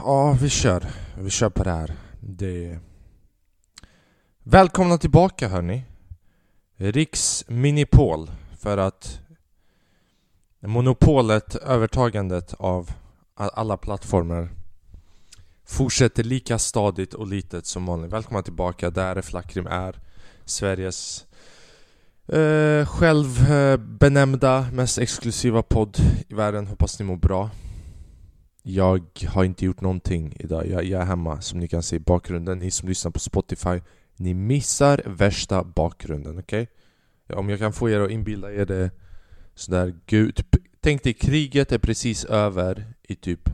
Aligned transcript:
Ja, 0.00 0.36
vi 0.40 0.48
kör. 0.50 0.86
Vi 1.18 1.30
kör 1.30 1.50
på 1.50 1.64
det 1.64 1.70
här. 1.70 1.96
Det... 2.20 2.78
Välkomna 4.42 4.98
tillbaka 4.98 5.48
hörni. 5.48 5.84
Riks 6.76 7.44
Minipol. 7.48 8.30
För 8.58 8.78
att 8.78 9.20
monopolet, 10.60 11.54
övertagandet 11.54 12.54
av 12.54 12.90
alla 13.34 13.76
plattformar 13.76 14.48
fortsätter 15.66 16.24
lika 16.24 16.58
stadigt 16.58 17.14
och 17.14 17.26
litet 17.26 17.66
som 17.66 17.86
vanligt. 17.86 18.12
Välkomna 18.12 18.42
tillbaka. 18.42 18.90
Där 18.90 19.22
Flackrim 19.22 19.66
är 19.66 20.00
Sveriges 20.44 21.26
eh, 22.28 22.86
självbenämnda 22.86 24.66
mest 24.72 24.98
exklusiva 24.98 25.62
podd 25.62 25.96
i 26.28 26.34
världen. 26.34 26.66
Hoppas 26.66 26.98
ni 26.98 27.04
mår 27.04 27.16
bra. 27.16 27.50
Jag 28.66 29.02
har 29.28 29.44
inte 29.44 29.64
gjort 29.64 29.80
någonting 29.80 30.36
idag. 30.40 30.66
Jag, 30.66 30.84
jag 30.84 31.02
är 31.02 31.06
hemma 31.06 31.40
som 31.40 31.58
ni 31.60 31.68
kan 31.68 31.82
se 31.82 31.96
i 31.96 32.00
bakgrunden. 32.00 32.58
Ni 32.58 32.70
som 32.70 32.88
lyssnar 32.88 33.10
på 33.10 33.18
Spotify, 33.18 33.80
ni 34.16 34.34
missar 34.34 35.02
värsta 35.06 35.64
bakgrunden, 35.64 36.38
okej? 36.38 36.68
Om 37.34 37.48
jag 37.48 37.58
kan 37.58 37.72
få 37.72 37.90
er 37.90 38.00
att 38.00 38.10
inbilda 38.10 38.52
er 38.52 38.66
det 38.66 38.90
sådär 39.54 39.94
gud. 40.06 40.36
Typ, 40.36 40.56
tänk 40.80 41.02
dig 41.02 41.12
kriget 41.14 41.72
är 41.72 41.78
precis 41.78 42.24
över 42.24 42.84
i 43.02 43.14
typ, 43.14 43.50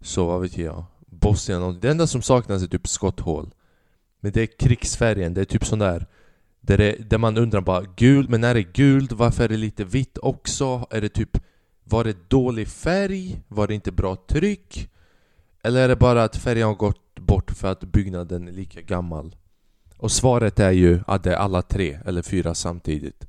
så 0.00 0.26
vad 0.26 0.40
vet 0.40 0.58
jag, 0.58 0.84
Bosnien. 1.06 1.62
och- 1.62 1.74
Det 1.74 1.90
enda 1.90 2.06
som 2.06 2.22
saknas 2.22 2.62
är 2.62 2.66
typ 2.66 2.88
skotthål. 2.88 3.54
Men 4.20 4.32
det 4.32 4.42
är 4.42 4.46
krigsfärgen, 4.58 5.34
det 5.34 5.40
är 5.40 5.44
typ 5.44 5.64
sån 5.64 5.78
där 5.78 6.06
där, 6.60 6.78
det, 6.78 7.10
där 7.10 7.18
man 7.18 7.36
undrar 7.38 7.60
bara 7.60 7.84
gul, 7.96 8.28
men 8.28 8.40
när 8.40 8.54
det 8.54 8.60
är 8.60 8.72
gult, 8.72 9.12
varför 9.12 9.44
är 9.44 9.48
det 9.48 9.56
lite 9.56 9.84
vitt 9.84 10.18
också? 10.18 10.86
Är 10.90 11.00
det 11.00 11.08
typ 11.08 11.38
var 11.90 12.04
det 12.04 12.30
dålig 12.30 12.68
färg? 12.68 13.42
Var 13.48 13.66
det 13.66 13.74
inte 13.74 13.92
bra 13.92 14.16
tryck? 14.16 14.90
Eller 15.62 15.84
är 15.84 15.88
det 15.88 15.96
bara 15.96 16.24
att 16.24 16.36
färgen 16.36 16.66
har 16.66 16.74
gått 16.74 17.14
bort 17.20 17.50
för 17.50 17.68
att 17.68 17.80
byggnaden 17.84 18.48
är 18.48 18.52
lika 18.52 18.80
gammal? 18.80 19.36
Och 19.96 20.12
svaret 20.12 20.60
är 20.60 20.70
ju 20.70 21.00
att 21.06 21.22
det 21.22 21.32
är 21.32 21.36
alla 21.36 21.62
tre, 21.62 21.98
eller 22.04 22.22
fyra 22.22 22.54
samtidigt 22.54 23.24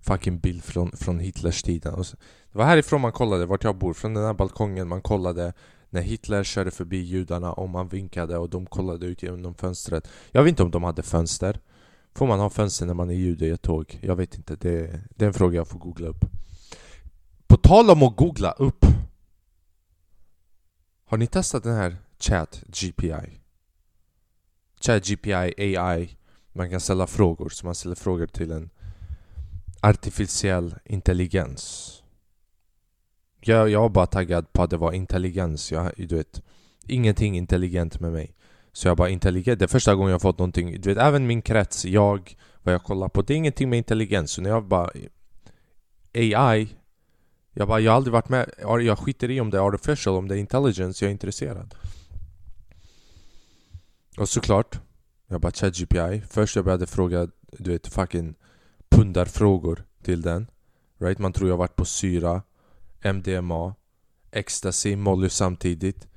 Fucking 0.00 0.38
bild 0.38 0.64
från, 0.64 0.92
från 0.96 1.18
Hitlers 1.18 1.62
tiden 1.62 1.94
Och 1.94 2.06
så- 2.06 2.16
Det 2.52 2.58
var 2.58 2.64
härifrån 2.64 3.00
man 3.00 3.12
kollade, 3.12 3.46
vart 3.46 3.64
jag 3.64 3.78
bor, 3.78 3.94
från 3.94 4.14
den 4.14 4.24
här 4.24 4.34
balkongen 4.34 4.88
man 4.88 5.00
kollade 5.02 5.52
När 5.90 6.00
Hitler 6.02 6.44
körde 6.44 6.70
förbi 6.70 6.96
judarna 6.96 7.52
och 7.52 7.68
man 7.68 7.88
vinkade 7.88 8.38
och 8.38 8.50
de 8.50 8.66
kollade 8.66 9.06
ut 9.06 9.22
genom 9.22 9.54
fönstret 9.54 10.08
Jag 10.30 10.42
vet 10.42 10.48
inte 10.50 10.62
om 10.62 10.70
de 10.70 10.84
hade 10.84 11.02
fönster 11.02 11.60
Får 12.14 12.26
man 12.26 12.40
ha 12.40 12.50
fönster 12.50 12.86
när 12.86 12.94
man 12.94 13.10
är 13.10 13.14
jude 13.14 13.46
i 13.46 13.50
ett 13.50 13.62
tåg? 13.62 13.98
Jag 14.02 14.16
vet 14.16 14.34
inte, 14.36 14.56
det, 14.56 15.00
det 15.16 15.24
är 15.24 15.26
en 15.28 15.34
fråga 15.34 15.56
jag 15.56 15.68
får 15.68 15.78
googla 15.78 16.08
upp 16.08 16.24
på 17.48 17.56
tal 17.56 17.90
om 17.90 18.02
att 18.02 18.16
googla 18.16 18.52
upp. 18.52 18.84
Har 21.04 21.18
ni 21.18 21.26
testat 21.26 21.62
den 21.62 21.76
här 21.76 21.96
Chat 22.18 22.62
GPI? 22.66 23.40
Chat 24.80 25.06
GPI 25.06 25.32
AI 25.76 26.18
Man 26.52 26.70
kan 26.70 26.80
ställa 26.80 27.06
frågor, 27.06 27.48
så 27.48 27.66
man 27.66 27.74
ställer 27.74 27.94
frågor 27.94 28.26
till 28.26 28.50
en 28.50 28.70
artificiell 29.80 30.74
intelligens. 30.84 31.94
Jag, 33.40 33.68
jag 33.68 33.80
var 33.80 33.88
bara 33.88 34.06
taggad 34.06 34.52
på 34.52 34.62
att 34.62 34.70
det 34.70 34.76
var 34.76 34.92
intelligens, 34.92 35.72
jag, 35.72 35.92
du 35.96 36.16
vet 36.16 36.42
Ingenting 36.88 37.36
intelligent 37.36 38.00
med 38.00 38.12
mig. 38.12 38.34
Så 38.72 38.88
jag 38.88 38.96
bara 38.96 39.08
intelligent, 39.08 39.58
det 39.58 39.64
är 39.64 39.66
första 39.66 39.94
gången 39.94 40.10
jag 40.10 40.22
fått 40.22 40.38
någonting. 40.38 40.80
Du 40.80 40.88
vet 40.94 40.98
även 40.98 41.26
min 41.26 41.42
krets, 41.42 41.84
jag, 41.84 42.36
vad 42.62 42.74
jag 42.74 42.82
kollar 42.82 43.08
på 43.08 43.22
Det 43.22 43.34
är 43.34 43.36
ingenting 43.36 43.70
med 43.70 43.76
intelligens, 43.76 44.30
så 44.32 44.42
när 44.42 44.50
jag 44.50 44.64
bara 44.64 44.90
AI 46.14 46.68
jag 47.58 47.68
bara, 47.68 47.80
jag 47.80 47.92
har 47.92 47.96
aldrig 47.96 48.12
varit 48.12 48.28
med, 48.28 48.50
jag 48.58 48.98
skiter 48.98 49.30
i 49.30 49.40
om 49.40 49.50
det 49.50 49.56
är 49.56 49.68
artificial, 49.68 50.16
om 50.16 50.28
det 50.28 50.34
är 50.34 50.38
intelligence, 50.38 51.04
jag 51.04 51.08
är 51.08 51.12
intresserad 51.12 51.74
Och 54.18 54.28
såklart 54.28 54.80
Jag 55.26 55.40
bara 55.40 55.52
ChatGPI 55.52 56.22
Först 56.30 56.56
jag 56.56 56.64
började 56.64 56.86
fråga, 56.86 57.28
du 57.52 57.70
vet 57.70 57.86
fucking 57.86 58.34
pundarfrågor 58.88 59.84
till 60.02 60.22
den 60.22 60.46
Right? 60.98 61.18
Man 61.18 61.32
tror 61.32 61.48
jag 61.48 61.54
har 61.54 61.58
varit 61.58 61.76
på 61.76 61.84
syra 61.84 62.42
MDMA 63.00 63.74
Ecstasy, 64.30 64.96
Molly 64.96 65.28
samtidigt 65.28 66.08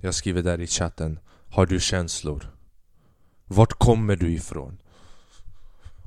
Jag 0.00 0.14
skriver 0.14 0.42
där 0.42 0.60
i 0.60 0.66
chatten 0.66 1.18
Har 1.50 1.66
du 1.66 1.80
känslor? 1.80 2.50
Vart 3.44 3.72
kommer 3.72 4.16
du 4.16 4.32
ifrån? 4.32 4.78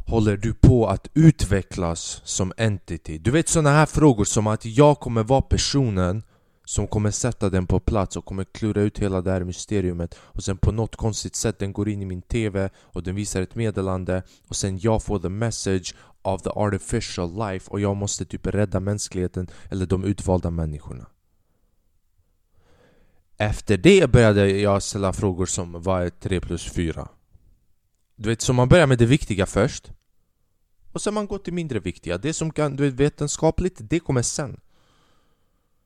Håller 0.07 0.37
du 0.37 0.53
på 0.53 0.87
att 0.87 1.07
utvecklas 1.13 2.21
som 2.23 2.53
entity? 2.57 3.17
Du 3.17 3.31
vet 3.31 3.49
sådana 3.49 3.69
här 3.69 3.85
frågor 3.85 4.23
som 4.25 4.47
att 4.47 4.65
jag 4.65 4.99
kommer 4.99 5.23
vara 5.23 5.41
personen 5.41 6.23
som 6.65 6.87
kommer 6.87 7.11
sätta 7.11 7.49
den 7.49 7.67
på 7.67 7.79
plats 7.79 8.17
och 8.17 8.25
kommer 8.25 8.43
klura 8.43 8.81
ut 8.81 8.99
hela 8.99 9.21
det 9.21 9.31
här 9.31 9.43
mysteriet 9.43 10.15
och 10.19 10.43
sen 10.43 10.57
på 10.57 10.71
något 10.71 10.95
konstigt 10.95 11.35
sätt 11.35 11.59
den 11.59 11.73
går 11.73 11.89
in 11.89 12.01
i 12.01 12.05
min 12.05 12.21
TV 12.21 12.69
och 12.75 13.03
den 13.03 13.15
visar 13.15 13.41
ett 13.41 13.55
meddelande 13.55 14.23
och 14.47 14.55
sen 14.55 14.79
jag 14.79 15.03
får 15.03 15.19
the 15.19 15.29
message 15.29 15.95
of 16.21 16.41
the 16.41 16.49
artificial 16.49 17.49
life 17.49 17.71
och 17.71 17.79
jag 17.79 17.97
måste 17.97 18.25
typ 18.25 18.47
rädda 18.47 18.79
mänskligheten 18.79 19.47
eller 19.69 19.85
de 19.85 20.03
utvalda 20.03 20.49
människorna. 20.49 21.05
Efter 23.37 23.77
det 23.77 24.11
började 24.11 24.49
jag 24.49 24.83
ställa 24.83 25.13
frågor 25.13 25.45
som 25.45 25.81
vad 25.81 26.03
är 26.03 26.09
3 26.09 26.39
plus 26.39 26.63
4? 26.73 27.07
Du 28.15 28.29
vet, 28.29 28.41
så 28.41 28.53
man 28.53 28.69
börjar 28.69 28.87
med 28.87 28.97
det 28.97 29.05
viktiga 29.05 29.45
först 29.45 29.91
och 30.97 31.01
sen 31.01 31.13
man 31.13 31.27
går 31.27 31.37
till 31.37 31.53
mindre 31.53 31.79
viktiga. 31.79 32.17
Det 32.17 32.33
som 32.33 32.51
kan, 32.51 32.75
du 32.75 32.83
vet, 32.83 32.93
vetenskapligt, 32.93 33.77
det 33.79 33.99
kommer 33.99 34.21
sen. 34.21 34.59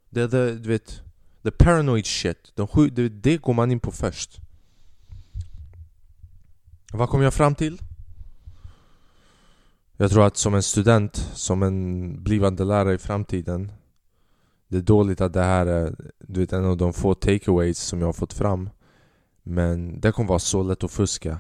Det 0.09 0.22
är 0.22 0.27
the, 0.27 0.51
du 0.51 0.69
vet, 0.69 1.01
the 1.44 1.51
paranoid 1.51 2.05
shit. 2.05 2.51
De, 2.55 2.67
sju- 2.67 2.89
det, 2.89 3.09
det 3.09 3.38
går 3.38 3.53
man 3.53 3.72
in 3.72 3.79
på 3.79 3.91
först. 3.91 4.39
Vad 6.94 7.09
kom 7.09 7.22
jag 7.22 7.33
fram 7.33 7.55
till? 7.55 7.81
Jag 9.97 10.11
tror 10.11 10.25
att 10.25 10.38
som 10.38 10.53
en 10.53 10.63
student, 10.63 11.16
som 11.33 11.63
en 11.63 12.23
blivande 12.23 12.63
lärare 12.63 12.93
i 12.93 12.97
framtiden 12.97 13.72
Det 14.67 14.78
är 14.78 14.81
dåligt 14.81 15.22
att 15.22 15.33
det 15.33 15.43
här 15.43 15.66
är 15.66 15.95
du 16.19 16.39
vet, 16.39 16.53
en 16.53 16.66
av 16.66 16.78
de 16.78 16.93
få 16.93 17.13
takeaways 17.16 17.79
som 17.79 17.99
jag 17.99 18.07
har 18.07 18.13
fått 18.13 18.33
fram 18.33 18.69
Men 19.43 19.99
det 19.99 20.11
kommer 20.11 20.29
vara 20.29 20.39
så 20.39 20.63
lätt 20.63 20.83
att 20.83 20.91
fuska 20.91 21.39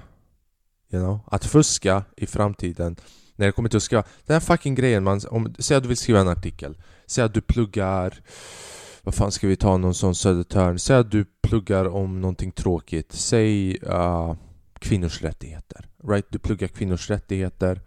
You 0.89 1.03
know? 1.03 1.19
Att 1.25 1.45
fuska 1.45 2.03
i 2.17 2.27
framtiden 2.27 2.95
när 3.41 3.47
det 3.47 3.51
kommer 3.51 3.69
till 3.69 3.77
att 3.77 3.83
skriva. 3.83 4.03
Den 4.25 4.33
här 4.33 4.39
fucking 4.39 4.75
grejen, 4.75 5.03
man, 5.03 5.21
om, 5.29 5.55
säg 5.59 5.77
att 5.77 5.83
du 5.83 5.87
vill 5.87 5.97
skriva 5.97 6.19
en 6.19 6.27
artikel. 6.27 6.77
Säg 7.05 7.23
att 7.23 7.33
du 7.33 7.41
pluggar 7.41 8.21
Vad 9.01 9.15
fan 9.15 9.31
ska 9.31 9.47
vi 9.47 9.55
ta 9.55 9.77
någon 9.77 9.93
sån 9.93 10.15
Södertörn? 10.15 10.79
Säg 10.79 10.95
att 10.95 11.11
du 11.11 11.25
pluggar 11.41 11.85
om 11.85 12.21
någonting 12.21 12.51
tråkigt. 12.51 13.11
Säg 13.11 13.79
uh, 13.83 14.35
kvinnors 14.79 15.21
rättigheter. 15.21 15.89
Right? 16.07 16.25
Du 16.29 16.39
pluggar 16.39 16.67
kvinnors 16.67 17.09
rättigheter. 17.09 17.81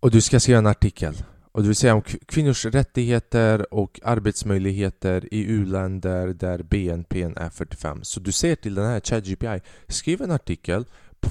Och 0.00 0.10
du 0.10 0.20
ska 0.20 0.40
skriva 0.40 0.58
en 0.58 0.66
artikel. 0.66 1.22
Och 1.52 1.62
det 1.62 1.68
vill 1.68 1.76
säga 1.76 1.94
om 1.94 2.02
kvinnors 2.02 2.64
rättigheter 2.64 3.74
och 3.74 4.00
arbetsmöjligheter 4.04 5.34
i 5.34 5.44
u-länder 5.44 6.26
där 6.28 6.62
BNP 6.62 7.22
är 7.22 7.50
45 7.50 8.04
Så 8.04 8.20
du 8.20 8.32
säger 8.32 8.56
till 8.56 8.74
den 8.74 8.86
här 8.86 9.00
ChatGPI 9.00 9.60
Skriv 9.88 10.22
en 10.22 10.30
artikel 10.30 10.84
på 11.20 11.30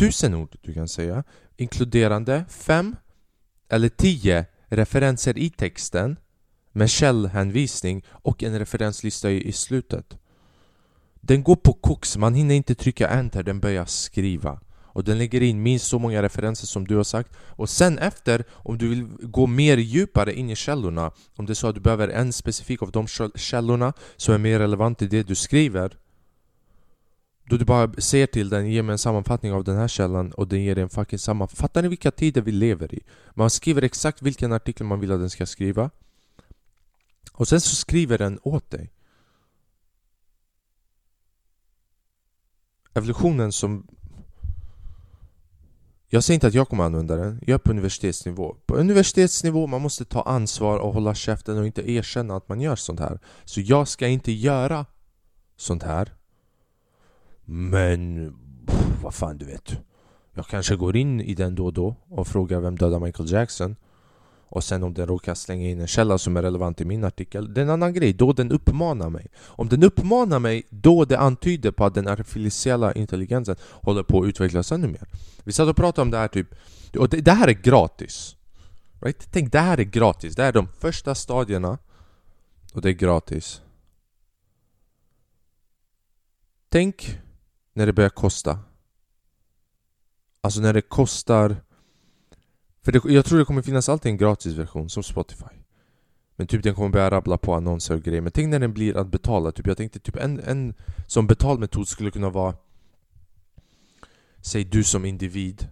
tusen 0.00 0.34
ord 0.34 0.56
du 0.60 0.74
kan 0.74 0.88
säga 0.88 1.24
Inkluderande 1.56 2.44
fem 2.48 2.96
eller 3.68 3.88
tio 3.88 4.46
referenser 4.66 5.38
i 5.38 5.50
texten 5.50 6.16
med 6.72 6.90
källhänvisning 6.90 8.04
och 8.10 8.42
en 8.42 8.58
referenslista 8.58 9.30
i, 9.30 9.52
slutet. 9.52 10.18
Den 11.20 11.42
går 11.42 11.56
på 11.56 11.72
koks, 11.72 12.16
man 12.16 12.34
hinner 12.34 12.54
inte 12.54 12.74
trycka 12.74 13.08
enter, 13.08 13.42
den 13.42 13.60
börjar 13.60 13.84
skriva. 13.84 14.60
Och 14.82 15.04
den 15.04 15.18
lägger 15.18 15.42
in 15.42 15.62
minst 15.62 15.86
så 15.86 15.98
många 15.98 16.22
referenser 16.22 16.66
som 16.66 16.86
du 16.86 16.96
har 16.96 17.04
sagt. 17.04 17.30
Och 17.36 17.70
sen 17.70 17.98
efter, 17.98 18.44
om 18.50 18.78
du 18.78 18.88
vill 18.88 19.06
gå 19.20 19.46
mer 19.46 19.76
djupare 19.76 20.34
in 20.34 20.50
i 20.50 20.56
källorna 20.56 21.10
Om 21.36 21.46
det 21.46 21.52
är 21.52 21.54
så 21.54 21.68
att 21.68 21.74
du 21.74 21.80
behöver 21.80 22.08
en 22.08 22.32
specifik 22.32 22.82
av 22.82 22.90
de 22.90 23.06
källorna 23.34 23.92
som 24.16 24.34
är 24.34 24.38
mer 24.38 24.58
relevant 24.58 24.98
till 24.98 25.08
det 25.08 25.22
du 25.22 25.34
skriver 25.34 25.96
då 27.50 27.56
du 27.56 27.64
bara 27.64 27.92
säger 27.92 28.26
till 28.26 28.48
den, 28.48 28.70
ge 28.70 28.82
mig 28.82 28.92
en 28.92 28.98
sammanfattning 28.98 29.52
av 29.52 29.64
den 29.64 29.76
här 29.76 29.88
källan 29.88 30.32
och 30.32 30.48
den 30.48 30.62
ger 30.62 30.74
dig 30.74 30.82
en 30.82 30.90
fucking 30.90 31.18
sammanfattning 31.18 31.60
Fattar 31.60 31.82
ni 31.82 31.88
vilka 31.88 32.10
tider 32.10 32.42
vi 32.42 32.52
lever 32.52 32.94
i? 32.94 33.00
Man 33.34 33.50
skriver 33.50 33.82
exakt 33.82 34.22
vilken 34.22 34.52
artikel 34.52 34.86
man 34.86 35.00
vill 35.00 35.12
att 35.12 35.20
den 35.20 35.30
ska 35.30 35.46
skriva. 35.46 35.90
Och 37.32 37.48
sen 37.48 37.60
så 37.60 37.76
skriver 37.76 38.18
den 38.18 38.38
åt 38.42 38.70
dig. 38.70 38.92
Evolutionen 42.94 43.52
som 43.52 43.86
jag 46.08 46.24
säger 46.24 46.34
inte 46.34 46.46
att 46.46 46.54
jag 46.54 46.68
kommer 46.68 46.84
använda 46.84 47.16
den, 47.16 47.40
jag 47.46 47.54
är 47.54 47.58
på 47.58 47.70
universitetsnivå. 47.70 48.56
På 48.66 48.74
universitetsnivå 48.76 49.66
man 49.66 49.82
måste 49.82 50.04
ta 50.04 50.22
ansvar 50.22 50.78
och 50.78 50.94
hålla 50.94 51.14
käften 51.14 51.58
och 51.58 51.66
inte 51.66 51.90
erkänna 51.90 52.36
att 52.36 52.48
man 52.48 52.60
gör 52.60 52.76
sånt 52.76 53.00
här. 53.00 53.18
Så 53.44 53.60
jag 53.60 53.88
ska 53.88 54.06
inte 54.08 54.32
göra 54.32 54.86
sånt 55.56 55.82
här. 55.82 56.19
Men, 57.52 58.32
pff, 58.66 59.02
vad 59.02 59.14
fan 59.14 59.38
du 59.38 59.44
vet 59.44 59.72
Jag 60.34 60.46
kanske 60.46 60.76
går 60.76 60.96
in 60.96 61.20
i 61.20 61.34
den 61.34 61.54
då 61.54 61.66
och 61.66 61.72
då 61.72 61.96
och 62.08 62.26
frågar 62.26 62.60
vem 62.60 62.76
dödade 62.76 63.04
Michael 63.04 63.32
Jackson 63.32 63.76
och 64.48 64.64
sen 64.64 64.82
om 64.82 64.94
den 64.94 65.06
råkar 65.06 65.34
slänga 65.34 65.68
in 65.68 65.80
en 65.80 65.86
källa 65.86 66.18
som 66.18 66.36
är 66.36 66.42
relevant 66.42 66.80
i 66.80 66.84
min 66.84 67.04
artikel, 67.04 67.54
det 67.54 67.60
är 67.60 67.62
en 67.62 67.70
annan 67.70 67.92
grej. 67.92 68.12
Då 68.12 68.32
den 68.32 68.52
uppmanar 68.52 69.10
mig. 69.10 69.26
Om 69.38 69.68
den 69.68 69.82
uppmanar 69.82 70.38
mig, 70.38 70.62
då 70.70 71.04
det 71.04 71.18
antyder 71.18 71.70
på 71.70 71.84
att 71.84 71.94
den 71.94 72.08
artificiella 72.08 72.92
intelligensen 72.92 73.56
håller 73.62 74.02
på 74.02 74.20
att 74.20 74.26
utvecklas 74.26 74.72
ännu 74.72 74.86
mer. 74.86 75.06
Vi 75.44 75.52
satt 75.52 75.68
och 75.68 75.76
pratade 75.76 76.02
om 76.02 76.10
det 76.10 76.18
här 76.18 76.28
typ, 76.28 76.54
och 76.98 77.08
det, 77.08 77.20
det 77.20 77.32
här 77.32 77.48
är 77.48 77.52
gratis. 77.52 78.36
Right? 79.00 79.28
Tänk, 79.30 79.52
det 79.52 79.60
här 79.60 79.80
är 79.80 79.84
gratis. 79.84 80.36
Det 80.36 80.42
här 80.42 80.48
är 80.48 80.52
de 80.52 80.68
första 80.68 81.14
stadierna 81.14 81.78
och 82.74 82.82
det 82.82 82.88
är 82.88 82.92
gratis. 82.92 83.62
Tänk 86.68 87.20
när 87.72 87.86
det 87.86 87.92
börjar 87.92 88.10
kosta. 88.10 88.58
Alltså 90.40 90.60
när 90.60 90.72
det 90.72 90.82
kostar 90.82 91.56
för 92.82 92.92
det, 92.92 93.00
jag 93.04 93.24
tror 93.24 93.38
det 93.38 93.44
kommer 93.44 93.62
finnas 93.62 93.88
alltid 93.88 94.10
en 94.10 94.18
gratisversion 94.18 94.90
som 94.90 95.02
Spotify 95.02 95.54
Men 96.36 96.46
typ 96.46 96.62
den 96.62 96.74
kommer 96.74 96.88
börja 96.88 97.10
rabbla 97.10 97.38
på 97.38 97.54
annonser 97.54 97.94
och 97.94 98.02
grejer 98.02 98.20
Men 98.20 98.32
tänk 98.32 98.48
när 98.48 98.58
den 98.58 98.72
blir 98.72 98.96
att 98.96 99.06
betala 99.06 99.52
typ 99.52 99.66
Jag 99.66 99.76
tänkte 99.76 99.98
typ 99.98 100.16
en, 100.16 100.40
en 100.40 100.74
som 101.06 101.26
betalmetod 101.26 101.88
skulle 101.88 102.10
kunna 102.10 102.30
vara 102.30 102.54
Säg 104.40 104.64
du 104.64 104.84
som 104.84 105.04
individ 105.04 105.68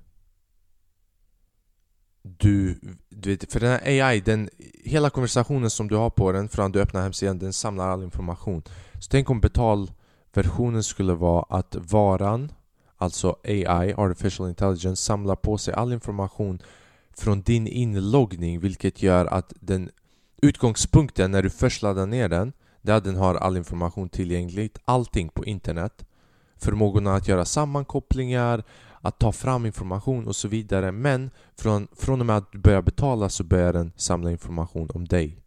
du, 2.23 2.81
du 3.09 3.31
vet, 3.31 3.53
för 3.53 3.61
den 3.61 3.71
här 3.71 3.81
AI, 3.87 4.21
den, 4.21 4.49
hela 4.85 5.11
konversationen 5.11 5.71
som 5.71 5.89
du 5.89 5.97
har 5.97 6.11
på 6.11 6.33
den 6.33 6.49
från 6.49 6.73
du 6.73 6.81
öppnar 6.81 7.03
hemsidan, 7.03 7.39
den 7.39 7.53
samlar 7.53 7.89
all 7.89 8.03
information. 8.03 8.63
Så 9.01 9.09
tänk 9.11 9.31
om 9.31 9.41
betal 9.41 9.91
versionen 10.39 10.83
skulle 10.83 11.15
vara 11.15 11.45
att 11.49 11.77
varan, 11.93 12.53
alltså 12.97 13.37
AI, 13.45 13.95
Artificial 13.97 14.49
Intelligence, 14.49 15.03
samlar 15.03 15.37
på 15.37 15.59
sig 15.59 15.75
all 15.75 15.93
information 15.93 16.63
från 17.17 17.43
din 17.43 17.67
inloggning 17.67 18.61
vilket 18.61 19.03
gör 19.03 19.27
att 19.27 19.53
den 19.61 19.91
utgångspunkten 20.43 21.31
när 21.31 21.43
du 21.43 21.51
först 21.51 21.83
laddar 21.83 22.07
ner 22.07 22.29
den 22.29 22.53
där 22.83 22.95
att 22.95 23.05
den 23.05 23.17
har 23.17 23.35
all 23.35 23.57
information 23.57 24.09
tillgängligt, 24.09 24.79
allting 24.85 25.29
på 25.29 25.45
internet 25.45 26.05
förmågorna 26.59 27.15
att 27.15 27.29
göra 27.29 27.45
sammankopplingar, 27.45 28.65
att 29.01 29.19
ta 29.19 29.33
fram 29.33 29.67
information 29.67 30.27
och 30.27 30.37
så 30.37 30.49
vidare. 30.49 30.93
Men 30.93 31.31
från, 31.57 31.89
från 31.93 32.21
och 32.21 32.27
med 32.27 32.37
att 32.37 32.53
du 32.53 32.59
börjar 32.59 32.83
betala 32.83 33.29
så 33.29 33.45
börjar 33.45 33.73
den 33.73 33.93
samla 33.97 34.31
information 34.31 34.91
om 34.95 35.05
dig. 35.05 35.43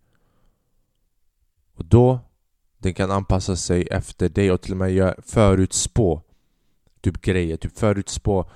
Och 1.75 1.85
då 1.85 2.19
den 2.81 2.93
kan 2.93 3.11
anpassa 3.11 3.55
sig 3.55 3.87
efter 3.91 4.29
dig 4.29 4.51
och 4.51 4.61
till 4.61 4.71
och 4.71 4.77
med 4.77 5.13
förutspå 5.25 6.21
typ 7.01 7.21
grejer, 7.21 7.57
typ 7.57 7.77
förutspå 7.77 8.49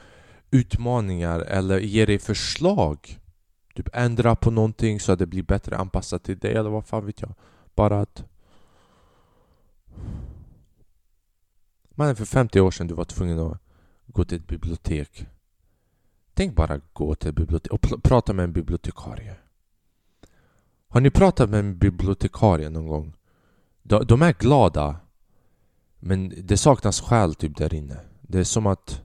utmaningar 0.51 1.39
eller 1.39 1.79
ge 1.79 2.05
dig 2.05 2.19
förslag. 2.19 3.19
Typ 3.75 3.89
ändra 3.93 4.35
på 4.35 4.51
någonting 4.51 4.99
så 4.99 5.11
att 5.11 5.19
det 5.19 5.25
blir 5.25 5.43
bättre 5.43 5.77
anpassat 5.77 6.23
till 6.23 6.37
dig 6.37 6.55
eller 6.55 6.69
vad 6.69 6.85
fan 6.85 7.05
vet 7.05 7.21
jag. 7.21 7.33
Bara 7.75 8.01
att... 8.01 8.23
Man 11.89 12.15
för 12.15 12.25
50 12.25 12.59
år 12.59 12.71
sedan 12.71 12.87
du 12.87 12.93
var 12.93 13.05
tvungen 13.05 13.39
att 13.39 13.61
gå 14.05 14.25
till 14.25 14.37
ett 14.37 14.47
bibliotek. 14.47 15.25
Tänk 16.33 16.55
bara 16.55 16.81
gå 16.93 17.15
till 17.15 17.29
ett 17.29 17.35
bibliotek 17.35 17.71
och 17.71 18.03
prata 18.03 18.33
med 18.33 18.43
en 18.43 18.53
bibliotekarie. 18.53 19.35
Har 20.87 21.01
ni 21.01 21.09
pratat 21.09 21.49
med 21.49 21.59
en 21.59 21.77
bibliotekarie 21.77 22.69
någon 22.69 22.87
gång? 22.87 23.14
De, 23.87 24.05
de 24.05 24.21
är 24.21 24.33
glada 24.33 24.95
men 25.99 26.33
det 26.43 26.57
saknas 26.57 27.01
själ 27.01 27.35
typ 27.35 27.57
där 27.57 27.73
inne. 27.73 27.97
Det 28.21 28.39
är 28.39 28.43
som 28.43 28.67
att 28.67 29.01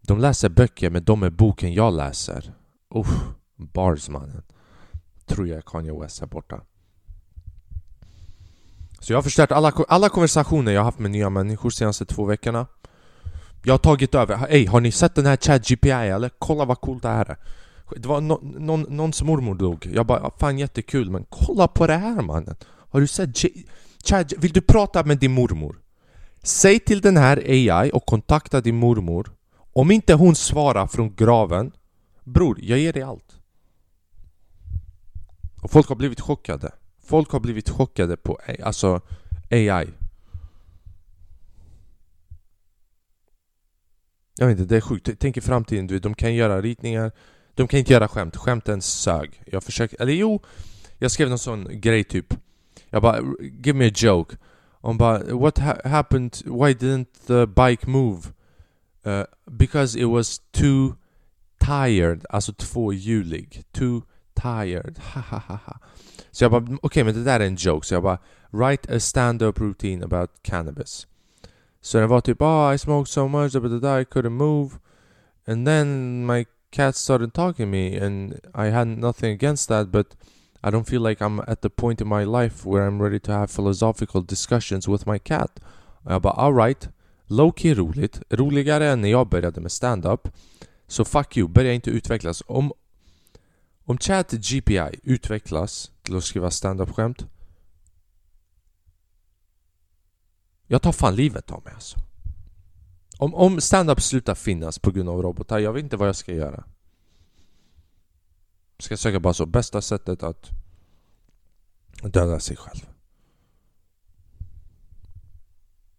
de 0.00 0.18
läser 0.18 0.48
böcker 0.48 0.90
men 0.90 1.04
de 1.04 1.22
är 1.22 1.30
boken 1.30 1.74
jag 1.74 1.94
läser. 1.94 2.52
Uff, 2.94 3.08
bars 3.56 4.08
mannen. 4.08 4.42
Tror 5.26 5.48
jag 5.48 5.58
är 5.58 5.62
Kanye 5.62 6.00
West 6.00 6.20
här 6.20 6.26
borta. 6.26 6.60
Så 9.00 9.12
jag 9.12 9.16
har 9.16 9.22
förstört 9.22 9.52
alla, 9.52 9.72
alla 9.88 10.08
konversationer 10.08 10.72
jag 10.72 10.84
haft 10.84 10.98
med 10.98 11.10
nya 11.10 11.30
människor 11.30 11.70
senaste 11.70 12.04
två 12.04 12.24
veckorna. 12.24 12.66
Jag 13.64 13.72
har 13.72 13.78
tagit 13.78 14.14
över. 14.14 14.46
Ey, 14.50 14.66
har 14.66 14.80
ni 14.80 14.92
sett 14.92 15.14
den 15.14 15.26
här 15.26 15.36
ChatGPI 15.36 15.90
eller? 15.90 16.30
Kolla 16.38 16.64
vad 16.64 16.80
coolt 16.80 17.02
det 17.02 17.08
här 17.08 17.30
är. 17.30 17.36
Det 17.96 18.08
var 18.08 18.20
no, 18.20 18.40
någon, 18.42 18.80
någons 18.80 19.22
mormor 19.22 19.54
dog. 19.54 19.86
Jag 19.94 20.06
bara, 20.06 20.30
fan 20.38 20.58
jättekul 20.58 21.10
men 21.10 21.26
kolla 21.28 21.68
på 21.68 21.86
det 21.86 21.96
här 21.96 22.22
mannen. 22.22 22.56
Har 22.94 23.00
du 23.00 23.06
sett 23.06 23.36
Chad, 24.04 24.32
vill 24.38 24.52
du 24.52 24.60
prata 24.60 25.04
med 25.04 25.18
din 25.18 25.32
mormor? 25.32 25.80
Säg 26.42 26.80
till 26.80 27.00
den 27.00 27.16
här 27.16 27.36
AI 27.36 27.90
och 27.94 28.06
kontakta 28.06 28.60
din 28.60 28.76
mormor. 28.76 29.30
Om 29.72 29.90
inte 29.90 30.14
hon 30.14 30.34
svarar 30.34 30.86
från 30.86 31.14
graven 31.14 31.72
Bror, 32.24 32.58
jag 32.62 32.78
ger 32.78 32.92
dig 32.92 33.02
allt. 33.02 33.36
Och 35.62 35.70
folk 35.70 35.88
har 35.88 35.96
blivit 35.96 36.20
chockade. 36.20 36.72
Folk 37.04 37.30
har 37.30 37.40
blivit 37.40 37.68
chockade 37.68 38.16
på 38.16 38.38
alltså 38.62 39.00
AI 39.50 39.88
Jag 44.36 44.46
vet 44.46 44.58
inte, 44.58 44.74
det 44.74 44.76
är 44.76 44.80
sjukt. 44.80 45.10
Tänk 45.18 45.36
i 45.36 45.40
framtiden, 45.40 45.86
du 45.86 45.94
vet, 45.94 46.02
de 46.02 46.14
kan 46.14 46.34
göra 46.34 46.62
ritningar. 46.62 47.12
De 47.54 47.68
kan 47.68 47.78
inte 47.78 47.92
göra 47.92 48.08
skämt, 48.08 48.36
skämten 48.36 48.82
sög. 48.82 49.42
Jag 49.46 49.64
försöker, 49.64 50.02
eller 50.02 50.12
jo 50.12 50.42
Jag 50.98 51.10
skrev 51.10 51.28
någon 51.28 51.38
sån 51.38 51.80
grej 51.80 52.04
typ. 52.04 52.34
Bara, 53.00 53.22
give 53.62 53.74
me 53.74 53.86
a 53.86 53.90
joke 53.94 54.36
Om 54.84 54.98
bara, 54.98 55.34
what 55.34 55.58
ha 55.58 55.78
happened, 55.84 56.42
why 56.44 56.74
didn't 56.74 57.14
the 57.26 57.46
bike 57.46 57.88
move? 57.88 58.34
Uh, 59.04 59.24
because 59.56 59.96
it 59.96 60.04
was 60.04 60.40
too 60.52 60.96
tired, 61.58 62.26
alltså 62.30 62.52
tvåhjulig. 62.52 63.64
Too 63.72 64.02
tired. 64.34 64.98
Ha 65.14 65.20
ha 65.20 65.38
ha 65.38 65.56
ha. 65.56 65.78
Så 66.30 66.44
jag 66.44 66.50
bara, 66.50 66.62
okej 66.62 66.78
okay, 66.82 67.04
men 67.04 67.14
det 67.14 67.24
där 67.24 67.40
är 67.40 67.46
en 67.46 67.56
joke. 67.56 67.86
Så 67.86 67.94
jag 67.94 68.02
bara, 68.02 68.18
write 68.50 68.96
a 68.96 69.00
stand-up 69.00 69.60
routine 69.60 70.04
about 70.04 70.30
cannabis. 70.42 71.06
Så 71.80 72.00
den 72.00 72.08
var 72.08 72.20
typ, 72.20 72.42
oh 72.42 72.74
I 72.74 72.78
smoked 72.78 73.08
so 73.08 73.28
much 73.28 73.52
but 73.52 73.84
I 73.84 74.04
couldn't 74.04 74.36
move. 74.36 74.70
And 75.46 75.66
then 75.66 76.26
my 76.26 76.46
cat 76.70 76.96
started 76.96 77.32
talking 77.32 77.66
to 77.66 77.70
me 77.70 77.96
and 77.96 78.34
I 78.54 78.70
had 78.70 78.86
nothing 78.86 79.32
against 79.32 79.68
that 79.68 79.86
but 79.86 80.06
I 80.66 80.70
don't 80.70 80.88
feel 80.88 81.08
like 81.08 81.24
I'm 81.24 81.40
at 81.46 81.60
the 81.60 81.70
point 81.70 82.00
in 82.00 82.08
my 82.08 82.24
life 82.24 82.68
where 82.68 82.88
I'm 82.88 83.02
ready 83.02 83.20
to 83.20 83.32
have 83.32 83.46
philosophical 83.46 84.22
discussions 84.22 84.88
with 84.88 85.06
my 85.06 85.18
cat. 85.18 85.60
Och 86.02 86.12
jag 86.12 86.22
bara, 86.22 86.32
alright. 86.32 86.88
Low-key 87.26 87.74
roligt, 87.74 88.22
roligare 88.30 88.88
än 88.88 89.00
när 89.00 89.08
jag 89.08 89.28
började 89.28 89.60
med 89.60 89.72
stand-up 89.72 90.28
Så 90.86 91.04
fuck 91.04 91.36
you, 91.36 91.48
börja 91.48 91.72
inte 91.72 91.90
utvecklas 91.90 92.42
Om, 92.46 92.72
om 93.84 93.98
chat 93.98 94.30
GPI 94.30 95.00
utvecklas 95.02 95.90
till 96.02 96.16
att 96.16 96.24
skriva 96.24 96.50
stand-up-skämt 96.50 97.26
Jag 100.66 100.82
tar 100.82 100.92
fan 100.92 101.16
livet 101.16 101.50
av 101.50 101.64
mig 101.64 101.72
alltså 101.74 101.98
Om, 103.18 103.34
om 103.34 103.60
stand-up 103.60 104.00
slutar 104.00 104.34
finnas 104.34 104.78
på 104.78 104.90
grund 104.90 105.08
av 105.08 105.22
robotar, 105.22 105.58
jag 105.58 105.72
vet 105.72 105.82
inte 105.82 105.96
vad 105.96 106.08
jag 106.08 106.16
ska 106.16 106.34
göra 106.34 106.64
Ska 108.78 108.96
söka 108.96 109.20
bara 109.20 109.34
så, 109.34 109.46
bästa 109.46 109.82
sättet 109.82 110.22
att 110.22 110.50
döda 112.02 112.40
sig 112.40 112.56
själv 112.56 112.80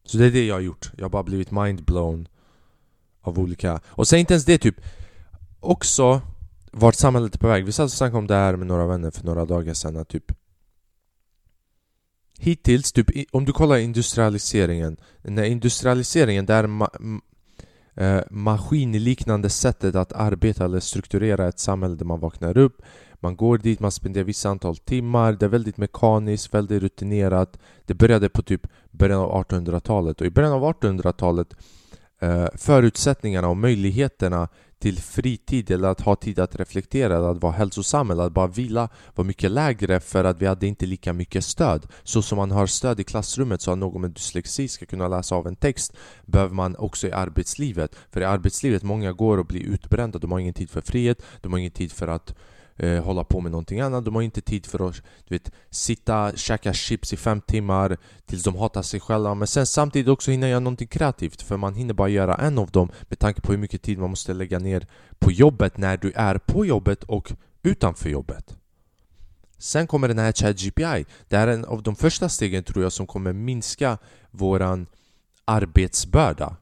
Så 0.04 0.18
det 0.18 0.26
är 0.26 0.32
det 0.32 0.46
jag 0.46 0.56
har 0.56 0.62
gjort. 0.62 0.92
Jag 0.98 1.06
har 1.06 1.10
bara 1.10 1.24
blivit 1.24 1.52
mindblown 1.52 2.28
av 3.22 3.40
olika... 3.40 3.82
Och 3.86 4.08
sen 4.08 4.20
inte 4.20 4.34
ens 4.34 4.46
det 4.46 4.58
typ 4.58 4.76
Också 5.60 6.22
vart 6.72 6.96
samhället 6.96 7.36
är 7.36 7.40
på 7.40 7.48
väg. 7.48 7.66
Vi 7.66 7.72
satt 7.72 7.86
och 7.86 7.92
snackade 7.92 8.18
om 8.18 8.28
det 8.28 8.36
här 8.36 8.56
med 8.56 8.68
några 8.68 8.88
vänner 8.88 9.12
för 9.12 9.26
några 9.26 9.46
dagar 9.46 9.74
sedan 9.74 9.98
att 9.98 10.10
typ 10.10 10.32
Hittills, 12.38 12.92
typ, 12.92 13.10
om 13.32 13.46
du 13.46 13.54
kollar 13.54 13.78
industrialiseringen 13.78 14.98
När 15.22 15.44
industrialiseringen 15.44 16.46
där 16.46 16.68
eh, 17.96 18.22
maskinliknande 18.30 19.50
sättet 19.50 19.96
att 19.96 20.14
arbeta 20.14 20.66
eller 20.66 20.80
strukturera 20.80 21.48
ett 21.48 21.60
samhälle 21.60 21.96
där 21.96 22.06
man 22.06 22.20
vaknar 22.20 22.58
upp. 22.58 22.82
Man 23.20 23.36
går 23.36 23.58
dit, 23.58 23.80
man 23.80 23.92
spenderar 23.92 24.26
vissa 24.26 24.50
antal 24.50 24.78
timmar, 24.78 25.34
det 25.34 25.46
är 25.46 25.50
väldigt 25.50 25.78
mekaniskt, 25.78 26.54
väldigt 26.54 26.84
rutinerat. 26.84 27.60
Det 27.86 27.94
började 27.94 28.30
på 28.30 28.42
typ 28.42 28.68
början 28.92 29.20
av 29.20 29.44
1800-talet 29.44 30.22
och 30.22 30.28
i 30.28 30.30
början 30.30 30.54
av 30.54 30.64
1800-talet 30.64 31.56
eh, 32.22 32.48
förutsättningarna 32.56 33.48
och 33.48 33.58
möjligheterna 33.58 34.50
till 34.80 35.00
fritid 35.00 35.72
eller 35.72 35.88
att 35.88 36.02
ha 36.02 36.16
tid 36.16 36.40
att 36.40 36.56
reflektera 36.56 37.16
eller 37.16 37.32
att 37.32 37.44
vara 37.44 37.54
hälsosam 37.54 38.12
eller 38.12 38.24
att 38.24 38.34
bara 38.34 38.48
vila 38.48 38.90
var 39.16 39.24
mycket 39.24 39.52
lägre 39.52 40.00
för 40.00 40.24
att 40.24 40.42
vi 40.42 40.46
hade 40.46 40.68
inte 40.68 40.86
lika 40.86 41.14
mycket 41.14 41.46
stöd. 41.46 41.88
Så 42.04 42.22
som 42.22 42.36
man 42.36 42.52
har 42.52 42.68
stöd 42.68 43.00
i 43.00 43.04
klassrummet 43.04 43.62
så 43.62 43.72
att 43.72 43.78
någon 43.78 44.02
med 44.02 44.12
dyslexi 44.12 44.68
ska 44.68 44.86
kunna 44.86 45.08
läsa 45.08 45.36
av 45.36 45.48
en 45.48 45.56
text 45.56 45.94
behöver 46.26 46.54
man 46.54 46.76
också 46.76 47.08
i 47.08 47.12
arbetslivet. 47.12 47.96
För 48.12 48.22
i 48.22 48.26
arbetslivet, 48.26 48.84
många 48.84 49.12
går 49.12 49.38
och 49.38 49.46
blir 49.46 49.62
utbrända, 49.62 50.20
de 50.20 50.32
har 50.32 50.40
ingen 50.40 50.54
tid 50.54 50.70
för 50.70 50.82
frihet, 50.82 51.22
de 51.42 51.52
har 51.52 51.60
ingen 51.60 51.72
tid 51.72 51.92
för 51.92 52.08
att 52.08 52.36
eh, 52.78 53.04
hålla 53.04 53.24
på 53.24 53.42
med 53.42 53.52
någonting 53.52 53.80
annat. 53.80 54.06
De 54.06 54.16
har 54.16 54.22
inte 54.22 54.42
tid 54.42 54.66
för 54.66 54.90
att 54.90 54.96
du 55.28 55.36
vet, 55.36 55.52
sitta, 55.70 56.32
käka 56.36 56.74
chips 56.74 57.14
i 57.14 57.18
fem 57.18 57.42
timmar 57.42 57.98
tills 58.26 58.44
de 58.44 58.56
hatar 58.56 58.82
sig 58.82 59.00
själva. 59.00 59.36
Men 59.36 59.48
sen 59.48 59.66
samtidigt 59.66 60.10
också 60.10 60.32
hinna 60.32 60.50
göra 60.50 60.60
någonting 60.60 60.88
kreativt. 60.88 61.42
För 61.42 61.58
man 61.58 61.76
hinner 61.76 61.94
bara 61.94 62.10
göra 62.10 62.36
en 62.36 62.58
av 62.58 62.72
dem 62.72 62.92
med 63.10 63.20
tanke 63.20 63.42
på 63.42 63.52
hur 63.52 63.60
mycket 63.60 63.82
tid 63.82 64.00
man 64.00 64.10
måste 64.10 64.34
lägga 64.34 64.60
ner 64.60 64.88
på 65.20 65.32
jobbet 65.32 65.78
när 65.78 65.98
du 65.98 66.12
är 66.16 66.38
på 66.38 66.66
jobbet 66.66 67.04
och 67.04 67.32
utanför 67.64 68.10
jobbet. 68.10 68.58
Sen 69.58 69.88
kommer 69.88 70.08
den 70.08 70.20
här 70.20 70.32
ChatGPI. 70.32 71.06
Det 71.28 71.36
är 71.36 71.48
en 71.48 71.66
av 71.66 71.84
de 71.84 71.96
första 71.96 72.30
stegen 72.30 72.64
tror 72.64 72.84
jag 72.84 72.92
som 72.92 73.08
kommer 73.08 73.34
minska 73.34 73.98
våran 74.32 74.88
arbetsbörda. 75.46 76.56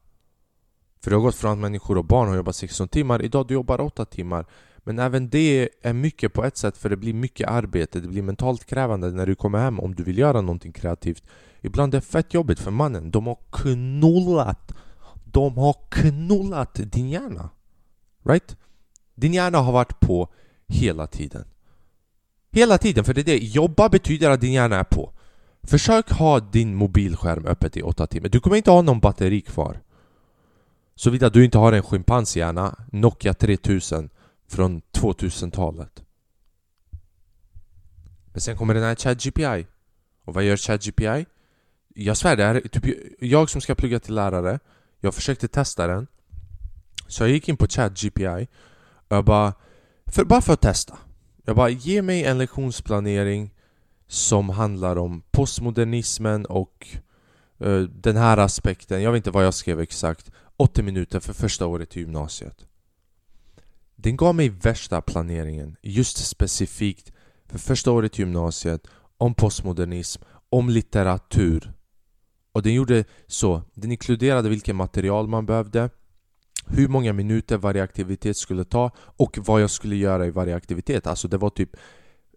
För 1.03 1.09
det 1.09 1.15
har 1.15 1.21
gått 1.21 1.35
från 1.35 1.51
att 1.51 1.57
människor 1.57 1.97
och 1.97 2.05
barn 2.05 2.29
har 2.29 2.35
jobbat 2.35 2.55
16 2.55 2.87
timmar, 2.87 3.21
idag 3.21 3.47
du 3.47 3.53
jobbar 3.53 3.81
8 3.81 4.05
timmar. 4.05 4.45
Men 4.83 4.99
även 4.99 5.29
det 5.29 5.69
är 5.81 5.93
mycket 5.93 6.33
på 6.33 6.43
ett 6.43 6.57
sätt 6.57 6.77
för 6.77 6.89
det 6.89 6.97
blir 6.97 7.13
mycket 7.13 7.49
arbete, 7.49 7.99
det 7.99 8.07
blir 8.07 8.21
mentalt 8.21 8.65
krävande 8.65 9.11
när 9.11 9.25
du 9.25 9.35
kommer 9.35 9.59
hem 9.59 9.79
om 9.79 9.95
du 9.95 10.03
vill 10.03 10.17
göra 10.17 10.41
någonting 10.41 10.71
kreativt. 10.71 11.23
Ibland 11.61 11.93
är 11.93 11.97
det 11.97 12.05
fett 12.05 12.33
jobbigt 12.33 12.59
för 12.59 12.71
mannen, 12.71 13.11
de 13.11 13.27
har 13.27 13.37
knullat 13.51 14.71
De 15.25 15.57
har 15.57 15.75
knullat 15.89 16.73
din 16.73 17.09
hjärna. 17.09 17.49
Right? 18.23 18.57
Din 19.15 19.33
hjärna 19.33 19.57
har 19.57 19.71
varit 19.71 19.99
på 19.99 20.29
hela 20.67 21.07
tiden. 21.07 21.45
Hela 22.51 22.77
tiden, 22.77 23.03
för 23.03 23.13
det 23.13 23.21
är 23.21 23.25
det. 23.25 23.37
Jobba 23.37 23.89
betyder 23.89 24.29
att 24.29 24.41
din 24.41 24.53
hjärna 24.53 24.79
är 24.79 24.83
på. 24.83 25.13
Försök 25.63 26.11
ha 26.11 26.39
din 26.39 26.75
mobilskärm 26.75 27.45
öppet 27.45 27.77
i 27.77 27.81
8 27.81 28.07
timmar. 28.07 28.29
Du 28.29 28.39
kommer 28.39 28.57
inte 28.57 28.71
ha 28.71 28.81
någon 28.81 28.99
batteri 28.99 29.41
kvar. 29.41 29.81
Såvida 30.95 31.29
du 31.29 31.45
inte 31.45 31.57
har 31.57 31.71
en 31.71 31.83
schimpanshjärna, 31.83 32.75
Nokia 32.91 33.33
3000 33.33 34.09
från 34.53 34.81
2000-talet. 34.91 36.03
Men 38.25 38.41
sen 38.41 38.57
kommer 38.57 38.73
den 38.73 38.83
här 38.83 38.95
ChatGPI. 38.95 39.67
Och 40.25 40.33
vad 40.33 40.43
gör 40.43 40.57
ChatGPI? 40.57 41.25
Jag 41.95 42.17
svär, 42.17 42.35
det 42.35 42.43
är 42.43 42.61
typ 42.67 42.83
jag 43.19 43.49
som 43.49 43.61
ska 43.61 43.75
plugga 43.75 43.99
till 43.99 44.15
lärare. 44.15 44.59
Jag 44.99 45.15
försökte 45.15 45.47
testa 45.47 45.87
den. 45.87 46.07
Så 47.07 47.23
jag 47.23 47.29
gick 47.29 47.49
in 47.49 47.57
på 47.57 47.67
ChatGPI 47.67 48.47
och 49.07 49.15
jag 49.17 49.25
bara... 49.25 49.53
För, 50.05 50.25
bara 50.25 50.41
för 50.41 50.53
att 50.53 50.61
testa. 50.61 50.97
Jag 51.45 51.55
bara, 51.55 51.69
ge 51.69 52.01
mig 52.01 52.23
en 52.23 52.37
lektionsplanering 52.37 53.53
som 54.07 54.49
handlar 54.49 54.95
om 54.95 55.23
postmodernismen 55.31 56.45
och 56.45 56.87
uh, 57.65 57.81
den 57.81 58.17
här 58.17 58.37
aspekten. 58.37 59.01
Jag 59.01 59.11
vet 59.11 59.17
inte 59.17 59.31
vad 59.31 59.45
jag 59.45 59.53
skrev 59.53 59.79
exakt. 59.79 60.31
80 60.57 60.81
minuter 60.81 61.19
för 61.19 61.33
första 61.33 61.65
året 61.65 61.97
i 61.97 61.99
gymnasiet. 61.99 62.65
Den 63.95 64.17
gav 64.17 64.35
mig 64.35 64.49
värsta 64.49 65.01
planeringen, 65.01 65.75
just 65.81 66.27
specifikt 66.27 67.11
för 67.45 67.57
första 67.59 67.91
året 67.91 68.19
i 68.19 68.21
gymnasiet, 68.21 68.87
om 69.17 69.33
postmodernism, 69.33 70.23
om 70.49 70.69
litteratur. 70.69 71.73
Och 72.51 72.63
den 72.63 72.73
gjorde 72.73 73.05
så, 73.27 73.61
den 73.73 73.91
inkluderade 73.91 74.49
vilket 74.49 74.75
material 74.75 75.27
man 75.27 75.45
behövde, 75.45 75.89
hur 76.67 76.87
många 76.87 77.13
minuter 77.13 77.57
varje 77.57 77.83
aktivitet 77.83 78.37
skulle 78.37 78.63
ta 78.63 78.91
och 78.97 79.37
vad 79.41 79.61
jag 79.61 79.69
skulle 79.69 79.95
göra 79.95 80.25
i 80.25 80.31
varje 80.31 80.55
aktivitet. 80.55 81.07
Alltså 81.07 81.27
det 81.27 81.37
var 81.37 81.49
typ 81.49 81.69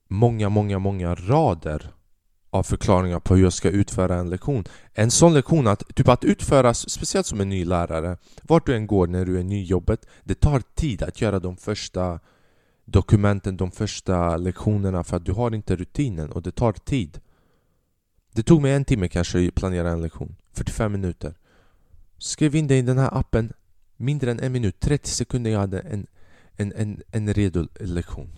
många, 0.08 0.48
många, 0.48 0.78
många 0.78 1.14
rader 1.14 1.92
av 2.56 2.62
förklaringar 2.62 3.20
på 3.20 3.34
hur 3.34 3.42
jag 3.42 3.52
ska 3.52 3.70
utföra 3.70 4.14
en 4.16 4.30
lektion. 4.30 4.64
En 4.92 5.10
sån 5.10 5.34
lektion, 5.34 5.66
att, 5.66 5.94
typ 5.94 6.08
att 6.08 6.25
utföras, 6.25 6.90
speciellt 6.90 7.26
som 7.26 7.40
en 7.40 7.48
ny 7.48 7.64
lärare, 7.64 8.16
vart 8.42 8.66
du 8.66 8.75
än 8.75 8.86
går 8.86 9.06
när 9.06 9.25
du 9.25 9.38
är 9.38 9.44
ny 9.44 9.60
i 9.60 9.64
jobbet, 9.64 10.06
det 10.25 10.34
tar 10.34 10.62
tid 10.75 11.02
att 11.02 11.20
göra 11.20 11.38
de 11.38 11.56
första 11.56 12.20
dokumenten, 12.84 13.56
de 13.56 13.70
första 13.70 14.36
lektionerna 14.36 15.04
för 15.04 15.16
att 15.16 15.25
du 15.25 15.32
har 15.32 15.54
inte 15.54 15.76
rutinen 15.76 16.32
och 16.32 16.42
det 16.42 16.52
tar 16.52 16.72
tid. 16.72 17.20
Det 18.32 18.42
tog 18.42 18.62
mig 18.62 18.72
en 18.72 18.84
timme 18.84 19.08
kanske 19.08 19.48
att 19.48 19.54
planera 19.54 19.90
en 19.90 20.02
lektion, 20.02 20.36
45 20.52 20.92
minuter. 20.92 21.34
Skriv 22.18 22.54
in 22.54 22.66
det 22.66 22.78
i 22.78 22.82
den 22.82 22.98
här 22.98 23.18
appen, 23.18 23.52
mindre 23.96 24.30
än 24.30 24.40
en 24.40 24.52
minut, 24.52 24.80
30 24.80 25.10
sekunder 25.10 25.50
jag 25.50 25.60
hade 25.60 25.80
en, 25.80 26.06
en, 26.56 26.72
en, 26.72 27.02
en 27.10 27.34
redo 27.34 27.68
lektion. 27.80 28.30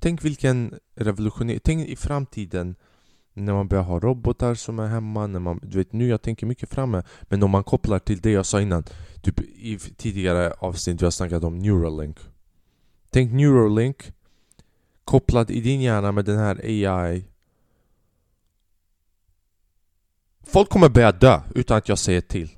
Tänk 0.00 0.24
vilken 0.24 0.78
revolution... 0.94 1.58
Tänk 1.64 1.88
i 1.88 1.96
framtiden 1.96 2.74
när 3.32 3.52
man 3.52 3.68
börjar 3.68 3.84
ha 3.84 4.00
robotar 4.00 4.54
som 4.54 4.78
är 4.78 4.86
hemma, 4.86 5.26
när 5.26 5.40
man, 5.40 5.60
du 5.62 5.78
vet 5.78 5.92
nu 5.92 6.08
jag 6.08 6.22
tänker 6.22 6.46
mycket 6.46 6.70
framme 6.70 7.02
Men 7.22 7.42
om 7.42 7.50
man 7.50 7.64
kopplar 7.64 7.98
till 7.98 8.20
det 8.20 8.30
jag 8.30 8.46
sa 8.46 8.60
innan 8.60 8.84
Typ 9.22 9.40
i 9.40 9.78
tidigare 9.78 10.52
avsnitt 10.58 11.02
vi 11.02 11.06
har 11.06 11.10
snackat 11.10 11.44
om 11.44 11.58
Neuralink. 11.58 12.18
Tänk 13.10 13.32
Neuralink 13.32 14.12
Kopplad 15.04 15.50
i 15.50 15.60
din 15.60 15.80
hjärna 15.80 16.12
med 16.12 16.24
den 16.24 16.38
här 16.38 16.60
AI 16.64 17.24
Folk 20.42 20.68
kommer 20.68 20.88
börja 20.88 21.12
dö 21.12 21.40
utan 21.54 21.76
att 21.76 21.88
jag 21.88 21.98
säger 21.98 22.20
till. 22.20 22.56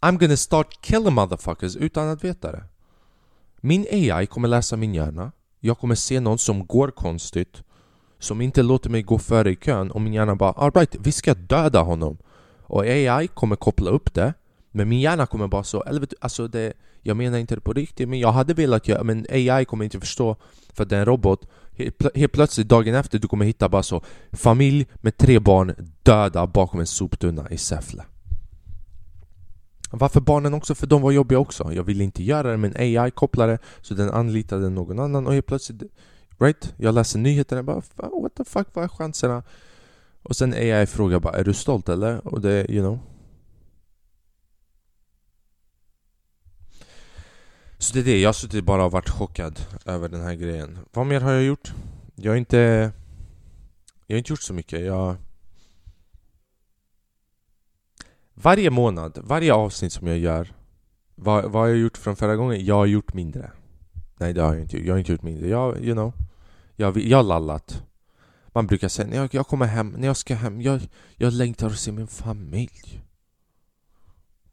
I'm 0.00 0.18
gonna 0.18 0.36
start 0.36 0.80
killing 0.80 1.14
motherfuckers 1.14 1.76
utan 1.76 2.08
att 2.08 2.24
veta 2.24 2.52
det. 2.52 2.64
Min 3.56 3.86
AI 3.90 4.26
kommer 4.26 4.48
läsa 4.48 4.76
min 4.76 4.94
hjärna 4.94 5.32
jag 5.64 5.78
kommer 5.78 5.94
se 5.94 6.20
någon 6.20 6.38
som 6.38 6.66
går 6.66 6.90
konstigt 6.90 7.62
Som 8.18 8.40
inte 8.40 8.62
låter 8.62 8.90
mig 8.90 9.02
gå 9.02 9.18
före 9.18 9.50
i 9.50 9.56
kön 9.56 9.90
och 9.90 10.00
min 10.00 10.12
hjärna 10.12 10.36
bara 10.36 10.52
alright, 10.52 10.96
vi 11.00 11.12
ska 11.12 11.34
döda 11.34 11.80
honom. 11.80 12.18
Och 12.62 12.82
AI 12.82 13.28
kommer 13.28 13.56
koppla 13.56 13.90
upp 13.90 14.14
det 14.14 14.34
Men 14.70 14.88
min 14.88 15.00
hjärna 15.00 15.26
kommer 15.26 15.48
bara 15.48 15.64
så, 15.64 15.82
eller 15.82 16.08
alltså 16.20 16.48
det 16.48 16.72
Jag 17.02 17.16
menar 17.16 17.38
inte 17.38 17.54
det 17.54 17.60
på 17.60 17.72
riktigt 17.72 18.08
men 18.08 18.18
jag 18.18 18.32
hade 18.32 18.54
velat 18.54 18.88
göra 18.88 19.02
men 19.02 19.26
AI 19.30 19.64
kommer 19.64 19.84
inte 19.84 20.00
förstå 20.00 20.36
För 20.72 20.84
det 20.84 20.96
är 20.96 21.00
en 21.00 21.06
robot. 21.06 21.48
Helt 22.14 22.32
plötsligt 22.32 22.68
dagen 22.68 22.94
efter 22.94 23.18
du 23.18 23.28
kommer 23.28 23.44
hitta 23.44 23.68
bara 23.68 23.82
så 23.82 24.02
Familj 24.32 24.86
med 24.94 25.16
tre 25.16 25.38
barn 25.38 25.74
döda 26.02 26.46
bakom 26.46 26.80
en 26.80 26.86
soptunna 26.86 27.50
i 27.50 27.58
Säffle 27.58 28.04
varför 29.98 30.20
barnen 30.20 30.54
också? 30.54 30.74
För 30.74 30.86
de 30.86 31.02
var 31.02 31.10
jobbiga 31.10 31.38
också. 31.38 31.72
Jag 31.72 31.84
ville 31.84 32.04
inte 32.04 32.22
göra 32.22 32.50
det 32.50 32.56
men 32.56 32.76
AI 32.76 33.10
kopplade 33.10 33.58
så 33.80 33.94
den 33.94 34.10
anlitade 34.10 34.70
någon 34.70 34.98
annan 34.98 35.26
och 35.26 35.32
helt 35.32 35.46
plötsligt 35.46 35.82
Right? 36.38 36.74
Jag 36.76 36.94
läser 36.94 37.18
nyheterna 37.18 37.60
och 37.60 37.84
bara 37.96 38.20
What 38.22 38.34
the 38.34 38.44
fuck, 38.44 38.66
vad 38.72 38.84
är 38.84 38.88
chanserna? 38.88 39.42
Och 40.22 40.36
sen 40.36 40.52
AI 40.52 40.86
frågar 40.86 41.20
bara 41.20 41.38
Är 41.38 41.44
du 41.44 41.54
stolt 41.54 41.88
eller? 41.88 42.26
Och 42.26 42.40
det, 42.40 42.70
you 42.70 42.82
know 42.82 42.98
Så 47.78 47.94
det 47.94 48.00
är 48.00 48.04
det, 48.04 48.20
jag 48.20 48.28
har 48.28 48.32
suttit 48.32 48.64
bara 48.64 48.84
och 48.84 48.92
varit 48.92 49.10
chockad 49.10 49.60
över 49.84 50.08
den 50.08 50.20
här 50.20 50.34
grejen 50.34 50.78
Vad 50.92 51.06
mer 51.06 51.20
har 51.20 51.32
jag 51.32 51.42
gjort? 51.42 51.72
Jag 52.14 52.32
har 52.32 52.36
inte 52.36 52.92
Jag 54.06 54.14
har 54.14 54.18
inte 54.18 54.32
gjort 54.32 54.42
så 54.42 54.54
mycket, 54.54 54.84
jag 54.84 55.16
varje 58.34 58.70
månad, 58.70 59.18
varje 59.22 59.54
avsnitt 59.54 59.92
som 59.92 60.06
jag 60.06 60.18
gör 60.18 60.54
vad, 61.14 61.44
vad 61.44 61.62
har 61.62 61.68
jag 61.68 61.78
gjort 61.78 61.96
från 61.96 62.16
förra 62.16 62.36
gången? 62.36 62.64
Jag 62.64 62.74
har 62.74 62.86
gjort 62.86 63.14
mindre. 63.14 63.50
Nej 64.16 64.32
det 64.32 64.42
har 64.42 64.52
jag 64.52 64.62
inte 64.62 64.76
gjort, 64.76 64.86
jag 64.86 64.94
har 64.94 64.98
inte 64.98 65.12
gjort 65.12 65.22
mindre. 65.22 65.48
Jag, 65.48 65.84
you 65.84 65.94
know 65.94 66.12
Jag, 66.76 66.96
jag 66.96 67.18
har 67.18 67.24
lallat. 67.24 67.82
Man 68.46 68.66
brukar 68.66 68.88
säga 68.88 69.08
när 69.08 69.16
jag, 69.16 69.34
jag 69.34 69.46
kommer 69.46 69.66
hem, 69.66 69.94
när 69.98 70.06
jag 70.06 70.16
ska 70.16 70.34
hem 70.34 70.60
Jag, 70.60 70.88
jag 71.16 71.32
längtar 71.32 71.66
att 71.66 71.78
se 71.78 71.92
min 71.92 72.06
familj. 72.06 73.02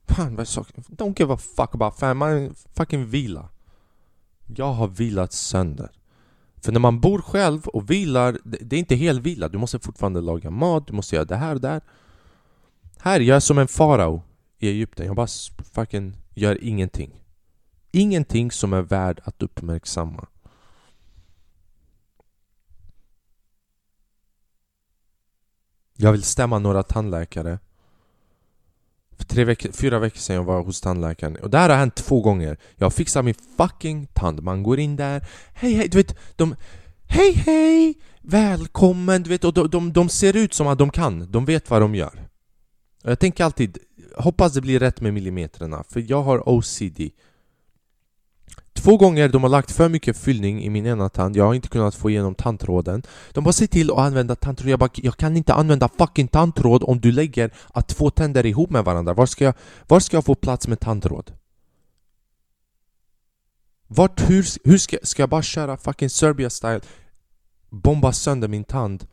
Fan 0.07 0.35
vad 0.35 0.47
är? 0.47 0.95
Don't 0.95 1.19
give 1.19 1.33
a 1.33 1.38
fuck 1.38 1.75
about 1.75 2.00
family, 2.00 2.50
fucking 2.73 3.05
vila. 3.05 3.50
Jag 4.55 4.73
har 4.73 4.88
vilat 4.88 5.33
sönder. 5.33 5.91
För 6.55 6.71
när 6.71 6.79
man 6.79 7.00
bor 7.00 7.21
själv 7.21 7.67
och 7.67 7.89
vilar, 7.89 8.38
det, 8.43 8.57
det 8.61 8.75
är 8.75 8.79
inte 8.79 8.95
helvila. 8.95 9.50
Du 9.50 9.57
måste 9.57 9.79
fortfarande 9.79 10.21
laga 10.21 10.50
mat, 10.50 10.88
du 10.88 10.93
måste 10.93 11.15
göra 11.15 11.25
det 11.25 11.35
här 11.35 11.55
och 11.55 11.61
där 11.61 11.81
här, 13.01 13.20
jag 13.20 13.36
är 13.36 13.39
som 13.39 13.58
en 13.58 13.67
farao 13.67 14.24
i 14.60 14.70
Egypten. 14.70 15.05
Jag 15.05 15.15
bara 15.15 15.27
fucking 15.74 16.17
gör 16.34 16.63
ingenting. 16.63 17.24
Ingenting 17.91 18.51
som 18.51 18.74
är 18.74 18.81
värd 18.81 19.22
att 19.24 19.43
uppmärksamma. 19.43 20.27
Jag 25.98 26.12
vill 26.12 26.24
stämma 26.24 26.60
några 26.60 26.84
tandläkare. 26.84 27.60
För 29.17 29.25
tre 29.25 29.43
veckor, 29.43 29.72
fyra 29.72 30.00
veckor 30.00 30.20
sedan 30.20 30.36
jag 30.36 30.43
var 30.43 30.63
hos 30.63 30.81
tandläkaren. 30.81 31.36
Och 31.36 31.50
det 31.50 31.58
här 31.58 31.70
har 31.70 31.77
hänt 31.77 31.96
två 31.96 32.22
gånger. 32.22 32.58
Jag 32.75 32.93
fixar 32.93 33.24
min 33.24 33.36
fucking 33.58 34.08
tand. 34.13 34.43
Man 34.43 34.63
går 34.63 34.79
in 34.79 34.96
där. 34.96 35.27
Hej 35.53 35.74
hej, 35.74 35.88
du 35.88 35.98
vet, 35.98 36.15
de... 36.36 36.55
Hej 37.08 37.34
hej! 37.34 37.93
Välkommen! 38.22 39.24
Du 39.24 39.29
vet, 39.29 39.43
och 39.43 39.53
de, 39.53 39.70
de, 39.70 39.93
de 39.93 40.10
ser 40.10 40.36
ut 40.36 40.53
som 40.53 40.67
att 40.67 40.77
de 40.77 40.89
kan. 40.89 41.31
De 41.31 41.46
vet 41.46 41.70
vad 41.70 41.81
de 41.81 41.96
gör. 41.96 42.30
Jag 43.03 43.20
tänker 43.20 43.43
alltid, 43.43 43.77
hoppas 44.15 44.53
det 44.53 44.62
blir 44.62 44.79
rätt 44.79 45.01
med 45.01 45.13
millimeterna, 45.13 45.84
för 45.89 46.05
jag 46.08 46.22
har 46.22 46.50
OCD 46.50 47.01
Två 48.74 48.98
gånger 48.98 49.29
de 49.29 49.43
har 49.43 49.50
lagt 49.50 49.72
för 49.72 49.89
mycket 49.89 50.17
fyllning 50.17 50.63
i 50.63 50.70
min 50.70 50.86
ena 50.86 51.10
tand, 51.10 51.36
jag 51.36 51.46
har 51.46 51.53
inte 51.53 51.67
kunnat 51.67 51.96
få 51.96 52.10
igenom 52.10 52.36
tandtråden. 52.36 53.03
De 53.31 53.43
bara 53.43 53.53
ser 53.53 53.67
till 53.67 53.91
att 53.91 53.98
använda 53.98 54.36
tandtråd, 54.36 54.70
jag 54.70 54.79
bara 54.79 54.89
jag 54.93 55.17
kan 55.17 55.38
inte 55.38 55.53
använda 55.53 55.89
fucking 55.98 56.27
tandtråd 56.27 56.84
om 56.84 57.00
du 57.00 57.12
lägger 57.12 57.53
att 57.74 57.88
två 57.88 58.10
tänder 58.10 58.46
ihop 58.46 58.70
med 58.70 58.84
varandra. 58.86 59.13
Var 59.13 59.25
ska 59.25 59.43
jag, 59.43 59.53
var 59.88 60.00
ska 60.00 60.17
jag 60.17 60.25
få 60.25 60.36
plats 60.36 60.67
med 60.67 60.79
tandtråd? 60.79 61.34
Vart, 63.88 64.29
hur, 64.29 64.46
hur 64.70 64.77
ska, 64.77 64.98
ska 65.03 65.22
jag 65.22 65.29
bara 65.29 65.41
köra 65.41 65.77
fucking 65.77 66.10
Serbia 66.10 66.50
style 66.50 66.81
Bomba 67.70 68.13
sönder 68.13 68.48
min 68.48 68.63
tand? 68.63 69.08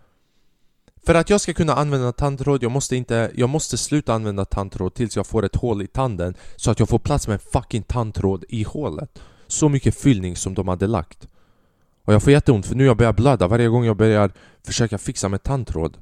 För 1.09 1.15
att 1.15 1.31
jag 1.31 1.41
ska 1.41 1.55
kunna 1.55 1.75
använda 1.75 2.13
tandtråd, 2.13 2.63
jag 2.63 2.71
måste, 2.71 2.97
inte, 2.97 3.31
jag 3.35 3.49
måste 3.49 3.79
sluta 3.79 4.15
använda 4.15 4.45
tandtråd 4.45 4.95
tills 4.95 5.17
jag 5.17 5.27
får 5.27 5.45
ett 5.45 5.57
hål 5.57 5.83
i 5.83 5.87
tanden 5.87 6.35
Så 6.57 6.71
att 6.71 6.79
jag 6.79 6.89
får 6.89 6.99
plats 6.99 7.29
med 7.29 7.35
en 7.35 7.41
fucking 7.53 7.83
tandtråd 7.83 8.45
i 8.49 8.63
hålet 8.63 9.19
så 9.47 9.69
mycket 9.69 9.95
fyllning 9.95 10.37
som 10.37 10.55
de 10.55 10.69
hade 10.69 10.87
lagt. 10.87 11.29
Och 12.05 12.15
jag 12.15 12.23
får 12.23 12.33
jätteont 12.33 12.67
för 12.67 12.75
nu 12.75 12.85
jag 12.85 12.97
börjar 12.97 13.13
blöda 13.13 13.49
varje 13.49 13.69
gång 13.69 13.85
jag 13.85 13.97
börjar 13.97 14.33
försöka 14.63 14.99
fixa 14.99 15.29
med 15.29 15.43
tandtråd. 15.43 15.97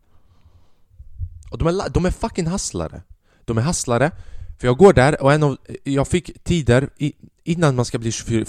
Och 1.50 1.58
de 1.58 1.68
är, 1.68 1.88
de 1.88 2.06
är 2.06 2.10
fucking 2.10 2.46
hasslare. 2.46 3.02
De 3.44 3.58
är 3.58 3.62
hasslare, 3.62 4.10
för 4.58 4.66
jag 4.66 4.76
går 4.76 4.92
där 4.92 5.22
och 5.22 5.32
en 5.32 5.42
av, 5.42 5.56
jag 5.84 6.08
fick 6.08 6.44
tider 6.44 6.88
i, 6.98 7.12
innan 7.44 7.76
man 7.76 7.84
ska 7.84 7.98
bli 7.98 8.12
24... 8.12 8.44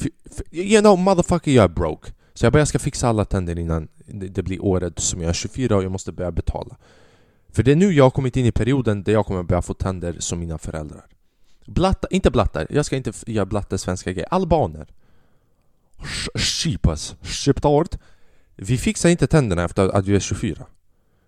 You 0.51 0.81
know 0.81 0.99
motherfucker 0.99 1.51
jag 1.51 1.63
är 1.63 1.69
broke. 1.69 2.11
Så 2.37 2.45
jag 2.45 2.53
bara 2.53 2.59
jag 2.59 2.67
ska 2.67 2.79
fixa 2.79 3.07
alla 3.07 3.25
tänder 3.25 3.59
innan 3.59 3.87
det 4.05 4.43
blir 4.43 4.63
året 4.63 4.99
som 4.99 5.21
jag 5.21 5.29
är 5.29 5.33
24 5.33 5.75
och 5.75 5.83
jag 5.83 5.91
måste 5.91 6.11
börja 6.11 6.31
betala. 6.31 6.77
För 7.49 7.63
det 7.63 7.71
är 7.71 7.75
nu 7.75 7.91
jag 7.91 8.03
har 8.03 8.09
kommit 8.09 8.37
in 8.37 8.45
i 8.45 8.51
perioden 8.51 9.03
där 9.03 9.13
jag 9.13 9.25
kommer 9.25 9.43
börja 9.43 9.61
få 9.61 9.73
tänder 9.73 10.15
som 10.19 10.39
mina 10.39 10.57
föräldrar. 10.57 11.05
Blatta, 11.65 12.07
inte 12.11 12.31
blattar, 12.31 12.67
jag 12.69 12.85
ska 12.85 12.95
inte 12.95 13.11
göra 13.27 13.45
blatta 13.45 13.77
svenska 13.77 14.11
grejer. 14.11 14.27
Albaner. 14.33 14.87
Skipas, 16.35 17.15
skiptart. 17.21 17.95
Vi 18.55 18.77
fixar 18.77 19.09
inte 19.09 19.27
tänderna 19.27 19.63
efter 19.63 19.89
att 19.89 20.05
vi 20.05 20.15
är 20.15 20.19
24. 20.19 20.65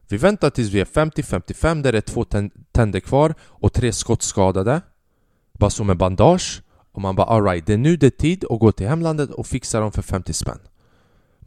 Vi 0.07 0.17
väntar 0.17 0.49
tills 0.49 0.69
vi 0.69 0.79
är 0.79 0.85
50-55 0.85 1.83
där 1.83 1.91
det 1.91 1.97
är 1.97 2.01
två 2.01 2.25
tänder 2.71 2.99
kvar 2.99 3.35
och 3.41 3.73
tre 3.73 3.93
skottskadade. 3.93 4.81
Bara 5.53 5.69
som 5.69 5.89
en 5.89 5.97
bandage. 5.97 6.61
Och 6.91 7.01
man 7.01 7.15
bara 7.15 7.27
alright, 7.27 7.65
det 7.65 7.73
är 7.73 7.77
nu 7.77 7.97
det 7.97 8.05
är 8.05 8.09
tid 8.09 8.45
att 8.49 8.59
gå 8.59 8.71
till 8.71 8.87
hemlandet 8.87 9.29
och 9.29 9.47
fixa 9.47 9.79
dem 9.79 9.91
för 9.91 10.01
50 10.01 10.33
spänn. 10.33 10.59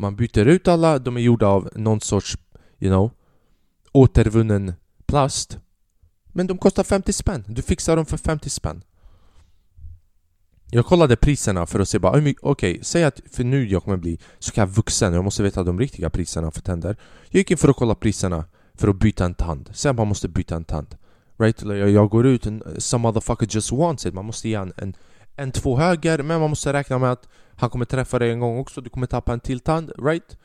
Man 0.03 0.17
byter 0.17 0.47
ut 0.47 0.69
alla, 0.69 0.99
de 0.99 1.17
är 1.17 1.21
gjorda 1.21 1.47
av 1.47 1.69
någon 1.75 2.01
sorts, 2.01 2.39
you 2.79 2.91
know, 2.91 3.11
återvunnen 3.93 4.73
plast. 5.07 5.59
Men 6.25 6.47
de 6.47 6.59
kostar 6.59 6.85
50 6.85 7.13
spänn. 7.13 7.45
Du 7.49 7.63
fixar 7.63 7.97
dem 7.97 8.07
för 8.07 8.17
50 8.17 8.51
spänn. 8.51 8.83
Jag 10.71 10.87
kollade 10.87 11.17
priserna 11.17 11.67
för 11.67 11.81
att 11.81 11.89
se 11.89 11.99
bara, 11.99 12.13
okej, 12.13 12.37
okay, 12.43 12.79
säg 12.83 13.05
att 13.05 13.21
för 13.33 13.45
nu 13.45 13.69
jag 13.69 13.85
kommer 13.85 13.97
bli 13.97 14.19
så 14.39 14.53
kallad 14.53 14.75
vuxen, 14.75 15.15
jag 15.15 15.25
måste 15.25 15.43
veta 15.43 15.63
de 15.63 15.79
riktiga 15.79 16.11
priserna 16.11 16.51
för 16.51 16.61
tänder. 16.61 16.97
Jag 17.31 17.39
gick 17.39 17.51
in 17.51 17.59
för 17.59 17.69
att 17.69 17.77
kolla 17.77 17.95
priserna 17.95 18.45
för 18.75 18.89
att 18.89 18.97
byta 18.97 19.25
en 19.25 19.35
tand. 19.35 19.71
Säg 19.73 19.91
att 19.91 19.97
man 19.97 20.09
måste 20.09 20.29
byta 20.29 20.57
en 20.57 20.65
tand. 20.65 20.97
Right? 21.39 21.63
Jag 21.63 22.11
går 22.11 22.27
ut, 22.27 22.47
and 22.47 22.63
some 22.79 23.03
motherfucker 23.03 23.47
just 23.51 23.73
wants 23.73 24.07
it. 24.07 24.15
Man 24.15 24.25
måste 24.25 24.49
ge 24.49 24.55
en, 24.55 24.73
en, 24.77 24.95
en 25.37 25.53
två 25.53 25.77
höger, 25.77 26.23
men 26.23 26.41
man 26.41 26.51
måste 26.51 26.73
räkna 26.73 26.99
med 26.99 27.13
att 27.13 27.29
han 27.57 27.71
kommer 27.71 27.85
träffa 27.85 28.19
dig 28.19 28.31
en 28.31 28.41
gång 28.41 28.59
också, 28.59 28.81
du 28.81 28.91
kommer 28.91 29.07
tappa 29.07 29.33
en 29.33 29.41
till 29.41 29.61
tand, 29.61 29.93
right? 29.99 30.37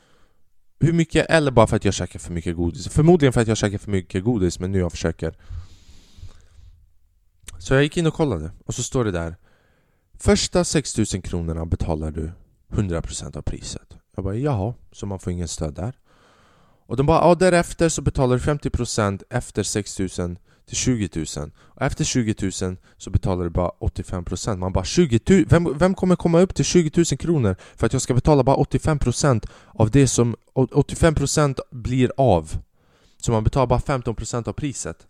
Hur 0.80 0.94
mycket? 0.94 1.26
Eller 1.30 1.52
bara 1.52 1.68
för 1.68 1.76
att 1.76 1.86
jag 1.86 1.94
käkar 1.94 2.20
för 2.20 2.34
mycket 2.34 2.56
godis. 2.56 2.88
Förmodligen 2.88 3.34
för 3.34 3.42
att 3.42 3.48
jag 3.48 3.58
käkar 3.58 3.78
för 3.78 3.92
mycket 3.92 4.24
godis, 4.24 4.60
men 4.60 4.72
nu 4.72 4.80
jag 4.80 4.92
försöker. 4.92 5.36
Så 7.60 7.74
jag 7.74 7.84
gick 7.84 7.98
in 7.98 8.08
och 8.08 8.14
kollade, 8.14 8.52
och 8.66 8.76
så 8.76 8.84
står 8.84 9.06
det 9.06 9.12
där 9.12 9.36
Första 10.20 10.64
6000 10.64 11.22
kronorna 11.22 11.66
betalar 11.66 12.12
du 12.12 12.32
100% 12.70 13.38
av 13.38 13.42
priset. 13.42 13.98
Jag 14.16 14.24
bara 14.24 14.36
jaha, 14.36 14.74
så 14.92 15.06
man 15.06 15.20
får 15.20 15.34
ingen 15.34 15.48
stöd 15.48 15.74
där. 15.74 15.94
Och 16.86 16.98
de 16.98 17.06
bara 17.06 17.22
ja 17.22 17.36
därefter 17.36 17.90
så 17.90 18.02
betalar 18.02 18.36
du 18.36 18.44
50% 18.44 19.24
efter 19.30 19.64
6000 19.64 20.38
till 20.68 20.78
20 20.78 21.10
000 21.16 21.52
och 21.60 21.82
efter 21.82 22.04
20 22.04 22.36
000 22.62 22.78
så 22.98 23.10
betalar 23.10 23.44
du 23.44 23.50
bara 23.50 23.72
85% 23.80 24.58
Man 24.58 24.74
bara 24.74 24.86
20 24.86 25.20
000, 25.30 25.46
vem, 25.50 25.78
vem 25.78 25.96
kommer 25.96 26.16
komma 26.16 26.40
upp 26.40 26.56
till 26.56 26.66
20 26.66 26.92
000 26.96 27.06
kronor 27.06 27.56
för 27.76 27.86
att 27.86 27.94
jag 27.94 28.02
ska 28.02 28.14
betala 28.14 28.44
bara 28.44 28.58
85% 28.58 29.48
av 29.68 29.92
det 29.92 30.08
som 30.08 30.36
85% 30.54 31.60
blir 31.72 32.12
av? 32.18 32.58
Så 33.18 33.32
man 33.32 33.44
betalar 33.44 33.68
bara 33.68 33.80
15% 33.80 34.48
av 34.50 34.54
priset. 34.54 35.08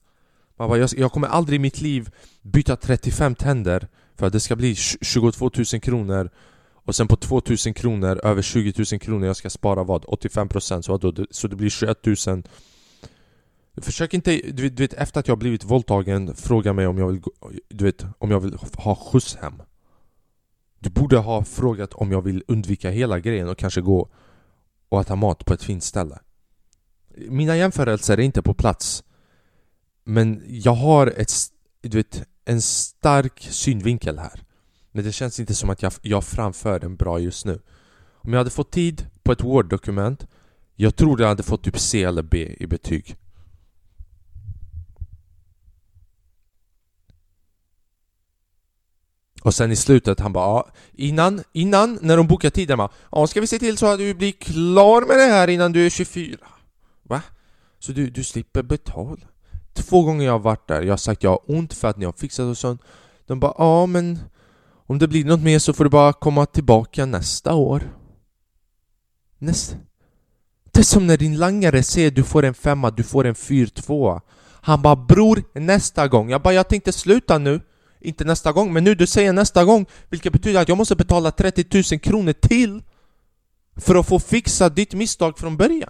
Man 0.58 0.70
bara, 0.70 0.80
jag, 0.80 0.90
jag 0.98 1.12
kommer 1.12 1.28
aldrig 1.28 1.56
i 1.56 1.60
mitt 1.60 1.82
liv 1.82 2.10
byta 2.42 2.76
35 2.76 3.36
tänder 3.36 3.88
för 4.16 4.28
att 4.28 4.34
det 4.34 4.40
ska 4.40 4.56
bli 4.56 4.76
22 4.76 5.52
000 5.74 5.82
kronor 5.82 6.30
och 6.74 6.96
sen 6.96 7.08
på 7.08 7.16
2 7.16 7.42
000 7.66 7.74
kronor, 7.74 8.20
över 8.24 8.42
20 8.42 8.74
000 8.92 9.00
kronor, 9.00 9.28
jag 9.28 9.36
ska 9.36 9.50
spara 9.50 9.84
vad? 9.84 10.06
85% 10.06 10.82
så, 10.82 10.98
då, 10.98 11.26
så 11.32 11.48
det 11.48 11.56
blir 11.56 11.70
21 11.70 12.06
000 12.06 12.44
Försök 13.82 14.14
inte, 14.14 14.32
du 14.32 14.64
vet, 14.64 14.78
du 14.78 14.84
vet, 14.84 14.94
efter 14.94 15.20
att 15.20 15.28
jag 15.28 15.38
blivit 15.38 15.64
våldtagen, 15.64 16.36
fråga 16.36 16.74
mig 16.74 16.88
om 16.88 16.98
jag 16.98 17.08
vill, 17.08 17.22
du 17.70 17.86
vet, 17.86 18.06
om 18.18 18.32
jag 18.32 18.40
vill 18.40 18.58
ha 18.74 18.96
skjuts 18.96 19.36
hem. 19.36 19.62
Du 20.80 20.90
borde 20.90 21.18
ha 21.18 21.44
frågat 21.44 21.94
om 21.94 22.12
jag 22.12 22.22
vill 22.22 22.44
undvika 22.48 22.90
hela 22.90 23.20
grejen 23.20 23.50
och 23.50 23.58
kanske 23.58 23.82
gå 23.82 24.10
och 24.90 25.02
äta 25.02 25.16
mat 25.16 25.46
på 25.46 25.54
ett 25.54 25.64
fint 25.64 25.84
ställe. 25.84 26.20
Mina 27.30 27.58
jämförelser 27.58 28.18
är 28.18 28.22
inte 28.22 28.42
på 28.42 28.54
plats 28.54 29.04
Men 30.04 30.44
jag 30.48 30.74
har 30.74 31.08
ett, 31.08 31.32
du 31.82 31.98
vet, 31.98 32.24
en 32.46 32.62
stark 32.62 33.48
synvinkel 33.50 34.20
här. 34.20 34.44
Men 34.92 35.04
det 35.04 35.12
känns 35.12 35.40
inte 35.40 35.56
som 35.56 35.70
att 35.70 35.82
jag, 35.82 35.94
jag 36.02 36.24
framför 36.24 36.80
den 36.80 36.96
bra 36.96 37.20
just 37.20 37.46
nu. 37.46 37.60
Om 38.14 38.34
jag 38.34 38.40
hade 38.40 38.50
fått 38.50 38.72
tid 38.72 39.08
på 39.24 39.32
ett 39.32 39.44
Word-dokument 39.44 40.28
Jag 40.76 40.96
tror 40.96 41.22
jag 41.22 41.28
hade 41.28 41.44
fått 41.44 41.64
typ 41.64 41.80
C 41.80 42.04
eller 42.04 42.22
B 42.22 42.56
i 42.60 42.68
betyg. 42.68 43.16
Och 49.48 49.54
sen 49.54 49.72
i 49.72 49.76
slutet 49.76 50.20
han 50.20 50.34
bara 50.34 50.46
ja, 50.46 50.68
innan, 50.94 51.44
innan 51.54 52.00
när 52.02 52.18
de 52.18 52.28
bokar 52.28 52.50
tiden 52.50 52.78
bara 52.78 52.90
Ja 53.12 53.28
ska 53.28 53.42
vi 53.42 53.48
se 53.48 53.60
till 53.60 53.78
så 53.78 53.86
att 53.86 54.00
du 54.00 54.14
blir 54.14 54.32
klar 54.32 55.02
med 55.02 55.18
det 55.18 55.34
här 55.34 55.48
innan 55.48 55.72
du 55.72 55.86
är 55.86 55.90
24 55.90 56.38
Va? 57.04 57.22
Så 57.80 57.92
du, 57.92 58.10
du 58.10 58.24
slipper 58.24 58.64
betala? 58.64 59.22
Två 59.74 60.04
gånger 60.04 60.26
jag 60.26 60.32
har 60.32 60.40
varit 60.40 60.68
där, 60.68 60.82
jag 60.82 60.92
har 60.92 60.98
sagt 60.98 61.24
jag 61.24 61.30
har 61.30 61.52
ont 61.52 61.74
för 61.74 61.88
att 61.88 61.98
ni 61.98 62.06
har 62.06 62.12
fixat 62.12 62.46
och 62.46 62.58
sånt. 62.58 62.82
De 63.28 63.40
bara 63.40 63.54
ja 63.58 63.86
men 63.86 64.20
om 64.88 65.00
det 65.00 65.08
blir 65.08 65.26
något 65.26 65.44
mer 65.44 65.60
så 65.60 65.74
får 65.74 65.84
du 65.84 65.90
bara 65.90 66.14
komma 66.14 66.46
tillbaka 66.46 67.06
nästa 67.06 67.54
år. 67.54 67.82
Nästa. 69.38 69.76
Det 70.72 70.80
är 70.80 70.84
som 70.84 71.08
när 71.08 71.18
din 71.18 71.38
langare 71.38 71.84
säger 71.84 72.12
du 72.12 72.24
får 72.24 72.46
en 72.46 72.54
femma, 72.54 72.92
du 72.92 73.04
får 73.04 73.26
en 73.26 73.36
fyr 73.36 73.68
tvåa. 73.68 74.22
Han 74.62 74.82
bara 74.82 74.96
bror 74.96 75.44
nästa 75.54 76.08
gång. 76.08 76.30
Jag 76.30 76.42
bara 76.42 76.54
jag 76.54 76.70
tänkte 76.70 76.92
sluta 76.92 77.38
nu 77.38 77.62
inte 78.00 78.24
nästa 78.24 78.52
gång, 78.52 78.74
men 78.74 78.84
nu 78.84 78.96
du 78.96 79.08
säger 79.08 79.34
nästa 79.34 79.66
gång 79.66 79.86
Vilket 80.10 80.34
betyder 80.34 80.62
att 80.62 80.70
jag 80.70 80.78
måste 80.78 80.96
betala 80.96 81.32
30 81.32 81.84
000 81.92 82.00
kronor 82.00 82.34
till 82.34 82.82
För 83.76 83.96
att 83.96 84.08
få 84.08 84.20
fixa 84.20 84.70
ditt 84.70 84.94
misstag 84.94 85.38
från 85.38 85.58
början. 85.58 85.90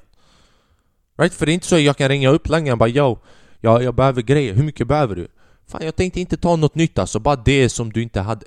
Right? 1.17 1.33
För 1.33 1.45
det 1.45 1.51
är 1.51 1.53
inte 1.53 1.67
så 1.67 1.75
att 1.75 1.81
jag 1.81 1.97
kan 1.97 2.09
ringa 2.09 2.29
upp 2.29 2.49
langaren 2.49 2.73
och 2.73 2.77
bara 2.77 2.89
Yo, 2.89 3.17
jag, 3.59 3.83
jag 3.83 3.95
behöver 3.95 4.21
grejer, 4.21 4.53
hur 4.53 4.63
mycket 4.63 4.87
behöver 4.87 5.15
du? 5.15 5.27
Fan 5.67 5.81
jag 5.85 5.95
tänkte 5.95 6.19
inte 6.19 6.37
ta 6.37 6.55
något 6.55 6.75
nytt 6.75 6.99
alltså, 6.99 7.19
bara 7.19 7.35
det 7.35 7.69
som 7.69 7.91
du 7.91 8.01
inte 8.01 8.21
hade 8.21 8.45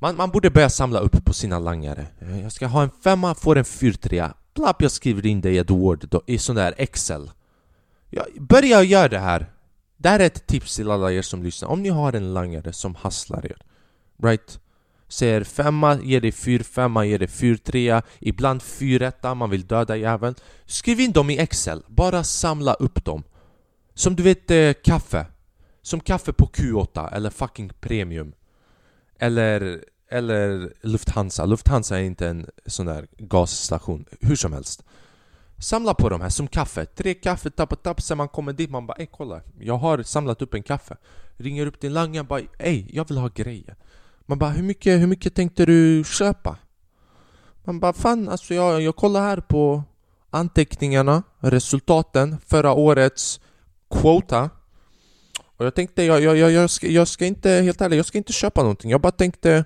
man, 0.00 0.16
man 0.16 0.30
borde 0.30 0.50
börja 0.50 0.70
samla 0.70 0.98
upp 0.98 1.24
på 1.24 1.32
sina 1.32 1.58
langare. 1.58 2.06
Jag 2.42 2.52
ska 2.52 2.66
ha 2.66 2.82
en 2.82 2.90
femma, 3.04 3.34
får 3.34 3.58
en 3.58 3.64
fyrtrea. 3.64 4.34
Plapp, 4.54 4.82
jag 4.82 4.90
skriver 4.90 5.26
in 5.26 5.40
det 5.40 5.50
i 5.50 5.58
ett 5.58 5.70
Word, 5.70 6.14
i 6.26 6.38
sån 6.38 6.56
där 6.56 6.74
Excel. 6.78 7.30
Jag, 8.10 8.26
Börja 8.40 8.82
göra 8.82 9.08
det 9.08 9.18
här 9.18 9.46
det 9.96 10.08
här 10.08 10.20
är 10.20 10.26
ett 10.26 10.46
tips 10.46 10.76
till 10.76 10.90
alla 10.90 11.12
er 11.12 11.22
som 11.22 11.42
lyssnar. 11.42 11.68
Om 11.68 11.82
ni 11.82 11.88
har 11.88 12.12
en 12.12 12.34
langare 12.34 12.72
som 12.72 12.94
hasslar 12.94 13.46
er, 13.46 13.56
right? 14.22 14.60
Säger 15.08 15.44
femma, 15.44 16.00
ger 16.02 16.20
dig 16.20 16.32
fyr 16.32 16.62
femma, 16.62 17.04
ger 17.04 17.18
dig 17.18 17.28
fyr 17.28 17.56
trea, 17.56 18.02
ibland 18.18 18.62
fyretta, 18.62 19.34
man 19.34 19.50
vill 19.50 19.66
döda 19.66 19.96
jäveln. 19.96 20.34
Skriv 20.66 21.00
in 21.00 21.12
dem 21.12 21.30
i 21.30 21.38
Excel, 21.38 21.82
bara 21.86 22.24
samla 22.24 22.74
upp 22.74 23.04
dem. 23.04 23.22
Som 23.94 24.16
du 24.16 24.22
vet 24.22 24.50
eh, 24.50 24.72
kaffe. 24.84 25.26
Som 25.82 26.00
kaffe 26.00 26.32
på 26.32 26.46
Q8 26.46 27.14
eller 27.14 27.30
fucking 27.30 27.70
premium. 27.80 28.32
Eller, 29.18 29.84
eller 30.10 30.72
Lufthansa. 30.80 31.44
Lufthansa 31.44 31.98
är 31.98 32.02
inte 32.02 32.28
en 32.28 32.46
sån 32.66 32.86
där 32.86 33.06
gasstation. 33.18 34.04
Hur 34.20 34.36
som 34.36 34.52
helst. 34.52 34.84
Samla 35.58 35.94
på 35.94 36.08
de 36.08 36.20
här 36.20 36.28
som 36.28 36.48
kaffe, 36.48 36.86
tre 36.86 37.14
kaffe, 37.14 37.50
tappa 37.50 37.76
tapp, 37.76 38.00
sen 38.02 38.18
man 38.18 38.28
kommer 38.28 38.52
dit 38.52 38.70
man 38.70 38.86
bara 38.86 38.96
ey 38.96 39.06
kolla. 39.06 39.40
Jag 39.58 39.76
har 39.76 40.02
samlat 40.02 40.42
upp 40.42 40.54
en 40.54 40.62
kaffe. 40.62 40.96
Ringer 41.36 41.66
upp 41.66 41.80
din 41.80 41.92
langare 41.92 42.24
bara 42.24 42.40
ey 42.58 42.86
jag 42.92 43.08
vill 43.08 43.18
ha 43.18 43.28
grejer. 43.34 43.76
Man 44.26 44.38
bara 44.38 44.50
hur 44.50 44.62
mycket, 44.62 45.00
hur 45.00 45.06
mycket 45.06 45.34
tänkte 45.34 45.66
du 45.66 46.04
köpa? 46.04 46.56
Man 47.64 47.80
bara 47.80 47.92
fan 47.92 48.28
alltså 48.28 48.54
jag, 48.54 48.82
jag 48.82 48.96
kollar 48.96 49.20
här 49.20 49.40
på 49.40 49.82
anteckningarna, 50.30 51.22
resultaten, 51.38 52.36
förra 52.46 52.72
årets 52.72 53.40
quota. 53.90 54.50
Och 55.56 55.66
jag 55.66 55.74
tänkte 55.74 56.02
jag, 56.02 56.20
jag, 56.22 56.36
jag, 56.36 56.52
jag, 56.52 56.70
ska, 56.70 56.86
jag 56.86 57.08
ska 57.08 57.26
inte, 57.26 57.50
helt 57.50 57.80
ärligt, 57.80 57.96
jag 57.96 58.06
ska 58.06 58.18
inte 58.18 58.32
köpa 58.32 58.62
någonting. 58.62 58.90
Jag 58.90 59.00
bara 59.00 59.12
tänkte 59.12 59.64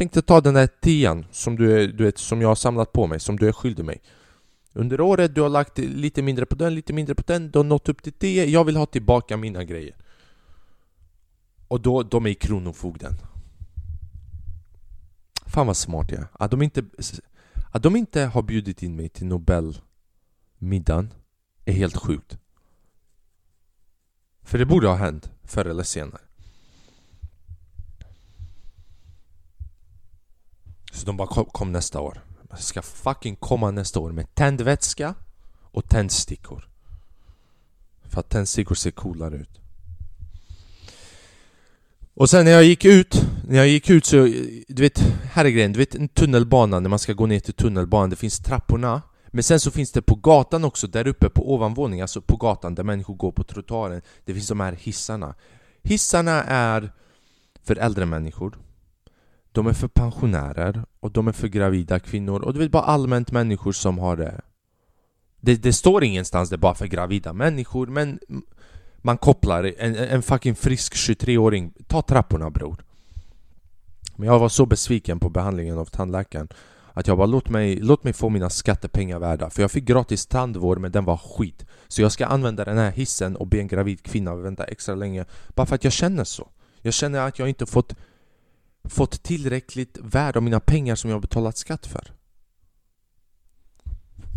Tänkte 0.00 0.22
ta 0.22 0.40
den 0.40 0.54
där 0.54 0.68
tian 0.80 1.26
som 1.32 1.56
du, 1.56 1.92
du 1.92 2.04
vet, 2.04 2.18
som 2.18 2.40
jag 2.40 2.48
har 2.48 2.54
samlat 2.54 2.92
på 2.92 3.06
mig, 3.06 3.20
som 3.20 3.36
du 3.36 3.48
är 3.48 3.52
skyldig 3.52 3.84
mig 3.84 4.02
under 4.72 5.00
året 5.00 5.34
du 5.34 5.40
har 5.40 5.48
lagt 5.48 5.78
lite 5.78 6.22
mindre 6.22 6.46
på 6.46 6.54
den, 6.54 6.74
lite 6.74 6.92
mindre 6.92 7.14
på 7.14 7.22
den, 7.26 7.50
du 7.50 7.58
har 7.58 7.64
nått 7.64 7.88
upp 7.88 8.02
till 8.02 8.12
det. 8.18 8.44
jag 8.44 8.64
vill 8.64 8.76
ha 8.76 8.86
tillbaka 8.86 9.36
mina 9.36 9.64
grejer. 9.64 9.96
Och 11.68 11.80
då, 11.80 12.02
de 12.02 12.26
är 12.26 12.30
i 12.30 12.34
Kronofogden. 12.34 13.14
Fan 15.46 15.66
vad 15.66 15.76
smart 15.76 16.10
jag 16.10 16.20
är. 16.20 16.28
Att 16.32 16.50
de 16.50 16.62
inte, 16.62 16.84
att 17.70 17.82
de 17.82 17.96
inte 17.96 18.22
har 18.22 18.42
bjudit 18.42 18.82
in 18.82 18.96
mig 18.96 19.08
till 19.08 19.26
Nobelmiddagen 19.26 21.14
är 21.64 21.72
helt 21.72 21.96
sjukt. 21.96 22.38
För 24.42 24.58
det 24.58 24.66
borde 24.66 24.88
ha 24.88 24.94
hänt 24.94 25.30
förr 25.44 25.64
eller 25.64 25.82
senare. 25.82 26.20
Så 30.92 31.06
de 31.06 31.16
bara 31.16 31.28
kom, 31.28 31.44
kom 31.44 31.72
nästa 31.72 32.00
år. 32.00 32.22
Jag 32.50 32.60
ska 32.60 32.82
fucking 32.82 33.36
komma 33.36 33.70
nästa 33.70 34.00
år 34.00 34.12
med 34.12 34.34
tändvätska 34.34 35.14
och 35.60 35.88
tändstickor. 35.88 36.68
För 38.02 38.20
att 38.20 38.28
tändstickor 38.28 38.74
ser 38.74 38.90
coolare 38.90 39.36
ut. 39.36 39.60
Och 42.14 42.30
sen 42.30 42.44
när 42.44 42.52
jag 42.52 42.64
gick 42.64 42.84
ut, 42.84 43.22
när 43.48 43.56
jag 43.56 43.68
gick 43.68 43.90
ut 43.90 44.06
så, 44.06 44.16
du 44.68 44.82
vet, 44.82 44.98
här 45.32 45.44
är 45.44 45.48
grejen, 45.48 45.72
du 45.72 45.78
vet 45.78 45.94
en 45.94 46.08
tunnelbana 46.08 46.80
när 46.80 46.88
man 46.88 46.98
ska 46.98 47.12
gå 47.12 47.26
ner 47.26 47.40
till 47.40 47.54
tunnelbanan, 47.54 48.10
det 48.10 48.16
finns 48.16 48.38
trapporna 48.38 49.02
Men 49.26 49.42
sen 49.42 49.60
så 49.60 49.70
finns 49.70 49.92
det 49.92 50.02
på 50.02 50.14
gatan 50.14 50.64
också, 50.64 50.86
där 50.86 51.06
uppe 51.06 51.28
på 51.28 51.54
ovanvåningen, 51.54 52.04
alltså 52.04 52.20
på 52.20 52.36
gatan 52.36 52.74
där 52.74 52.84
människor 52.84 53.14
går 53.14 53.32
på 53.32 53.44
trottoaren 53.44 54.02
Det 54.24 54.34
finns 54.34 54.48
de 54.48 54.60
här 54.60 54.72
hissarna 54.72 55.34
Hissarna 55.82 56.44
är 56.44 56.92
för 57.62 57.76
äldre 57.76 58.06
människor 58.06 58.58
de 59.52 59.66
är 59.66 59.72
för 59.72 59.88
pensionärer 59.88 60.84
och 61.00 61.10
de 61.10 61.28
är 61.28 61.32
för 61.32 61.48
gravida 61.48 61.98
kvinnor 61.98 62.40
och 62.40 62.54
du 62.54 62.58
vet 62.58 62.70
bara 62.70 62.82
allmänt 62.82 63.32
människor 63.32 63.72
som 63.72 63.98
har 63.98 64.16
det. 64.16 64.40
Det, 65.40 65.62
det 65.62 65.72
står 65.72 66.04
ingenstans 66.04 66.50
det 66.50 66.56
är 66.56 66.58
bara 66.58 66.74
för 66.74 66.86
gravida 66.86 67.32
människor 67.32 67.86
men 67.86 68.18
man 68.96 69.18
kopplar 69.18 69.72
en, 69.78 69.96
en 69.96 70.22
fucking 70.22 70.54
frisk 70.54 70.94
23-åring 70.94 71.72
Ta 71.86 72.02
trapporna 72.02 72.50
bror. 72.50 72.84
Men 74.16 74.28
jag 74.28 74.38
var 74.38 74.48
så 74.48 74.66
besviken 74.66 75.20
på 75.20 75.28
behandlingen 75.28 75.78
av 75.78 75.84
tandläkaren 75.84 76.48
Att 76.92 77.06
jag 77.06 77.16
bara 77.16 77.26
låt 77.26 77.48
mig, 77.48 77.76
låt 77.76 78.04
mig 78.04 78.12
få 78.12 78.28
mina 78.28 78.50
skattepengar 78.50 79.18
värda. 79.18 79.50
För 79.50 79.62
jag 79.62 79.70
fick 79.70 79.84
gratis 79.84 80.26
tandvård 80.26 80.78
men 80.78 80.92
den 80.92 81.04
var 81.04 81.16
skit. 81.16 81.66
Så 81.88 82.02
jag 82.02 82.12
ska 82.12 82.26
använda 82.26 82.64
den 82.64 82.78
här 82.78 82.90
hissen 82.90 83.36
och 83.36 83.46
be 83.46 83.58
en 83.58 83.68
gravid 83.68 84.02
kvinna 84.02 84.34
vänta 84.34 84.64
extra 84.64 84.94
länge. 84.94 85.24
Bara 85.48 85.66
för 85.66 85.74
att 85.74 85.84
jag 85.84 85.92
känner 85.92 86.24
så. 86.24 86.48
Jag 86.82 86.94
känner 86.94 87.20
att 87.20 87.38
jag 87.38 87.48
inte 87.48 87.66
fått 87.66 87.94
Fått 88.84 89.22
tillräckligt 89.22 89.98
värde 90.02 90.38
av 90.38 90.42
mina 90.42 90.60
pengar 90.60 90.94
som 90.94 91.10
jag 91.10 91.16
har 91.16 91.20
betalat 91.20 91.56
skatt 91.56 91.86
för 91.86 92.12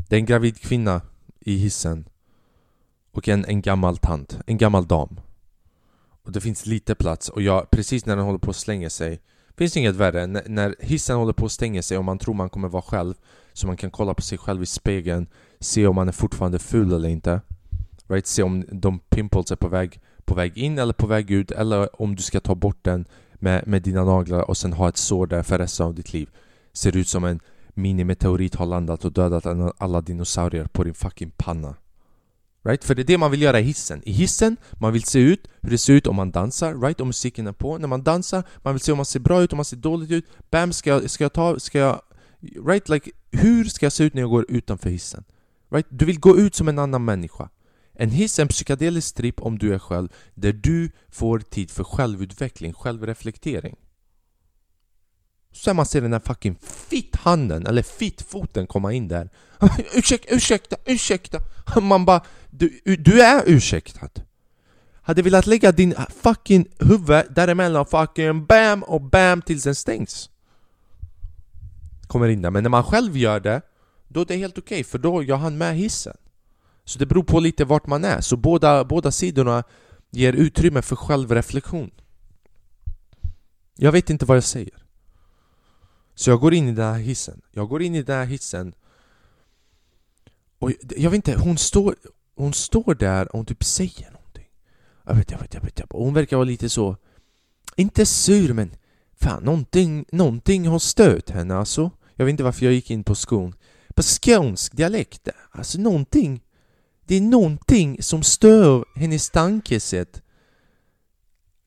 Det 0.09 0.15
är 0.15 0.19
en 0.19 0.25
gravid 0.25 0.59
kvinna 0.61 1.01
i 1.39 1.57
hissen 1.57 2.09
och 3.11 3.27
en, 3.27 3.45
en 3.45 3.61
gammal 3.61 3.97
tant, 3.97 4.39
en 4.47 4.57
gammal 4.57 4.87
dam. 4.87 5.19
Och 6.23 6.31
det 6.31 6.41
finns 6.41 6.65
lite 6.65 6.95
plats 6.95 7.29
och 7.29 7.41
jag, 7.41 7.69
precis 7.71 8.05
när 8.05 8.15
den 8.15 8.25
håller 8.25 8.39
på 8.39 8.49
att 8.49 8.55
slänga 8.55 8.89
sig 8.89 9.21
Finns 9.57 9.73
det 9.73 9.79
inget 9.79 9.95
värre 9.95 10.23
N 10.23 10.39
när 10.45 10.75
hissen 10.79 11.17
håller 11.17 11.33
på 11.33 11.45
att 11.45 11.51
stänga 11.51 11.81
sig 11.81 11.97
och 11.97 12.03
man 12.03 12.17
tror 12.17 12.33
man 12.33 12.49
kommer 12.49 12.67
vara 12.67 12.81
själv 12.81 13.13
Så 13.53 13.67
man 13.67 13.77
kan 13.77 13.91
kolla 13.91 14.13
på 14.13 14.21
sig 14.21 14.37
själv 14.37 14.63
i 14.63 14.65
spegeln 14.65 15.27
Se 15.59 15.87
om 15.87 15.95
man 15.95 16.07
är 16.07 16.11
fortfarande 16.11 16.59
ful 16.59 16.93
eller 16.93 17.09
inte 17.09 17.41
Right? 18.07 18.27
Se 18.27 18.43
om 18.43 18.65
de 18.71 18.99
pimples 18.99 19.51
är 19.51 19.55
på 19.55 19.67
väg, 19.67 20.01
på 20.25 20.35
väg 20.35 20.57
in 20.57 20.79
eller 20.79 20.93
på 20.93 21.07
väg 21.07 21.31
ut 21.31 21.51
Eller 21.51 22.01
om 22.01 22.15
du 22.15 22.23
ska 22.23 22.39
ta 22.39 22.55
bort 22.55 22.79
den 22.81 23.05
med, 23.43 23.67
med 23.67 23.81
dina 23.81 24.03
naglar 24.03 24.49
och 24.49 24.57
sen 24.57 24.73
ha 24.73 24.89
ett 24.89 24.97
sår 24.97 25.27
där 25.27 25.43
för 25.43 25.57
resten 25.57 25.85
av 25.85 25.95
ditt 25.95 26.13
liv 26.13 26.29
Ser 26.73 26.97
ut 26.97 27.07
som 27.07 27.23
en 27.23 27.39
minimeteorit 27.73 28.55
har 28.55 28.65
landat 28.65 29.05
och 29.05 29.11
dödat 29.11 29.45
alla 29.77 30.01
dinosaurier 30.01 30.65
på 30.65 30.83
din 30.83 30.93
fucking 30.93 31.31
panna 31.37 31.75
Right? 32.65 32.83
För 32.83 32.95
det 32.95 33.01
är 33.01 33.03
det 33.03 33.17
man 33.17 33.31
vill 33.31 33.41
göra 33.41 33.59
i 33.59 33.63
hissen. 33.63 34.01
I 34.05 34.11
hissen, 34.11 34.57
man 34.71 34.93
vill 34.93 35.03
se 35.03 35.19
ut 35.19 35.47
hur 35.61 35.69
det 35.69 35.77
ser 35.77 35.93
ut 35.93 36.07
om 36.07 36.15
man 36.15 36.31
dansar, 36.31 36.75
right? 36.75 37.01
Om 37.01 37.07
musiken 37.07 37.47
är 37.47 37.51
på. 37.51 37.77
När 37.77 37.87
man 37.87 38.03
dansar, 38.03 38.43
man 38.57 38.73
vill 38.73 38.81
se 38.81 38.91
om 38.91 38.97
man 38.97 39.05
ser 39.05 39.19
bra 39.19 39.43
ut, 39.43 39.53
om 39.53 39.57
man 39.57 39.65
ser 39.65 39.77
dåligt 39.77 40.11
ut. 40.11 40.25
Bam, 40.51 40.73
ska 40.73 40.89
jag, 40.89 41.09
ska 41.09 41.23
jag 41.23 41.33
ta, 41.33 41.59
ska 41.59 41.79
jag... 41.79 42.01
Right? 42.67 42.89
Like, 42.89 43.11
hur 43.31 43.65
ska 43.65 43.85
jag 43.85 43.93
se 43.93 44.03
ut 44.03 44.13
när 44.13 44.21
jag 44.21 44.29
går 44.29 44.45
utanför 44.49 44.89
hissen? 44.89 45.23
Right? 45.71 45.87
Du 45.89 46.05
vill 46.05 46.19
gå 46.19 46.37
ut 46.37 46.55
som 46.55 46.67
en 46.67 46.79
annan 46.79 47.05
människa. 47.05 47.49
En 47.93 48.09
hiss 48.09 48.39
är 48.39 48.43
en 48.43 48.47
psykedelisk 48.47 49.15
tripp 49.15 49.41
om 49.41 49.57
du 49.57 49.73
är 49.73 49.79
själv, 49.79 50.09
där 50.33 50.53
du 50.53 50.91
får 51.09 51.39
tid 51.39 51.71
för 51.71 51.83
självutveckling, 51.83 52.73
självreflektering. 52.73 53.75
Sen 55.51 55.75
man 55.75 55.85
ser 55.85 56.01
den 56.01 56.11
där 56.11 56.19
fucking 56.19 56.55
fitt-handen, 56.61 57.67
eller 57.67 57.81
fitt-foten 57.81 58.67
komma 58.67 58.93
in 58.93 59.07
där. 59.07 59.29
Ursäkta, 59.95 60.35
ursäkta, 60.35 60.75
ursäkta. 60.85 61.39
Man 61.81 62.05
bara 62.05 62.21
du, 62.49 62.79
du 62.83 63.21
är 63.21 63.43
ursäktad. 63.45 64.09
Hade 65.01 65.21
velat 65.21 65.47
lägga 65.47 65.71
din 65.71 65.95
fucking 66.21 66.67
huvud 66.79 67.25
däremellan 67.29 67.85
fucking 67.85 68.45
bam 68.45 68.83
och 68.83 69.01
bam 69.01 69.41
tills 69.41 69.63
den 69.63 69.75
stängs. 69.75 70.29
Kommer 72.07 72.27
in 72.27 72.41
där, 72.41 72.49
men 72.49 72.63
när 72.63 72.69
man 72.69 72.83
själv 72.83 73.17
gör 73.17 73.39
det 73.39 73.61
Då 74.07 74.21
är 74.21 74.25
det 74.25 74.35
helt 74.35 74.57
okej, 74.57 74.75
okay, 74.75 74.83
för 74.83 74.97
då 74.97 75.23
jag 75.23 75.37
han 75.37 75.57
med 75.57 75.75
hissen. 75.75 76.17
Så 76.85 76.99
det 76.99 77.05
beror 77.05 77.23
på 77.23 77.39
lite 77.39 77.65
vart 77.65 77.87
man 77.87 78.05
är, 78.05 78.21
så 78.21 78.37
båda, 78.37 78.83
båda 78.83 79.11
sidorna 79.11 79.63
ger 80.11 80.33
utrymme 80.33 80.81
för 80.81 80.95
självreflektion. 80.95 81.91
Jag 83.75 83.91
vet 83.91 84.09
inte 84.09 84.25
vad 84.25 84.37
jag 84.37 84.43
säger. 84.43 84.83
Så 86.15 86.29
jag 86.29 86.39
går 86.39 86.53
in 86.53 86.67
i 86.67 86.71
den 86.71 86.93
här 86.93 86.99
hissen, 86.99 87.41
jag 87.51 87.69
går 87.69 87.81
in 87.81 87.95
i 87.95 88.03
den 88.03 88.17
här 88.17 88.25
hissen. 88.25 88.73
Och 90.59 90.71
jag 90.97 91.09
vet 91.09 91.15
inte, 91.15 91.39
hon 91.39 91.57
står, 91.57 91.95
hon 92.35 92.53
står 92.53 92.95
där 92.95 93.25
och 93.25 93.37
hon 93.37 93.45
typ 93.45 93.63
säger 93.63 94.11
någonting. 94.11 94.47
Jag 95.05 95.15
vet, 95.15 95.31
jag 95.31 95.39
vet, 95.39 95.53
jag 95.53 95.61
vet, 95.61 95.79
jag 95.79 95.85
vet. 95.85 95.91
hon 95.91 96.13
verkar 96.13 96.37
vara 96.37 96.45
lite 96.45 96.69
så 96.69 96.97
Inte 97.75 98.05
sur 98.05 98.53
men 98.53 98.75
Fan, 99.21 99.43
någonting, 99.43 100.05
någonting 100.11 100.67
har 100.67 100.79
stört 100.79 101.29
henne 101.29 101.55
alltså. 101.55 101.91
Jag 102.15 102.25
vet 102.25 102.31
inte 102.31 102.43
varför 102.43 102.65
jag 102.65 102.73
gick 102.73 102.91
in 102.91 103.03
på 103.03 103.15
skon 103.15 103.55
På 103.95 104.01
skånsk 104.01 104.73
dialekt 104.73 105.27
Alltså 105.51 105.79
någonting 105.79 106.41
det 107.05 107.15
är 107.15 107.21
någonting 107.21 108.03
som 108.03 108.23
stör 108.23 108.85
hennes 108.95 109.29
tankesätt. 109.29 110.21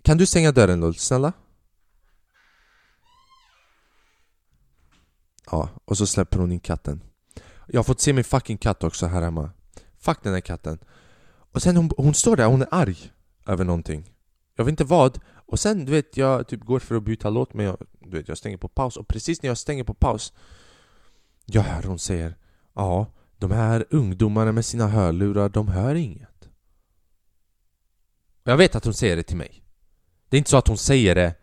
Kan 0.02 0.18
du 0.18 0.26
stänga 0.26 0.52
dörren 0.52 0.80
Lulz? 0.80 1.02
snälla? 1.02 1.32
Ja, 5.50 5.68
och 5.84 5.98
så 5.98 6.06
släpper 6.06 6.38
hon 6.38 6.52
in 6.52 6.60
katten. 6.60 7.02
Jag 7.68 7.78
har 7.78 7.84
fått 7.84 8.00
se 8.00 8.12
min 8.12 8.24
fucking 8.24 8.58
katt 8.58 8.84
också 8.84 9.06
här 9.06 9.22
hemma. 9.22 9.50
Fuck 9.98 10.22
den 10.22 10.32
här 10.32 10.40
katten. 10.40 10.78
Och 11.52 11.62
sen 11.62 11.76
hon, 11.76 11.90
hon 11.96 12.14
står 12.14 12.36
där, 12.36 12.46
hon 12.46 12.62
är 12.62 12.68
arg 12.70 13.12
över 13.46 13.64
någonting. 13.64 14.12
Jag 14.56 14.64
vet 14.64 14.72
inte 14.72 14.84
vad. 14.84 15.20
Och 15.46 15.60
sen 15.60 15.84
du 15.84 15.92
vet, 15.92 16.16
jag 16.16 16.48
typ 16.48 16.64
går 16.64 16.78
för 16.78 16.94
att 16.94 17.02
byta 17.02 17.30
låt 17.30 17.54
men 17.54 17.66
jag, 17.66 17.76
du 18.00 18.16
vet, 18.16 18.28
jag 18.28 18.38
stänger 18.38 18.56
på 18.56 18.68
paus. 18.68 18.96
Och 18.96 19.08
precis 19.08 19.42
när 19.42 19.50
jag 19.50 19.58
stänger 19.58 19.84
på 19.84 19.94
paus 19.94 20.32
Jag 21.44 21.62
hör 21.62 21.82
hon 21.82 21.98
säger 21.98 22.36
Ja, 22.74 23.06
de 23.38 23.50
här 23.50 23.86
ungdomarna 23.90 24.52
med 24.52 24.64
sina 24.64 24.86
hörlurar, 24.86 25.48
de 25.48 25.68
hör 25.68 25.94
inget 25.94 26.48
jag 28.44 28.56
vet 28.56 28.74
att 28.74 28.84
hon 28.84 28.94
säger 28.94 29.16
det 29.16 29.22
till 29.22 29.36
mig 29.36 29.62
Det 30.28 30.36
är 30.36 30.38
inte 30.38 30.50
så 30.50 30.56
att 30.56 30.68
hon 30.68 30.78
säger 30.78 31.14
det 31.14 31.34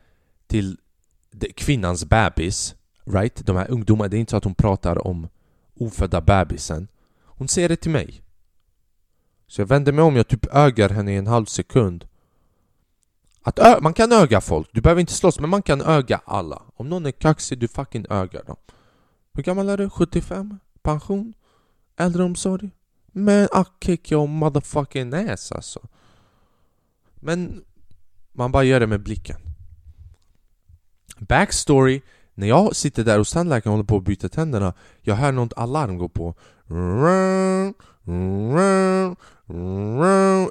till 0.48 0.78
kvinnans 1.56 2.06
bebis 2.06 2.76
Right? 3.06 3.46
De 3.46 3.56
här 3.56 3.72
ungdomarna, 3.72 4.08
det 4.08 4.18
är 4.18 4.20
inte 4.20 4.32
så 4.32 4.38
att 4.38 4.44
hon 4.44 4.56
pratar 4.56 5.08
om 5.08 5.28
ofödda 5.74 6.22
bebisen 6.22 6.88
Hon 7.24 7.48
säger 7.48 7.70
det 7.70 7.76
till 7.76 7.92
mig 7.92 8.22
Så 9.48 9.62
jag 9.62 9.68
vänder 9.68 9.92
mig 9.92 10.04
om, 10.04 10.16
jag 10.16 10.28
typ 10.28 10.46
ögar 10.46 10.90
henne 10.90 11.14
i 11.14 11.18
en 11.18 11.28
halv 11.28 11.46
sekund 11.46 12.08
att 13.46 13.82
man 13.82 13.94
kan 13.94 14.12
öga 14.12 14.42
folk, 14.42 14.70
du 14.72 14.82
behöver 14.82 15.02
inte 15.02 15.14
slåss 15.14 15.40
men 15.40 15.50
man 15.50 15.62
kan 15.62 15.82
öga 15.82 16.22
alla 16.26 16.62
Om 16.76 16.90
någon 16.90 17.06
är 17.06 17.12
kaxig, 17.12 17.60
du 17.60 17.68
fucking 17.68 18.06
ögar 18.10 18.44
dem 18.44 18.56
Hur 19.34 19.44
gammal 19.44 19.70
är 19.70 19.78
du? 19.78 19.90
75? 19.90 20.60
Pension? 20.82 21.34
Äldreomsorg? 21.98 22.70
Men 23.12 23.44
I 23.44 23.64
kick 23.86 24.12
your 24.12 24.28
motherfucking 24.28 25.14
ass 25.14 25.52
alltså. 25.52 25.80
Men 27.16 27.64
man 28.32 28.52
bara 28.52 28.64
gör 28.64 28.80
det 28.80 28.88
med 28.88 29.04
blicken. 29.04 29.38
Backstory. 31.18 32.02
När 32.36 32.48
jag 32.48 32.76
sitter 32.76 33.04
där 33.04 33.18
hos 33.18 33.32
tandläkaren 33.32 33.72
och 33.72 33.78
håller 33.78 33.88
på 33.88 33.98
att 33.98 34.04
byta 34.04 34.30
tänderna 34.30 34.74
Jag 35.02 35.16
hör 35.16 35.32
något 35.32 35.54
alarm 35.54 35.98
gå 35.98 36.10
på. 36.10 36.36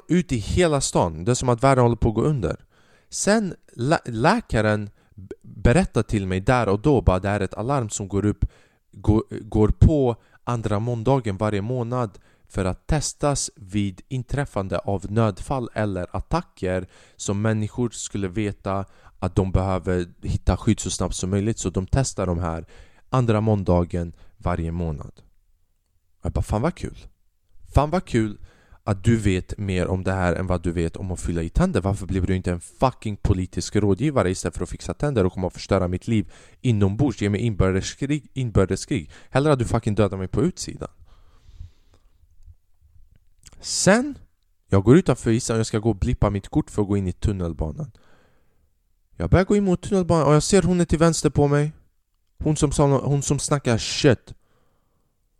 Ut 0.07 0.31
i 0.31 0.37
hela 0.37 0.81
stan, 0.81 1.25
det 1.25 1.31
är 1.31 1.35
som 1.35 1.49
att 1.49 1.63
världen 1.63 1.83
håller 1.83 1.95
på 1.95 2.09
att 2.09 2.15
gå 2.15 2.21
under. 2.21 2.65
Sen 3.09 3.55
lä 3.73 3.99
läkaren 4.05 4.89
berättar 5.41 6.03
till 6.03 6.27
mig 6.27 6.39
där 6.39 6.69
och 6.69 6.79
då 6.79 7.01
bara 7.01 7.19
det 7.19 7.29
är 7.29 7.39
ett 7.39 7.53
alarm 7.53 7.89
som 7.89 8.07
går 8.07 8.25
upp 8.25 8.45
Går, 8.95 9.23
går 9.41 9.67
på 9.79 10.15
andra 10.43 10.79
måndagen 10.79 11.37
varje 11.37 11.61
månad 11.61 12.19
för 12.47 12.65
att 12.65 12.87
testas 12.87 13.51
vid 13.55 14.01
inträffande 14.07 14.79
av 14.79 15.11
nödfall 15.11 15.69
eller 15.73 16.15
attacker 16.15 16.87
som 17.15 17.41
människor 17.41 17.89
skulle 17.89 18.27
veta 18.27 18.85
att 19.19 19.35
de 19.35 19.51
behöver 19.51 20.07
hitta 20.21 20.57
skydd 20.57 20.79
så 20.79 20.89
snabbt 20.89 21.15
som 21.15 21.29
möjligt 21.29 21.59
så 21.59 21.69
de 21.69 21.87
testar 21.87 22.25
de 22.25 22.39
här 22.39 22.65
andra 23.09 23.41
måndagen 23.41 24.13
varje 24.37 24.71
månad. 24.71 25.21
Jag 26.21 26.31
bara 26.31 26.41
fan 26.41 26.61
vad 26.61 26.75
kul! 26.75 26.97
Fan 27.73 27.89
vad 27.89 28.05
kul 28.05 28.37
att 28.83 29.03
du 29.03 29.17
vet 29.17 29.57
mer 29.57 29.87
om 29.87 30.03
det 30.03 30.11
här 30.11 30.33
än 30.33 30.47
vad 30.47 30.63
du 30.63 30.71
vet 30.71 30.95
om 30.95 31.11
att 31.11 31.19
fylla 31.19 31.41
i 31.41 31.49
tänder. 31.49 31.81
Varför 31.81 32.05
blev 32.05 32.25
du 32.25 32.35
inte 32.35 32.51
en 32.51 32.59
fucking 32.59 33.17
politisk 33.17 33.75
rådgivare 33.75 34.31
istället 34.31 34.57
för 34.57 34.63
att 34.63 34.69
fixa 34.69 34.93
tänder 34.93 35.25
och 35.25 35.33
komma 35.33 35.47
och 35.47 35.53
förstöra 35.53 35.87
mitt 35.87 36.07
liv 36.07 36.31
inombords, 36.61 37.21
ge 37.21 37.29
mig 37.29 37.41
inbördeskrig, 37.41 38.31
inbördeskrig. 38.33 39.11
Hellre 39.29 39.53
att 39.53 39.59
du 39.59 39.65
fucking 39.65 39.95
dödar 39.95 40.17
mig 40.17 40.27
på 40.27 40.41
utsidan. 40.41 40.89
Sen, 43.59 44.17
jag 44.69 44.83
går 44.83 44.97
utanför 44.97 45.31
isen 45.31 45.55
och 45.55 45.59
jag 45.59 45.65
ska 45.65 45.79
gå 45.79 45.89
och 45.89 45.95
blippa 45.95 46.29
mitt 46.29 46.49
kort 46.49 46.71
för 46.71 46.81
att 46.81 46.87
gå 46.87 46.97
in 46.97 47.07
i 47.07 47.13
tunnelbanan. 47.13 47.91
Jag 49.15 49.29
börjar 49.29 49.45
gå 49.45 49.55
in 49.55 49.63
mot 49.63 49.81
tunnelbanan 49.81 50.27
och 50.27 50.33
jag 50.33 50.43
ser 50.43 50.61
hon 50.61 50.81
är 50.81 50.85
till 50.85 50.99
vänster 50.99 51.29
på 51.29 51.47
mig. 51.47 51.71
Hon 52.39 52.55
som, 52.55 52.71
sa, 52.71 52.99
hon 52.99 53.21
som 53.21 53.39
snackar 53.39 53.77
shit. 53.77 54.33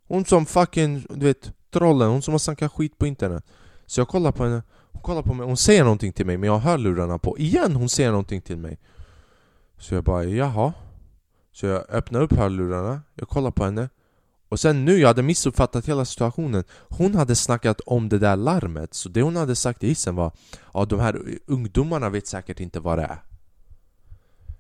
Hon 0.08 0.26
som 0.26 0.46
fucking, 0.46 1.06
du 1.10 1.26
vet, 1.26 1.54
trollen. 1.74 2.10
Hon 2.10 2.22
som 2.22 2.34
har 2.34 2.40
snackat 2.40 2.72
skit 2.72 2.98
på 2.98 3.08
internet. 3.08 3.46
Så 3.86 4.02
jag 4.02 4.08
kollar 4.08 4.32
på 4.32 4.44
henne, 4.44 4.64
hon 4.92 5.02
kollar 5.02 5.22
på 5.22 5.34
mig, 5.34 5.46
hon 5.46 5.58
säger 5.58 5.84
någonting 5.84 6.14
till 6.14 6.26
mig 6.26 6.38
men 6.38 6.48
jag 6.48 6.54
har 6.54 6.72
hörlurarna 6.72 7.18
på. 7.18 7.38
Igen 7.38 7.76
hon 7.76 7.90
säger 7.90 8.10
någonting 8.10 8.42
till 8.42 8.58
mig. 8.58 8.80
Så 9.78 9.96
jag 9.96 10.04
bara 10.04 10.24
jaha. 10.24 10.74
Så 11.52 11.66
jag 11.66 11.90
öppnar 11.90 12.22
upp 12.22 12.34
hörlurarna, 12.34 13.02
jag 13.16 13.30
kollar 13.30 13.52
på 13.52 13.66
henne. 13.66 13.90
Och 14.50 14.60
sen 14.60 14.86
nu, 14.86 14.98
jag 14.98 15.08
hade 15.08 15.24
missuppfattat 15.24 15.86
hela 15.86 16.06
situationen. 16.06 16.64
Hon 16.90 17.16
hade 17.16 17.36
snackat 17.36 17.80
om 17.80 18.10
det 18.10 18.20
där 18.20 18.36
larmet. 18.36 18.94
Så 18.94 19.10
det 19.10 19.22
hon 19.22 19.36
hade 19.36 19.56
sagt 19.56 19.84
i 19.84 19.88
hissen 19.88 20.16
var 20.16 20.32
Ja, 20.74 20.86
de 20.86 21.00
här 21.00 21.22
ungdomarna 21.46 22.10
vet 22.10 22.28
säkert 22.28 22.60
inte 22.60 22.80
vad 22.80 22.98
det 22.98 23.04
är. 23.04 23.24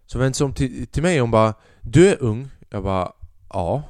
Så 0.06 0.19
vände 0.19 0.34
sig 0.34 0.45
om 0.45 0.54
till, 0.54 0.88
till 0.88 1.04
mig 1.04 1.21
och 1.21 1.23
hon 1.23 1.32
bara 1.32 1.54
Du 1.82 2.08
är 2.08 2.23
ung? 2.23 2.49
Jag 2.69 2.84
bara 2.84 3.12
Ja, 3.49 3.84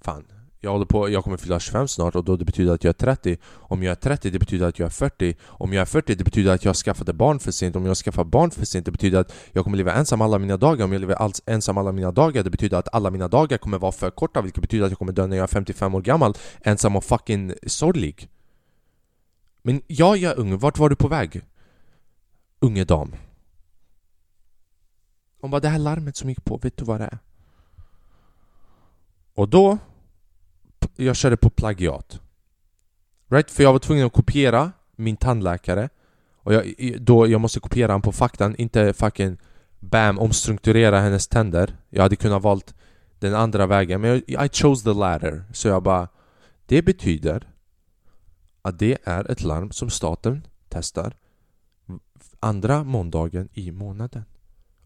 fan 0.00 0.24
jag, 0.66 0.72
håller 0.72 0.86
på, 0.86 1.08
jag 1.08 1.24
kommer 1.24 1.36
fylla 1.36 1.60
25 1.60 1.88
snart 1.88 2.14
och 2.14 2.24
då 2.24 2.36
det 2.36 2.44
betyder 2.44 2.74
att 2.74 2.84
jag 2.84 2.88
är 2.88 2.94
30 2.94 3.38
Om 3.52 3.82
jag 3.82 3.90
är 3.90 3.94
30 3.94 4.30
det 4.30 4.38
betyder 4.38 4.68
att 4.68 4.78
jag 4.78 4.86
är 4.86 4.90
40 4.90 5.36
Om 5.46 5.72
jag 5.72 5.80
är 5.80 5.86
40 5.86 6.14
det 6.14 6.24
betyder 6.24 6.54
att 6.54 6.64
jag 6.64 6.76
skaffade 6.76 7.12
barn 7.12 7.38
för 7.38 7.50
sent. 7.50 7.76
Om 7.76 7.86
jag 7.86 7.96
skaffar 7.96 8.24
barn 8.24 8.50
för 8.50 8.66
sent 8.66 8.86
det 8.86 8.92
betyder 8.92 9.20
att 9.20 9.32
jag 9.52 9.64
kommer 9.64 9.76
leva 9.76 9.92
ensam 9.92 10.20
alla 10.20 10.38
mina 10.38 10.56
dagar. 10.56 10.84
Om 10.84 10.92
jag 10.92 11.00
lever 11.00 11.14
alls 11.14 11.42
ensam 11.46 11.78
alla 11.78 11.92
mina 11.92 12.12
dagar 12.12 12.42
det 12.42 12.50
betyder 12.50 12.78
att 12.78 12.94
alla 12.94 13.10
mina 13.10 13.28
dagar 13.28 13.58
kommer 13.58 13.78
vara 13.78 13.92
för 13.92 14.10
korta 14.10 14.42
Vilket 14.42 14.60
betyder 14.60 14.84
att 14.84 14.90
jag 14.90 14.98
kommer 14.98 15.12
dö 15.12 15.26
när 15.26 15.36
jag 15.36 15.44
är 15.44 15.46
55 15.46 15.94
år 15.94 16.00
gammal. 16.00 16.34
Ensam 16.60 16.96
och 16.96 17.04
fucking 17.04 17.54
sorglig. 17.66 18.28
Men 19.62 19.82
ja, 19.86 20.16
jag 20.16 20.32
är 20.32 20.38
ung, 20.38 20.58
vart 20.58 20.78
var 20.78 20.88
du 20.88 20.96
på 20.96 21.08
väg? 21.08 21.40
Unge 22.60 22.84
dam. 22.84 23.14
Hon 25.40 25.50
bara 25.50 25.60
det 25.60 25.68
här 25.68 25.78
larmet 25.78 26.16
som 26.16 26.28
gick 26.28 26.44
på, 26.44 26.56
vet 26.56 26.76
du 26.76 26.84
vad 26.84 27.00
det 27.00 27.04
är? 27.04 27.18
Och 29.34 29.48
då 29.48 29.78
jag 30.96 31.16
körde 31.16 31.36
på 31.36 31.50
plagiat. 31.50 32.20
Right? 33.28 33.50
För 33.50 33.62
jag 33.62 33.72
var 33.72 33.78
tvungen 33.78 34.06
att 34.06 34.12
kopiera 34.12 34.72
min 34.96 35.16
tandläkare 35.16 35.88
och 36.36 36.54
jag, 36.54 36.74
då 37.00 37.26
jag 37.26 37.40
måste 37.40 37.60
kopiera 37.60 37.92
honom 37.92 38.02
på 38.02 38.12
faktan, 38.12 38.56
inte 38.56 38.92
fucking 38.92 39.38
bam, 39.80 40.18
omstrukturera 40.18 41.00
hennes 41.00 41.28
tänder. 41.28 41.76
Jag 41.90 42.02
hade 42.02 42.16
kunnat 42.16 42.42
valt 42.42 42.74
den 43.18 43.34
andra 43.34 43.66
vägen, 43.66 44.00
men 44.00 44.22
jag, 44.26 44.46
I 44.46 44.48
chose 44.48 44.84
the 44.84 44.98
latter. 44.98 45.44
Så 45.52 45.68
jag 45.68 45.82
bara, 45.82 46.08
det 46.66 46.82
betyder 46.82 47.48
att 48.62 48.78
det 48.78 48.98
är 49.04 49.30
ett 49.30 49.42
larm 49.42 49.70
som 49.70 49.90
staten 49.90 50.46
testar 50.68 51.14
andra 52.40 52.84
måndagen 52.84 53.48
i 53.52 53.70
månaden. 53.70 54.24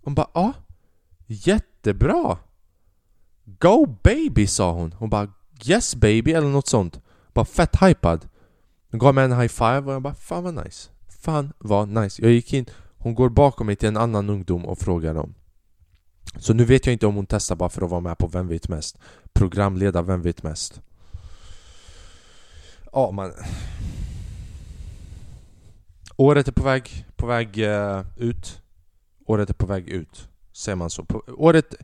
Hon 0.02 0.14
bara, 0.14 0.30
ja, 0.34 0.52
jättebra! 1.26 2.38
Go 3.44 3.86
baby, 4.02 4.46
sa 4.46 4.72
hon. 4.72 4.92
Hon 4.92 5.10
bara, 5.10 5.32
Yes 5.64 5.94
baby 5.94 6.32
eller 6.32 6.48
något 6.48 6.68
sånt 6.68 7.00
Bara 7.32 7.44
fett 7.44 7.82
hypad 7.82 8.28
Hon 8.90 8.98
gav 8.98 9.14
mig 9.14 9.24
en 9.24 9.40
high 9.40 9.48
five 9.48 9.80
och 9.80 9.92
jag 9.92 10.02
bara 10.02 10.14
fan 10.14 10.44
vad 10.44 10.64
nice 10.64 10.90
Fan 11.08 11.52
vad 11.58 11.88
nice 11.88 12.22
Jag 12.22 12.30
gick 12.32 12.52
in 12.52 12.66
Hon 12.98 13.14
går 13.14 13.28
bakom 13.28 13.66
mig 13.66 13.76
till 13.76 13.88
en 13.88 13.96
annan 13.96 14.30
ungdom 14.30 14.66
och 14.66 14.78
frågar 14.78 15.14
dem 15.14 15.34
Så 16.36 16.54
nu 16.54 16.64
vet 16.64 16.86
jag 16.86 16.92
inte 16.92 17.06
om 17.06 17.14
hon 17.14 17.26
testar 17.26 17.56
bara 17.56 17.68
för 17.68 17.82
att 17.82 17.90
vara 17.90 18.00
med 18.00 18.18
på 18.18 18.26
Vem 18.26 18.48
vet 18.48 18.68
mest? 18.68 18.98
Programleda 19.32 20.02
Vem 20.02 20.22
vet 20.22 20.42
mest? 20.42 20.80
Ja 22.92 23.10
man 23.10 23.32
Året 26.16 26.48
är 26.48 26.52
på 26.52 26.62
väg, 26.62 27.06
på 27.16 27.26
väg 27.26 27.58
uh, 27.58 28.02
ut 28.16 28.62
Året 29.26 29.50
är 29.50 29.54
på 29.54 29.66
väg 29.66 29.88
ut 29.88 30.28
Säger 30.52 30.76
man 30.76 30.90
så? 30.90 31.04
På, 31.04 31.22
året 31.36 31.74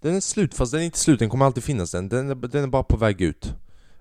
den 0.00 0.14
är 0.14 0.20
slut, 0.20 0.54
fast 0.54 0.72
den 0.72 0.80
är 0.80 0.84
inte 0.84 0.98
slut, 0.98 1.18
den 1.18 1.30
kommer 1.30 1.44
alltid 1.44 1.64
finnas 1.64 1.90
den. 1.90 2.08
Den 2.08 2.30
är, 2.30 2.34
den 2.34 2.64
är 2.64 2.68
bara 2.68 2.82
på 2.82 2.96
väg 2.96 3.20
ut. 3.20 3.54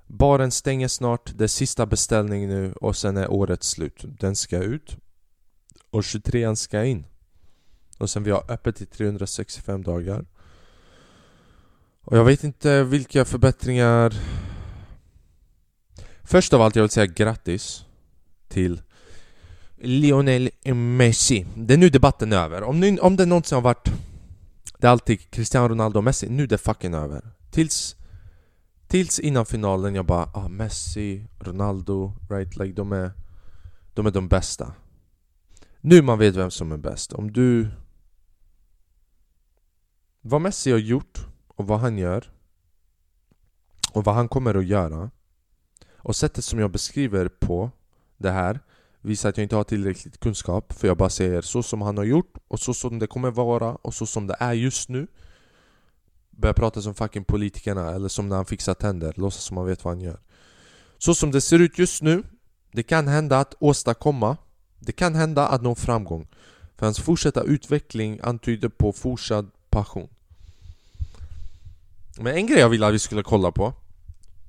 Baren 0.08 0.52
stänger 0.52 0.88
snart, 0.88 1.32
det 1.36 1.44
är 1.44 1.48
sista 1.48 1.86
beställning 1.86 2.48
nu 2.48 2.74
och 2.74 2.96
sen 2.96 3.18
är 3.18 3.32
året 3.32 3.64
slut. 3.64 4.06
Den 4.20 4.36
ska 4.36 4.58
ut. 4.58 4.98
Och 5.90 6.02
23an 6.02 6.56
ska 6.56 6.84
in. 6.84 7.06
Och 7.98 8.10
sen 8.10 8.24
vi 8.24 8.32
har 8.32 8.52
öppet 8.52 8.82
i 8.82 8.86
365 8.86 9.84
dagar. 9.84 10.26
Och 12.02 12.18
jag 12.18 12.24
vet 12.24 12.44
inte 12.44 12.84
vilka 12.84 13.26
förbättringar... 13.26 14.14
Först 16.24 16.54
av 16.54 16.62
allt, 16.62 16.76
jag 16.76 16.84
vill 16.84 16.90
säga 16.90 17.06
grattis 17.06 17.86
till 18.48 18.82
Lionel 19.78 20.50
Messi. 20.74 21.46
Det 21.56 21.74
är 21.74 21.78
nu 21.78 21.90
debatten 21.90 22.34
är 22.34 22.38
över. 22.38 22.64
Om, 22.64 22.80
ni, 22.80 23.00
om 23.00 23.16
det 23.16 23.26
någonsin 23.26 23.56
har 23.56 23.62
varit 23.62 23.92
det 24.80 24.88
är 24.88 24.92
alltid 24.92 25.32
Cristiano 25.32 25.68
Ronaldo 25.68 25.98
och 25.98 26.04
Messi, 26.04 26.30
nu 26.30 26.44
är 26.44 26.48
det 26.48 26.58
fucking 26.58 26.94
över. 26.94 27.32
Tills, 27.52 27.96
tills 28.88 29.20
innan 29.20 29.46
finalen 29.46 29.96
jag 29.96 30.06
bara 30.06 30.30
ah, 30.34 30.48
Messi, 30.48 31.28
Ronaldo, 31.40 32.14
right? 32.30 32.58
Like 32.58 32.74
de 32.74 32.92
är, 32.92 33.12
de 33.94 34.06
är 34.06 34.12
de 34.12 34.28
bästa. 34.28 34.74
Nu 35.82 36.02
man 36.02 36.20
vet 36.20 36.36
vem 36.36 36.52
som 36.52 36.72
är 36.72 36.78
bäst. 36.78 37.14
Om 37.14 37.32
du... 37.32 37.70
Vad 40.22 40.42
Messi 40.42 40.72
har 40.72 40.80
gjort 40.80 41.28
och 41.48 41.68
vad 41.68 41.80
han 41.80 41.98
gör 41.98 42.32
och 43.92 44.04
vad 44.04 44.16
han 44.16 44.28
kommer 44.28 44.56
att 44.56 44.66
göra 44.66 45.12
och 45.96 46.16
sättet 46.16 46.46
som 46.46 46.60
jag 46.60 46.72
beskriver 46.72 47.28
på 47.28 47.72
det 48.18 48.32
här 48.32 48.60
Visar 49.02 49.30
att 49.30 49.38
jag 49.38 49.44
inte 49.44 49.56
har 49.56 49.64
tillräckligt 49.64 50.20
kunskap 50.20 50.74
för 50.74 50.88
jag 50.88 50.98
bara 50.98 51.10
säger 51.10 51.42
så 51.42 51.64
som 51.64 51.82
han 51.82 51.98
har 51.98 52.04
gjort 52.04 52.34
och 52.48 52.60
så 52.60 52.74
som 52.74 53.00
det 53.00 53.08
kommer 53.08 53.32
vara 53.32 53.76
och 53.76 53.94
så 53.94 54.06
som 54.06 54.28
det 54.28 54.36
är 54.40 54.54
just 54.54 54.90
nu. 54.90 55.08
Börjar 56.30 56.54
prata 56.54 56.82
som 56.82 56.96
fucking 56.96 57.24
politikerna 57.24 57.92
eller 57.92 58.08
som 58.08 58.30
när 58.30 58.36
han 58.36 58.46
fixar 58.46 58.74
tänder, 58.74 59.14
låtsas 59.16 59.44
som 59.44 59.58
han 59.58 59.66
vet 59.66 59.84
vad 59.84 59.94
han 59.94 60.02
gör. 60.02 60.20
Så 60.98 61.16
som 61.16 61.32
det 61.32 61.42
ser 61.42 61.60
ut 61.60 61.80
just 61.80 62.02
nu 62.02 62.24
Det 62.72 62.84
kan 62.84 63.08
hända 63.08 63.40
att 63.40 63.56
åstadkomma 63.60 64.38
Det 64.80 64.92
kan 64.92 65.16
hända 65.16 65.48
att 65.48 65.62
nå 65.62 65.76
framgång. 65.76 66.28
För 66.78 66.86
hans 66.86 67.00
fortsatta 67.00 67.44
utveckling 67.44 68.20
antyder 68.24 68.70
på 68.70 68.94
fortsatt 68.94 69.46
passion. 69.70 70.10
Men 72.18 72.36
en 72.36 72.48
grej 72.48 72.60
jag 72.60 72.70
ville 72.70 72.88
att 72.88 72.94
vi 72.94 73.00
skulle 73.00 73.24
kolla 73.24 73.52
på 73.52 73.74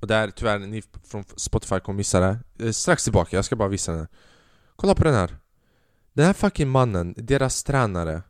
och 0.01 0.07
där 0.07 0.31
tyvärr, 0.31 0.59
ni 0.59 0.83
från 1.03 1.23
Spotify 1.35 1.79
kommer 1.79 1.97
missa 1.97 2.19
det. 2.19 2.65
Eh, 2.65 2.71
strax 2.71 3.03
tillbaka, 3.03 3.35
jag 3.35 3.45
ska 3.45 3.55
bara 3.55 3.69
visa 3.69 3.91
den 3.91 3.99
här. 3.99 4.07
Kolla 4.81 4.95
på 4.95 5.03
den 5.03 5.13
här. 5.13 5.37
Den 6.13 6.25
här 6.25 6.33
fucking 6.33 6.69
mannen, 6.69 7.13
deras 7.17 7.63
tränare. 7.63 8.21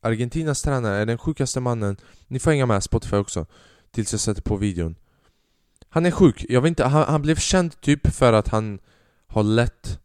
Argentinas 0.00 0.62
tränare 0.62 0.96
är 0.96 1.06
den 1.06 1.18
sjukaste 1.18 1.60
mannen. 1.60 1.96
Ni 2.26 2.38
får 2.38 2.50
hänga 2.50 2.66
med 2.66 2.82
Spotify 2.82 3.16
också 3.16 3.46
Tills 3.90 4.12
jag 4.12 4.20
sätter 4.20 4.42
på 4.42 4.56
videon. 4.56 4.96
Han 5.88 6.06
är 6.06 6.10
sjuk, 6.10 6.46
jag 6.48 6.60
vet 6.60 6.68
inte, 6.68 6.84
han, 6.84 7.04
han 7.08 7.22
blev 7.22 7.36
känd 7.36 7.80
typ 7.80 8.06
för 8.06 8.32
att 8.32 8.48
han 8.48 8.78
har 9.26 9.42
lett 9.42 10.00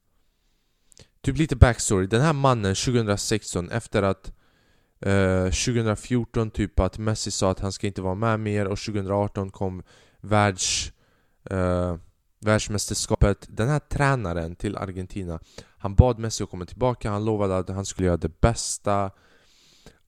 Typ 1.21 1.37
lite 1.37 1.55
backstory, 1.55 2.07
den 2.07 2.21
här 2.21 2.33
mannen 2.33 2.75
2016 2.75 3.69
efter 3.69 4.03
att 4.03 4.33
eh, 4.99 5.43
2014 5.43 6.51
typ 6.51 6.79
att 6.79 6.97
Messi 6.97 7.31
sa 7.31 7.51
att 7.51 7.59
han 7.59 7.71
ska 7.71 7.87
inte 7.87 8.01
vara 8.01 8.15
med 8.15 8.39
mer 8.39 8.65
och 8.67 8.79
2018 8.79 9.51
kom 9.51 9.83
världs 10.21 10.91
eh, 11.49 11.95
världsmästerskapet. 12.41 13.47
Den 13.49 13.69
här 13.69 13.79
tränaren 13.79 14.55
till 14.55 14.77
Argentina 14.77 15.39
Han 15.77 15.95
bad 15.95 16.19
Messi 16.19 16.43
att 16.43 16.49
komma 16.49 16.65
tillbaka, 16.65 17.11
han 17.11 17.25
lovade 17.25 17.57
att 17.57 17.69
han 17.69 17.85
skulle 17.85 18.07
göra 18.07 18.17
det 18.17 18.41
bästa. 18.41 19.11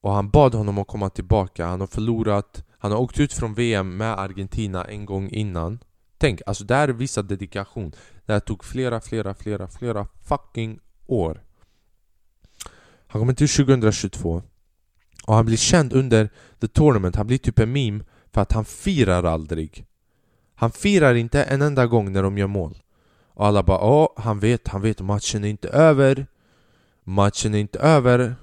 Och 0.01 0.11
han 0.11 0.29
bad 0.29 0.53
honom 0.55 0.77
att 0.77 0.87
komma 0.87 1.09
tillbaka, 1.09 1.65
han 1.65 1.79
har 1.79 1.87
förlorat. 1.87 2.63
Han 2.77 2.91
har 2.91 2.99
åkt 2.99 3.19
ut 3.19 3.33
från 3.33 3.53
VM 3.53 3.97
med 3.97 4.19
Argentina 4.19 4.85
en 4.85 5.05
gång 5.05 5.29
innan. 5.29 5.79
Tänk, 6.17 6.41
alltså 6.45 6.63
det 6.63 6.75
här 6.75 6.87
är 6.87 7.23
dedikation. 7.23 7.91
Det 8.25 8.33
här 8.33 8.39
tog 8.39 8.63
flera, 8.63 9.01
flera, 9.01 9.33
flera, 9.33 9.67
flera 9.67 10.07
fucking 10.25 10.79
år. 11.07 11.43
Han 13.07 13.21
kommer 13.21 13.33
till 13.33 13.49
2022 13.49 14.43
Och 15.25 15.35
han 15.35 15.45
blir 15.45 15.57
känd 15.57 15.93
under 15.93 16.29
the 16.59 16.67
tournament, 16.67 17.15
han 17.15 17.27
blir 17.27 17.37
typ 17.37 17.59
en 17.59 17.71
meme 17.71 18.03
För 18.31 18.41
att 18.41 18.51
han 18.51 18.65
firar 18.65 19.23
aldrig 19.23 19.85
han 20.63 20.71
firar 20.71 21.15
inte 21.15 21.43
en 21.43 21.61
enda 21.61 21.87
gång 21.87 22.11
när 22.11 22.23
de 22.23 22.37
gör 22.37 22.47
mål. 22.47 22.77
Och 23.33 23.45
alla 23.45 23.63
bara 23.63 23.81
åh, 23.81 24.07
han 24.15 24.39
vet, 24.39 24.67
han 24.67 24.81
vet, 24.81 25.01
matchen 25.01 25.43
är 25.43 25.49
inte 25.49 25.69
över. 25.69 26.27
Matchen 27.03 27.53
är 27.53 27.59
inte 27.59 27.79
över. 27.79 28.35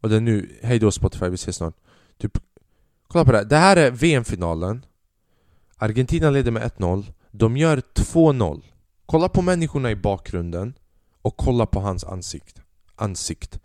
Och 0.00 0.08
det 0.08 0.16
är 0.16 0.20
nu, 0.20 0.58
hejdå 0.62 0.90
Spotify, 0.90 1.28
vi 1.28 1.34
ses 1.34 1.56
snart. 1.56 1.74
Typ, 2.18 2.38
kolla 3.08 3.24
på 3.24 3.32
det 3.32 3.38
här, 3.38 3.44
det 3.44 3.56
här 3.56 3.76
är 3.76 3.90
VM-finalen 3.90 4.84
Argentina 5.76 6.30
leder 6.30 6.50
med 6.50 6.62
1-0 6.62 7.04
De 7.30 7.56
gör 7.56 7.82
2-0 7.94 8.62
Kolla 9.06 9.28
på 9.28 9.42
människorna 9.42 9.90
i 9.90 9.96
bakgrunden 9.96 10.74
Och 11.22 11.36
kolla 11.36 11.66
på 11.66 11.80
hans 11.80 12.04
ansikt. 12.04 12.60
Ansikt. 12.96 13.60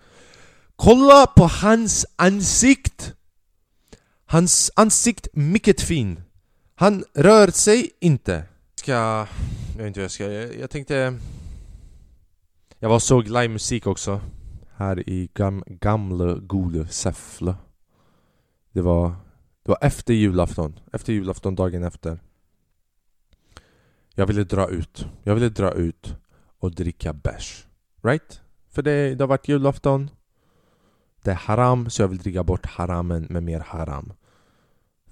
Kolla 0.75 1.27
på 1.27 1.43
hans 1.47 2.05
ansikt! 2.15 3.13
Hans 4.25 4.71
ansikt 4.75 5.27
mycket 5.33 5.81
fin 5.81 6.21
han 6.75 7.03
rör 7.13 7.47
sig 7.47 7.91
inte. 7.99 8.43
Ska... 8.75 8.91
Jag 8.91 9.77
vet 9.77 9.87
inte 9.87 9.99
vad 9.99 10.03
jag 10.03 10.11
ska... 10.11 10.31
Jag, 10.31 10.59
jag 10.59 10.69
tänkte... 10.69 11.19
Jag 12.79 12.89
var 12.89 12.95
och 12.95 13.01
såg 13.01 13.27
livemusik 13.27 13.87
också. 13.87 14.21
Här 14.75 15.09
i 15.09 15.29
gam, 15.33 15.63
gamla, 15.67 16.33
gode 16.33 16.87
Säffle. 16.87 17.55
Det 18.71 18.81
var 18.81 19.15
Det 19.63 19.71
var 19.71 19.77
efter 19.81 20.13
julafton, 20.13 20.79
efter 20.93 21.13
julafton 21.13 21.55
dagen 21.55 21.83
efter 21.83 22.19
Jag 24.13 24.25
ville 24.25 24.43
dra 24.43 24.69
ut, 24.69 25.07
jag 25.23 25.33
ville 25.33 25.49
dra 25.49 25.71
ut 25.71 26.15
och 26.59 26.75
dricka 26.75 27.13
bärs 27.13 27.65
Right? 28.03 28.41
För 28.69 28.81
det, 28.81 29.15
det 29.15 29.23
har 29.23 29.27
varit 29.27 29.47
julafton 29.47 30.09
Det 31.23 31.31
är 31.31 31.35
haram, 31.35 31.89
så 31.89 32.01
jag 32.01 32.07
vill 32.07 32.17
dricka 32.17 32.43
bort 32.43 32.65
haramen 32.65 33.27
med 33.29 33.43
mer 33.43 33.59
haram 33.59 34.13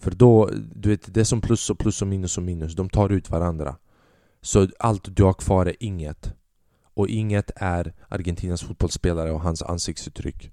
för 0.04 0.12
då, 0.12 0.50
du 0.76 0.90
vet, 0.90 1.14
det 1.14 1.20
är 1.20 1.24
som 1.24 1.42
plus 1.42 1.70
och 1.70 1.80
plus 1.80 2.02
och 2.02 2.08
minus 2.08 2.38
och 2.38 2.44
minus 2.44 2.76
De 2.76 2.90
tar 2.90 3.10
ut 3.10 3.30
varandra 3.30 3.76
Så 4.42 4.68
allt 4.80 5.16
du 5.16 5.24
har 5.24 5.34
kvar 5.34 5.66
är 5.66 5.76
inget 5.80 6.34
Och 6.94 7.08
inget 7.08 7.52
är 7.56 7.94
Argentinas 8.10 8.62
fotbollsspelare 8.62 9.32
och 9.32 9.42
hans 9.42 9.62
ansiktsuttryck 9.62 10.52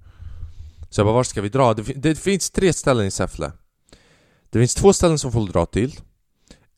Så 0.90 1.00
jag 1.00 1.06
bara, 1.06 1.14
var 1.14 1.24
ska 1.24 1.42
vi 1.42 1.48
dra? 1.48 1.74
Det, 1.74 1.82
det 1.82 2.14
finns 2.14 2.50
tre 2.50 2.72
ställen 2.72 3.06
i 3.06 3.10
Säffle 3.10 3.52
Det 4.50 4.58
finns 4.58 4.74
två 4.74 4.92
ställen 4.92 5.18
som 5.18 5.32
folk 5.32 5.52
drar 5.52 5.66
till 5.66 6.00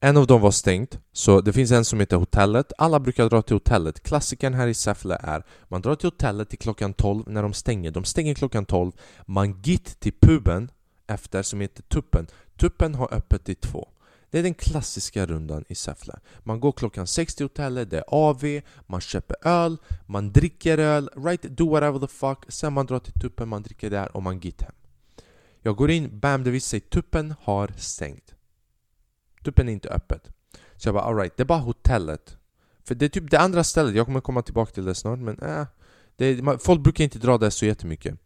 en 0.04 0.16
av 0.16 0.26
dem 0.26 0.40
var 0.40 0.50
stängt, 0.50 0.98
så 1.12 1.40
det 1.40 1.52
finns 1.52 1.70
en 1.70 1.84
som 1.84 2.00
heter 2.00 2.16
Hotellet. 2.16 2.72
Alla 2.78 3.00
brukar 3.00 3.28
dra 3.28 3.42
till 3.42 3.56
hotellet. 3.56 4.02
Klassikern 4.02 4.54
här 4.54 4.66
i 4.66 4.74
Säffle 4.74 5.18
är 5.22 5.44
man 5.68 5.82
drar 5.82 5.94
till 5.94 6.06
hotellet 6.06 6.48
till 6.48 6.58
klockan 6.58 6.94
12 6.94 7.24
när 7.26 7.42
de 7.42 7.52
stänger. 7.52 7.90
De 7.90 8.04
stänger 8.04 8.34
klockan 8.34 8.66
12. 8.66 8.92
Man 9.26 9.60
gitt 9.62 10.00
till 10.00 10.12
puben 10.20 10.70
efter 11.06 11.42
som 11.42 11.60
heter 11.60 11.82
Tuppen. 11.82 12.26
Tuppen 12.56 12.94
har 12.94 13.14
öppet 13.14 13.44
till 13.44 13.56
två. 13.56 13.88
Det 14.30 14.38
är 14.38 14.42
den 14.42 14.54
klassiska 14.54 15.26
rundan 15.26 15.64
i 15.68 15.74
Säffle. 15.74 16.14
Man 16.38 16.60
går 16.60 16.72
klockan 16.72 17.06
6 17.06 17.34
till 17.34 17.44
hotellet, 17.44 17.90
det 17.90 17.98
är 17.98 18.04
AV, 18.06 18.60
man 18.86 19.00
köper 19.00 19.36
öl, 19.42 19.76
man 20.06 20.32
dricker 20.32 20.78
öl, 20.78 21.10
right, 21.16 21.42
do 21.42 21.70
whatever 21.70 21.98
the 21.98 22.06
fuck. 22.06 22.38
Sen 22.48 22.72
man 22.72 22.86
drar 22.86 22.98
till 22.98 23.12
Tuppen, 23.12 23.48
man 23.48 23.62
dricker 23.62 23.90
där 23.90 24.16
och 24.16 24.22
man 24.22 24.40
git 24.40 24.62
hem. 24.62 24.74
Jag 25.60 25.76
går 25.76 25.90
in, 25.90 26.18
bam, 26.18 26.44
det 26.44 26.50
visar 26.50 26.68
sig 26.68 26.80
Tuppen 26.80 27.34
har 27.40 27.72
stängt. 27.76 28.34
Tuppen 29.44 29.68
är 29.68 29.72
inte 29.72 29.88
öppet. 29.88 30.28
Så 30.76 30.88
jag 30.88 30.94
bara 30.94 31.04
alright, 31.04 31.36
det 31.36 31.42
är 31.42 31.44
bara 31.44 31.58
hotellet. 31.58 32.36
För 32.84 32.94
det 32.94 33.04
är 33.04 33.08
typ 33.08 33.30
det 33.30 33.40
andra 33.40 33.64
stället, 33.64 33.94
jag 33.94 34.06
kommer 34.06 34.20
komma 34.20 34.42
tillbaka 34.42 34.72
till 34.72 34.84
det 34.84 34.94
snart 34.94 35.18
men 35.18 35.38
äh, 35.38 35.66
det 36.16 36.26
är, 36.26 36.58
folk 36.58 36.80
brukar 36.80 37.04
inte 37.04 37.18
dra 37.18 37.38
där 37.38 37.50
så 37.50 37.66
jättemycket. 37.66 38.18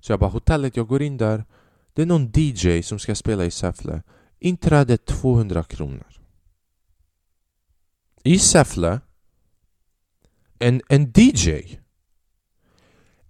Så 0.00 0.12
jag 0.12 0.20
bara 0.20 0.30
hotellet, 0.30 0.76
jag 0.76 0.86
går 0.86 1.02
in 1.02 1.16
där. 1.16 1.44
Det 1.92 2.02
är 2.02 2.06
någon 2.06 2.32
DJ 2.34 2.82
som 2.82 2.98
ska 2.98 3.14
spela 3.14 3.44
i 3.44 3.50
Säffle. 3.50 4.02
Inträde 4.38 4.98
200 4.98 5.64
kronor. 5.64 6.06
I 8.22 8.38
Säffle 8.38 9.00
en, 10.58 10.82
en 10.88 11.12
DJ 11.16 11.78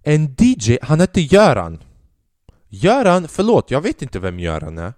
En 0.01 0.35
DJ, 0.39 0.77
han 0.81 0.99
heter 0.99 1.21
Göran 1.21 1.83
Göran, 2.69 3.27
förlåt, 3.27 3.71
jag 3.71 3.81
vet 3.81 4.01
inte 4.01 4.19
vem 4.19 4.39
Göran 4.39 4.77
är 4.77 4.93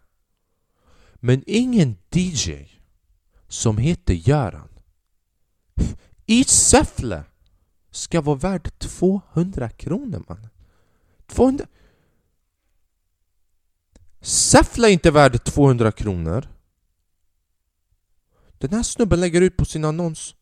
men 1.16 1.44
ingen 1.48 1.98
DJ 2.12 2.54
som 3.48 3.78
heter 3.78 4.14
Göran 4.14 4.70
i 6.26 6.44
Säffle 6.44 7.24
ska 7.92 8.22
vara 8.22 8.36
värd 8.36 8.80
200 8.80 9.70
kronor 9.70 10.24
man. 10.28 10.48
200... 11.28 11.66
Säffle 14.26 14.88
är 14.88 14.92
inte 14.92 15.12
värd 15.12 15.44
200 15.44 15.92
kronor. 15.92 16.48
Den 18.58 18.74
här 18.74 18.84
snubben 18.84 19.20
lägger 19.20 19.42
ut 19.42 19.58
på 19.58 19.66
sin 19.66 19.86
annons 19.86 20.36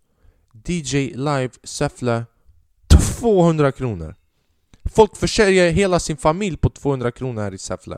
DJ 0.66 0.98
live 1.16 1.50
Säffle 1.64 2.26
200 3.20 3.72
kronor. 3.72 4.16
Folk 4.86 5.16
försörjer 5.16 5.72
hela 5.72 6.00
sin 6.00 6.18
familj 6.18 6.58
på 6.58 6.70
200 6.70 7.12
kronor 7.12 7.42
här 7.42 7.54
i 7.54 7.58
Säffle. 7.58 7.98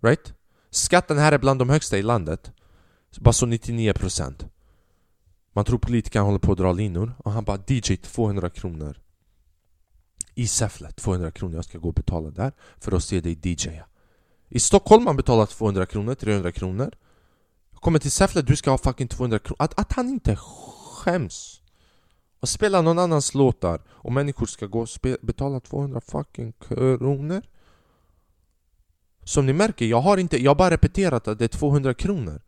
Right? 0.00 0.34
Skatten 0.70 1.18
här 1.18 1.32
är 1.32 1.38
bland 1.38 1.58
de 1.58 1.70
högsta 1.70 1.98
i 1.98 2.02
landet. 2.02 2.52
Bara 3.20 3.32
så 3.32 3.46
99%. 3.46 4.44
Man 5.52 5.64
tror 5.64 5.78
politikerna 5.78 6.24
håller 6.24 6.38
på 6.38 6.52
att 6.52 6.58
dra 6.58 6.72
linor 6.72 7.14
och 7.18 7.32
han 7.32 7.44
bara 7.44 7.58
DJ 7.66 7.96
200 7.96 8.50
kronor. 8.50 9.00
I 10.34 10.46
Säffle 10.46 10.92
200 10.92 11.30
kronor, 11.30 11.54
jag 11.54 11.64
ska 11.64 11.78
gå 11.78 11.88
och 11.88 11.94
betala 11.94 12.30
där 12.30 12.52
för 12.78 12.92
att 12.96 13.04
se 13.04 13.20
dig 13.20 13.38
DJa. 13.42 13.86
I 14.48 14.60
Stockholm 14.60 15.04
man 15.04 15.16
betalar 15.16 15.46
200 15.46 15.86
kronor, 15.86 16.14
300 16.14 16.52
kronor. 16.52 16.94
Kommer 17.74 17.98
till 17.98 18.10
Säffle, 18.10 18.42
du 18.42 18.56
ska 18.56 18.70
ha 18.70 18.78
fucking 18.78 19.08
200 19.08 19.38
kronor. 19.38 19.56
Att, 19.58 19.80
att 19.80 19.92
han 19.92 20.08
inte 20.08 20.36
skäms! 20.36 21.60
Och 22.40 22.48
spela 22.48 22.82
någon 22.82 22.98
annans 22.98 23.34
låtar 23.34 23.80
och 23.88 24.12
människor 24.12 24.46
ska 24.46 24.66
gå 24.66 24.80
och 24.80 24.88
betala 25.20 25.60
200 25.60 26.00
fucking 26.00 26.52
kronor. 26.52 27.42
Som 29.24 29.46
ni 29.46 29.52
märker, 29.52 29.86
jag 29.86 30.00
har 30.00 30.16
inte, 30.16 30.42
jag 30.42 30.50
har 30.50 30.56
bara 30.56 30.70
repeterat 30.70 31.28
att 31.28 31.38
det 31.38 31.44
är 31.44 31.48
200 31.48 31.94
kronor. 31.94 32.42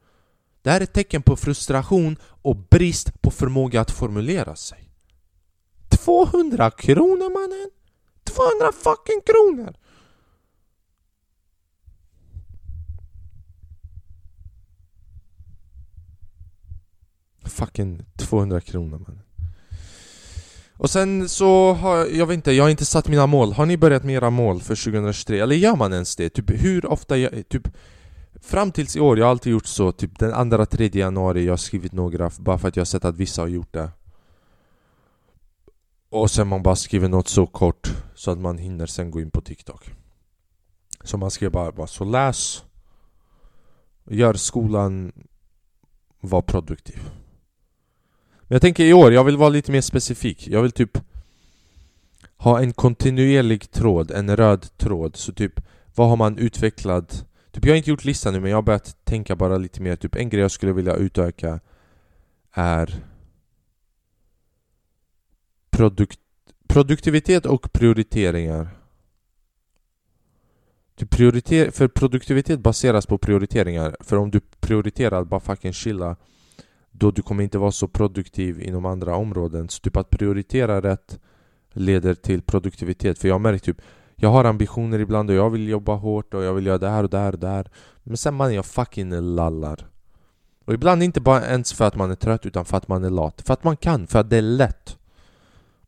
Det 0.63 0.71
här 0.71 0.81
är 0.81 0.85
ett 0.85 0.93
tecken 0.93 1.23
på 1.23 1.37
frustration 1.37 2.17
och 2.23 2.57
brist 2.57 3.23
på 3.23 3.31
förmåga 3.31 3.81
att 3.81 3.91
formulera 3.91 4.57
sig. 4.57 4.91
200 5.89 6.71
kronor 6.71 7.31
mannen! 7.31 7.71
200 8.25 8.73
fucking 8.73 9.21
kronor! 9.27 9.75
Fucking 17.49 18.03
200 18.17 18.61
kronor 18.61 18.99
mannen. 18.99 19.23
Och 20.79 20.91
sen 20.91 21.29
så 21.29 21.73
har 21.73 21.97
jag, 21.97 22.13
jag 22.13 22.27
vet 22.27 22.35
inte, 22.35 22.53
jag 22.53 22.65
har 22.65 22.71
inte 22.71 22.85
satt 22.85 23.09
mina 23.09 23.27
mål. 23.27 23.53
Har 23.53 23.67
ni 23.67 23.77
börjat 23.77 24.05
med 24.05 24.15
era 24.15 24.31
mål 24.31 24.61
för 24.61 24.77
2023? 24.85 25.41
Eller 25.41 25.57
gör 25.57 25.77
man 25.77 25.93
ens 25.93 26.17
det? 26.17 26.29
Typ 26.29 26.51
hur 26.51 26.87
ofta, 26.87 27.17
jag, 27.17 27.49
typ 27.49 27.69
Fram 28.41 28.73
tills 28.73 28.97
i 28.97 29.01
år, 29.01 29.19
jag 29.19 29.27
har 29.27 29.31
alltid 29.31 29.53
gjort 29.53 29.67
så, 29.67 29.93
typ 29.93 30.19
den 30.19 30.33
andra, 30.33 30.67
tredje 30.67 31.01
januari, 31.01 31.45
jag 31.45 31.53
har 31.53 31.57
skrivit 31.57 31.93
några 31.93 32.31
bara 32.39 32.59
för 32.59 32.69
att 32.69 32.77
jag 32.77 32.81
har 32.81 32.87
sett 32.87 33.05
att 33.05 33.17
vissa 33.17 33.43
har 33.43 33.49
gjort 33.49 33.73
det 33.73 33.91
Och 36.11 36.31
sen 36.31 36.49
man 36.49 36.63
bara 36.63 36.77
skriver 36.77 37.09
något 37.09 37.29
så 37.29 37.47
kort 37.47 37.89
så 38.15 38.31
att 38.31 38.39
man 38.39 38.59
hinner 38.59 38.87
sen 38.87 39.11
gå 39.11 39.21
in 39.21 39.31
på 39.31 39.41
TikTok 39.41 39.91
Så 41.05 41.19
man 41.19 41.31
skriver 41.31 41.51
bara, 41.51 41.73
bara 41.73 41.87
så 41.87 42.05
läs 42.05 42.65
Gör 44.05 44.35
skolan 44.35 45.13
Var 46.21 46.43
produktiv 46.43 47.11
men 48.49 48.55
jag 48.55 48.63
tänker 48.63 48.85
i 48.85 48.93
år, 48.93 49.13
jag 49.13 49.25
vill 49.25 49.37
vara 49.37 49.49
lite 49.49 49.73
mer 49.73 49.81
specifik. 49.81 50.49
Jag 50.49 50.63
vill 50.63 50.73
typ 50.73 50.99
ha 52.37 52.61
en 52.61 52.73
kontinuerlig 52.73 53.71
tråd, 53.71 54.11
en 54.11 54.37
röd 54.37 54.77
tråd. 54.77 55.17
Så 55.17 55.33
typ, 55.33 55.61
vad 55.95 56.09
har 56.09 56.17
man 56.17 56.39
utvecklat? 56.39 57.27
Typ, 57.53 57.65
jag 57.65 57.73
har 57.73 57.77
inte 57.77 57.91
gjort 57.91 58.05
listan 58.05 58.33
nu 58.33 58.41
men 58.41 58.51
jag 58.51 58.57
har 58.57 58.63
börjat 58.63 58.97
tänka 59.05 59.37
bara 59.37 59.59
lite 59.59 59.83
mer. 59.83 59.97
Typ 59.97 60.17
en 60.17 60.29
grej 60.29 60.41
jag 60.41 60.51
skulle 60.51 60.73
vilja 60.73 60.95
utöka 60.95 61.61
är 62.53 63.05
produkt, 65.71 66.19
produktivitet 66.69 67.47
och 67.47 67.73
prioriteringar. 67.73 68.69
Typ 70.97 71.11
prioriter, 71.11 71.71
för 71.71 71.89
produktivitet 71.89 72.61
baseras 72.61 73.07
på 73.07 73.19
prioriteringar. 73.19 73.97
För 74.01 74.17
om 74.17 74.31
du 74.31 74.41
prioriterar 74.41 75.23
att 75.23 75.29
bara 75.29 75.41
fucking 75.41 75.73
chilla 75.73 76.17
då 76.91 77.11
du 77.11 77.23
kommer 77.23 77.45
inte 77.45 77.59
vara 77.59 77.73
så 77.73 77.89
produktiv 77.89 78.63
inom 78.63 78.87
andra 78.87 79.17
områden. 79.17 79.69
Så 79.69 79.81
typ 79.81 79.97
att 79.97 80.11
prioritera 80.11 80.81
rätt 80.81 81.21
leder 81.73 82.15
till 82.15 82.43
produktivitet. 82.43 83.19
För 83.19 83.29
jag 83.29 83.35
har 83.35 83.41
märkt 83.41 83.65
typ 83.65 83.81
jag 84.21 84.29
har 84.29 84.45
ambitioner 84.45 84.99
ibland 84.99 85.31
och 85.31 85.37
jag 85.37 85.51
vill 85.51 85.69
jobba 85.69 85.95
hårt 85.95 86.35
och 86.35 86.45
jag 86.45 86.55
vill 86.55 86.67
göra 86.67 86.79
det 86.79 86.89
här 86.89 87.05
och 87.05 87.11
det 87.11 87.19
här 87.19 87.33
och 87.33 87.39
det 87.39 87.49
här. 87.49 87.71
Men 88.03 88.17
sen 88.17 88.35
man 88.35 88.55
jag 88.55 88.67
fucking 88.67 89.35
lallar. 89.35 89.87
Och 90.65 90.75
ibland 90.75 91.03
inte 91.03 91.21
bara 91.21 91.47
ens 91.47 91.73
för 91.73 91.85
att 91.85 91.97
man 91.97 92.11
är 92.11 92.15
trött 92.15 92.47
utan 92.47 92.65
för 92.65 92.77
att 92.77 92.89
man 92.89 93.05
är 93.05 93.11
lat. 93.11 93.43
För 93.43 93.53
att 93.53 93.65
man 93.65 93.77
kan, 93.77 94.07
för 94.07 94.19
att 94.19 94.31
det 94.31 94.37
är 94.37 94.43
lätt. 94.43 94.99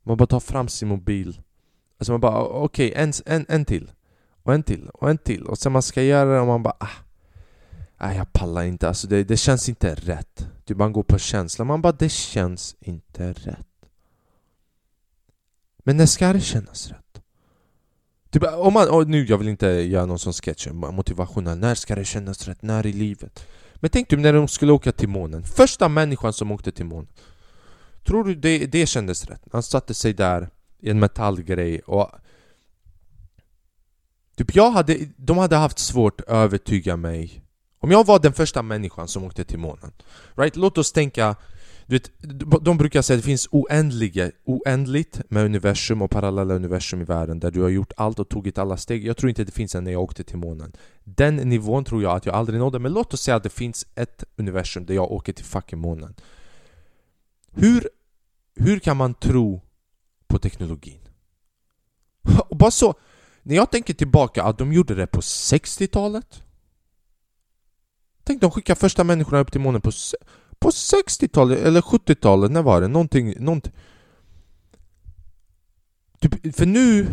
Man 0.02 0.16
bara 0.16 0.26
tar 0.26 0.40
fram 0.40 0.68
sin 0.68 0.88
mobil. 0.88 1.40
Alltså 1.98 2.12
man 2.12 2.20
bara 2.20 2.44
okej, 2.44 2.90
okay, 2.90 3.02
en, 3.02 3.12
en, 3.26 3.46
en 3.48 3.64
till. 3.64 3.90
Och 4.42 4.54
en 4.54 4.62
till, 4.62 4.88
och 4.94 5.10
en 5.10 5.18
till. 5.18 5.46
Och 5.46 5.58
sen 5.58 5.72
man 5.72 5.82
ska 5.82 6.02
göra 6.02 6.34
det 6.34 6.40
och 6.40 6.46
man 6.46 6.62
bara 6.62 6.76
ah. 6.78 7.09
Nej 8.00 8.16
jag 8.16 8.32
pallar 8.32 8.62
inte, 8.62 8.88
alltså 8.88 9.06
det, 9.06 9.24
det 9.24 9.36
känns 9.36 9.68
inte 9.68 9.94
rätt. 9.94 10.46
Du 10.64 10.74
man 10.74 10.92
går 10.92 11.02
på 11.02 11.18
känsla, 11.18 11.64
man 11.64 11.82
bara 11.82 11.92
det 11.92 12.08
känns 12.08 12.76
inte 12.80 13.32
rätt. 13.32 13.66
Men 15.78 15.96
när 15.96 16.06
ska 16.06 16.32
det 16.32 16.40
kännas 16.40 16.88
rätt? 16.88 17.22
Typ, 18.30 18.42
om 18.42 18.72
man, 18.72 19.10
nu, 19.10 19.24
jag 19.24 19.38
vill 19.38 19.48
inte 19.48 19.66
göra 19.66 20.06
någon 20.06 20.18
sån 20.18 20.32
sketch, 20.32 20.66
motivationen 20.72 21.60
när 21.60 21.74
ska 21.74 21.94
det 21.94 22.04
kännas 22.04 22.48
rätt? 22.48 22.62
När 22.62 22.86
i 22.86 22.92
livet? 22.92 23.46
Men 23.74 23.90
tänk 23.90 24.08
du 24.08 24.16
när 24.16 24.32
de 24.32 24.48
skulle 24.48 24.72
åka 24.72 24.92
till 24.92 25.08
månen, 25.08 25.44
första 25.44 25.88
människan 25.88 26.32
som 26.32 26.52
åkte 26.52 26.72
till 26.72 26.86
månen 26.86 27.08
Tror 28.04 28.24
du 28.24 28.34
det, 28.34 28.66
det 28.66 28.86
kändes 28.86 29.24
rätt? 29.24 29.42
Han 29.52 29.62
satte 29.62 29.94
sig 29.94 30.12
där 30.12 30.48
i 30.78 30.90
en 30.90 30.98
metallgrej 30.98 31.80
och 31.80 32.10
Typ 34.36 34.54
jag 34.54 34.70
hade, 34.70 34.98
de 35.16 35.38
hade 35.38 35.56
haft 35.56 35.78
svårt 35.78 36.20
att 36.20 36.28
övertyga 36.28 36.96
mig 36.96 37.44
om 37.80 37.90
jag 37.90 38.06
var 38.06 38.18
den 38.18 38.32
första 38.32 38.62
människan 38.62 39.08
som 39.08 39.24
åkte 39.24 39.44
till 39.44 39.58
månen 39.58 39.92
right? 40.36 40.56
Låt 40.56 40.78
oss 40.78 40.92
tänka 40.92 41.36
Du 41.86 41.94
vet, 41.96 42.10
de 42.64 42.78
brukar 42.78 43.02
säga 43.02 43.16
att 43.16 43.22
det 43.22 43.26
finns 43.26 43.48
oändliga, 43.50 44.30
oändligt 44.44 45.20
med 45.28 45.44
universum 45.44 46.02
och 46.02 46.10
parallella 46.10 46.54
universum 46.54 47.00
i 47.00 47.04
världen 47.04 47.40
där 47.40 47.50
du 47.50 47.62
har 47.62 47.68
gjort 47.68 47.92
allt 47.96 48.18
och 48.18 48.28
tagit 48.28 48.58
alla 48.58 48.76
steg. 48.76 49.06
Jag 49.06 49.16
tror 49.16 49.28
inte 49.28 49.44
det 49.44 49.52
finns 49.52 49.74
en 49.74 49.84
när 49.84 49.92
jag 49.92 50.02
åkte 50.02 50.24
till 50.24 50.36
månen. 50.36 50.72
Den 51.04 51.36
nivån 51.36 51.84
tror 51.84 52.02
jag 52.02 52.16
att 52.16 52.26
jag 52.26 52.34
aldrig 52.34 52.58
nådde, 52.58 52.78
men 52.78 52.92
låt 52.92 53.14
oss 53.14 53.20
säga 53.20 53.36
att 53.36 53.42
det 53.42 53.50
finns 53.50 53.86
ett 53.94 54.24
universum 54.36 54.86
där 54.86 54.94
jag 54.94 55.12
åker 55.12 55.32
till 55.32 55.44
fucking 55.44 55.78
månen. 55.78 56.14
Hur, 57.52 57.88
hur 58.56 58.78
kan 58.78 58.96
man 58.96 59.14
tro 59.14 59.62
på 60.26 60.38
teknologin? 60.38 61.00
Och 62.48 62.56
bara 62.56 62.70
så, 62.70 62.94
när 63.42 63.56
jag 63.56 63.70
tänker 63.70 63.94
tillbaka 63.94 64.42
att 64.42 64.58
de 64.58 64.72
gjorde 64.72 64.94
det 64.94 65.06
på 65.06 65.20
60-talet 65.20 66.42
Tänk 68.30 68.40
de 68.40 68.50
skickar 68.50 68.74
första 68.74 69.04
människorna 69.04 69.38
upp 69.38 69.52
till 69.52 69.60
månen 69.60 69.80
på, 69.80 69.90
på 70.58 70.70
60-talet 70.70 71.58
eller 71.58 71.80
70-talet, 71.80 72.50
när 72.50 72.62
var 72.62 72.80
det? 72.80 72.88
Någonting, 72.88 73.34
någonting 73.38 73.72
typ, 76.20 76.56
För 76.56 76.66
nu 76.66 77.06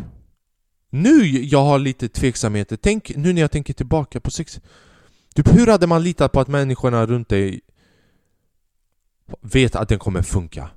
Nu 0.90 1.28
jag 1.28 1.64
har 1.64 1.80
lite 1.80 2.10
tveksamheter, 2.10 2.76
tänk 2.76 3.12
nu 3.16 3.34
när 3.34 3.42
jag 3.42 3.52
tänker 3.52 3.74
tillbaka 3.74 4.20
på 4.20 4.32
60 4.32 4.62
Typ 5.36 5.58
hur 5.58 5.68
hade 5.68 5.88
man 5.88 6.04
litat 6.04 6.32
på 6.32 6.40
att 6.40 6.48
människorna 6.48 7.06
runt 7.06 7.30
dig 7.30 7.62
vet 9.42 9.76
att 9.76 9.90
den 9.90 10.00
kommer 10.00 10.22
funka? 10.22 10.70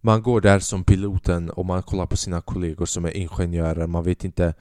Man 0.00 0.22
går 0.22 0.40
där 0.40 0.58
som 0.58 0.84
piloten 0.84 1.50
och 1.50 1.66
man 1.66 1.82
kollar 1.82 2.06
på 2.06 2.16
sina 2.16 2.40
kollegor 2.40 2.86
som 2.86 3.04
är 3.04 3.16
ingenjörer, 3.16 3.86
man 3.86 4.04
vet 4.04 4.24
inte 4.24 4.54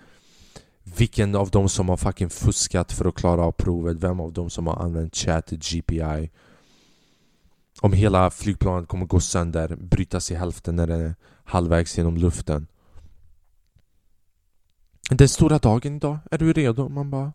vilken 0.84 1.36
av 1.36 1.50
dem 1.50 1.70
som 1.70 1.90
har 1.90 1.98
fucking 1.98 2.30
fuskat 2.30 2.92
för 2.92 3.06
att 3.06 3.16
klara 3.16 3.42
av 3.42 3.52
provet, 3.52 3.98
vem 3.98 4.20
av 4.20 4.34
dem 4.34 4.50
som 4.50 4.68
har 4.68 4.76
använt 4.76 5.16
chat 5.16 5.50
GPI 5.50 6.32
Om 7.82 7.94
hela 7.94 8.32
flygplanet 8.32 8.90
kommer 8.90 9.06
gå 9.06 9.20
sönder, 9.20 9.76
brytas 9.76 10.32
i 10.32 10.36
hälften 10.36 10.76
när 10.76 10.88
den 10.88 11.02
är 11.02 11.16
halvvägs 11.44 11.98
genom 11.98 12.18
luften 12.18 12.68
Den 15.10 15.30
stora 15.30 15.58
dagen 15.60 15.96
idag, 15.96 16.18
är 16.32 16.38
du 16.38 16.54
redo? 16.54 16.90
Man 16.90 17.10
bara 17.10 17.34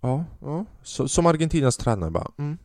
Ja, 0.00 0.24
ja. 0.40 0.64
Så, 0.82 1.08
som 1.08 1.26
Argentinas 1.26 1.76
tränare 1.76 2.10
bara 2.10 2.30
mm. 2.38 2.58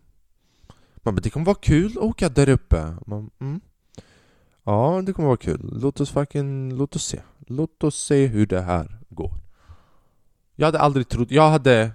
Man 0.98 1.16
bara, 1.16 1.22
det 1.22 1.30
kommer 1.30 1.46
vara 1.46 1.58
kul 1.62 1.92
att 1.92 2.04
åka 2.04 2.30
där 2.30 2.50
uppe 2.50 2.96
Man, 3.06 3.30
mm. 3.40 3.62
Ja, 4.66 5.02
det 5.06 5.14
kommer 5.14 5.28
vara 5.28 5.38
kul. 5.38 5.70
Låt 5.82 6.00
oss 6.00 6.10
fucking, 6.10 6.74
låt 6.74 6.96
oss 6.96 7.06
se. 7.06 7.22
Låt 7.48 7.84
oss 7.84 7.96
se 7.96 8.28
hur 8.28 8.46
det 8.46 8.62
här 8.62 9.00
går. 9.10 9.45
Jag 10.56 10.68
hade 10.68 10.80
aldrig 10.80 11.10
trott, 11.10 11.32
jag 11.32 11.50
hade 11.50 11.92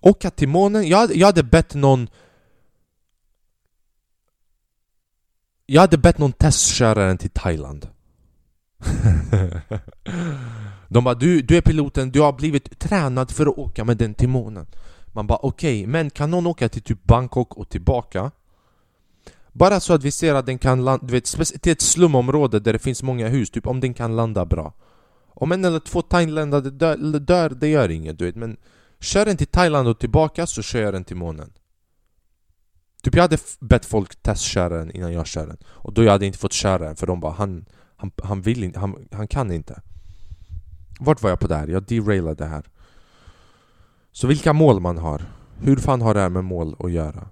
åka 0.00 0.30
till 0.30 0.48
månen, 0.48 0.88
jag 0.88 0.98
hade, 0.98 1.14
jag 1.14 1.26
hade 1.26 1.42
bett 1.42 1.74
någon 1.74 2.08
Jag 5.66 5.80
hade 5.80 5.98
bett 5.98 6.18
någon 6.18 6.32
testköra 6.32 7.06
den 7.06 7.18
till 7.18 7.30
Thailand. 7.30 7.88
De 10.88 11.04
bara 11.04 11.14
du, 11.14 11.42
du 11.42 11.56
är 11.56 11.60
piloten, 11.60 12.10
du 12.10 12.20
har 12.20 12.32
blivit 12.32 12.78
tränad 12.78 13.30
för 13.30 13.46
att 13.46 13.58
åka 13.58 13.84
med 13.84 13.96
den 13.96 14.14
till 14.14 14.28
månen. 14.28 14.66
Man 15.06 15.26
bara 15.26 15.38
okej, 15.42 15.80
okay, 15.80 15.86
men 15.86 16.10
kan 16.10 16.30
någon 16.30 16.46
åka 16.46 16.68
till 16.68 16.82
typ 16.82 17.04
Bangkok 17.04 17.56
och 17.56 17.68
tillbaka? 17.68 18.30
Bara 19.52 19.80
så 19.80 19.94
att 19.94 20.04
vi 20.04 20.10
ser 20.10 20.34
att 20.34 20.46
den 20.46 20.58
kan 20.58 20.84
landa, 20.84 21.06
du 21.06 21.12
vet, 21.12 21.62
till 21.62 21.72
ett 21.72 21.80
slumområde 21.80 22.60
där 22.60 22.72
det 22.72 22.78
finns 22.78 23.02
många 23.02 23.28
hus, 23.28 23.50
typ 23.50 23.66
om 23.66 23.80
den 23.80 23.94
kan 23.94 24.16
landa 24.16 24.44
bra. 24.44 24.72
Om 25.38 25.52
en 25.52 25.64
eller 25.64 25.80
två 25.80 26.02
thailändare 26.02 26.70
dör, 26.70 26.96
dör, 27.18 27.50
det 27.50 27.68
gör 27.68 27.90
inget 27.90 28.18
du 28.18 28.24
vet. 28.24 28.36
Men 28.36 28.56
Kör 29.00 29.24
den 29.24 29.36
till 29.36 29.46
Thailand 29.46 29.88
och 29.88 29.98
tillbaka 29.98 30.46
så 30.46 30.62
kör 30.62 30.82
jag 30.82 30.94
den 30.94 31.04
till 31.04 31.16
månen. 31.16 31.52
Typ 33.02 33.14
jag 33.14 33.22
hade 33.22 33.38
bett 33.60 33.86
folk 33.86 34.22
testköra 34.22 34.78
den 34.78 34.90
innan 34.90 35.12
jag 35.12 35.26
kör 35.26 35.46
den. 35.46 35.58
Och 35.66 35.92
då 35.92 36.04
jag 36.04 36.12
hade 36.12 36.26
inte 36.26 36.38
fått 36.38 36.52
köra 36.52 36.78
den 36.78 36.96
för 36.96 37.06
de 37.06 37.20
bara 37.20 37.32
han, 37.32 37.66
han, 37.96 38.10
han 38.22 38.42
vill 38.42 38.64
inte, 38.64 38.78
han, 38.78 39.08
han 39.12 39.28
kan 39.28 39.52
inte. 39.52 39.82
Vart 41.00 41.22
var 41.22 41.30
jag 41.30 41.40
på 41.40 41.46
det 41.46 41.56
här? 41.56 41.68
Jag 41.68 41.82
derailade 41.82 42.34
det 42.34 42.50
här. 42.50 42.64
Så 44.12 44.26
vilka 44.26 44.52
mål 44.52 44.80
man 44.80 44.98
har. 44.98 45.22
Hur 45.58 45.76
fan 45.76 46.02
har 46.02 46.14
det 46.14 46.20
här 46.20 46.28
med 46.28 46.44
mål 46.44 46.76
att 46.78 46.92
göra? 46.92 47.28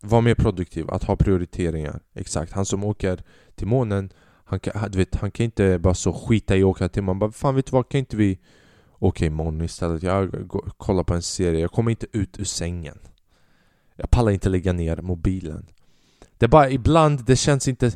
Var 0.00 0.20
mer 0.20 0.34
produktiv, 0.34 0.90
att 0.90 1.04
ha 1.04 1.16
prioriteringar. 1.16 2.00
Exakt, 2.14 2.52
han 2.52 2.66
som 2.66 2.84
åker 2.84 3.22
till 3.54 3.66
månen 3.66 4.12
han 4.48 4.60
kan, 4.60 4.90
du 4.90 4.98
vet, 4.98 5.14
han 5.14 5.30
kan 5.30 5.44
inte 5.44 5.78
bara 5.78 5.94
så 5.94 6.12
skita 6.12 6.56
i 6.56 6.62
att 6.62 6.66
åka 6.66 6.88
till 6.88 7.02
Man 7.02 7.18
bara, 7.18 7.32
Fan 7.32 7.54
vet 7.54 7.66
du 7.66 7.70
vad, 7.72 7.88
kan 7.88 7.98
inte 7.98 8.16
vi 8.16 8.38
åka 8.98 9.26
imorgon 9.26 9.62
istället? 9.62 10.02
Jag 10.02 10.50
kollar 10.76 11.04
på 11.04 11.14
en 11.14 11.22
serie, 11.22 11.60
jag 11.60 11.72
kommer 11.72 11.90
inte 11.90 12.06
ut 12.12 12.40
ur 12.40 12.44
sängen. 12.44 12.98
Jag 13.96 14.10
pallar 14.10 14.32
inte 14.32 14.48
lägga 14.48 14.72
ner 14.72 14.96
mobilen. 14.96 15.66
Det 16.38 16.46
är 16.46 16.48
bara 16.48 16.70
ibland, 16.70 17.24
det 17.26 17.36
känns 17.36 17.68
inte 17.68 17.92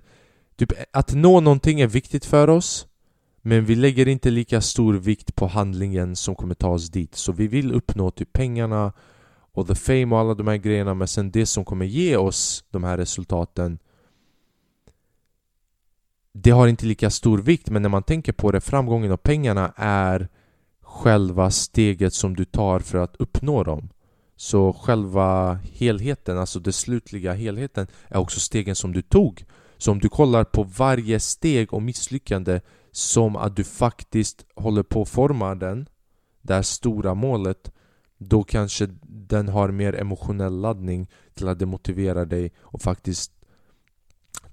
Typ 0.57 0.73
att 0.93 1.15
nå 1.15 1.41
någonting 1.41 1.81
är 1.81 1.87
viktigt 1.87 2.25
för 2.25 2.49
oss 2.49 2.87
Men 3.43 3.65
vi 3.65 3.75
lägger 3.75 4.09
inte 4.09 4.31
lika 4.31 4.61
stor 4.61 4.95
vikt 4.95 5.35
på 5.35 5.47
handlingen 5.47 6.17
som 6.17 6.35
kommer 6.35 6.55
ta 6.55 6.69
oss 6.69 6.91
dit. 6.91 7.15
Så 7.15 7.33
vi 7.33 7.47
vill 7.47 7.73
uppnå 7.73 8.11
typ 8.11 8.33
pengarna 8.33 8.93
och 9.53 9.67
the 9.67 9.75
fame 9.75 10.15
och 10.15 10.21
alla 10.21 10.35
de 10.35 10.47
här 10.47 10.57
grejerna 10.57 10.95
men 10.95 11.09
sen 11.09 11.31
det 11.31 11.47
som 11.47 11.65
kommer 11.65 11.87
ge 11.87 12.17
oss 12.17 12.65
de 12.71 12.85
här 12.85 12.97
resultaten 12.97 13.79
det 16.33 16.51
har 16.51 16.69
inte 16.69 16.87
lika 16.87 17.11
stor 17.11 17.39
vikt 17.39 17.71
men 17.71 17.83
när 17.83 17.89
man 17.89 18.03
tänker 18.03 18.33
på 18.33 18.53
det, 18.53 18.61
framgången 18.61 19.13
och 19.13 19.23
pengarna 19.23 19.73
är 19.77 20.29
själva 20.83 21.51
steget 21.51 22.15
som 22.15 22.37
du 22.37 22.45
tar 22.45 22.81
för 22.81 22.99
att 22.99 23.17
uppnå 23.17 23.65
dem. 23.65 23.89
Så 24.37 24.73
själva 24.73 25.55
helheten, 25.55 26.39
alltså 26.39 26.61
den 26.61 26.73
slutliga 26.73 27.33
helheten 27.33 27.87
är 28.09 28.19
också 28.19 28.41
stegen 28.41 28.77
som 28.77 28.93
du 28.93 29.03
tog. 29.03 29.45
Så 29.79 29.93
om 29.93 29.99
du 29.99 30.09
kollar 30.09 30.45
på 30.45 30.63
varje 30.63 31.21
steg 31.21 31.75
och 31.75 31.83
misslyckande 31.83 32.61
som 32.93 33.37
att 33.37 33.57
du 33.57 33.65
faktiskt 33.65 34.45
håller 34.55 34.83
på 34.83 35.03
att 35.03 35.09
forma 35.09 35.55
den, 35.55 35.89
det 36.43 36.55
här 36.55 36.63
stora 36.63 37.15
målet, 37.15 37.73
då 38.19 38.43
kanske 38.43 38.89
den 39.03 39.49
har 39.49 39.71
mer 39.71 39.95
emotionell 39.95 40.61
laddning 40.61 41.11
till 41.35 41.49
att 41.49 41.59
det 41.59 41.67
motiverar 41.67 42.27
dig 42.27 42.53
att 42.73 42.83
faktiskt 42.83 43.33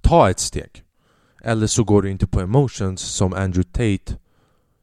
ta 0.01 0.29
ett 0.29 0.39
steg. 0.39 0.83
Eller 1.43 1.67
så 1.67 1.83
går 1.83 2.01
du 2.01 2.11
inte 2.11 2.27
på 2.27 2.41
emotions 2.41 3.01
som 3.01 3.33
Andrew 3.33 3.63
Tate 3.71 4.19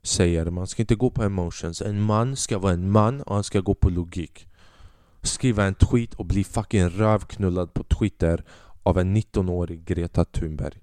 säger. 0.02 0.50
Man 0.50 0.66
ska 0.66 0.82
inte 0.82 0.94
gå 0.94 1.10
på 1.10 1.22
emotions. 1.22 1.82
En 1.82 2.02
man 2.02 2.36
ska 2.36 2.58
vara 2.58 2.72
en 2.72 2.90
man 2.90 3.22
och 3.22 3.34
han 3.34 3.44
ska 3.44 3.60
gå 3.60 3.74
på 3.74 3.90
logik. 3.90 4.48
Skriva 5.22 5.64
en 5.64 5.74
tweet 5.74 6.14
och 6.14 6.26
bli 6.26 6.44
fucking 6.44 6.88
rövknullad 6.88 7.74
på 7.74 7.84
Twitter 7.84 8.44
av 8.82 8.98
en 8.98 9.16
19-årig 9.16 9.84
Greta 9.84 10.24
Thunberg. 10.24 10.80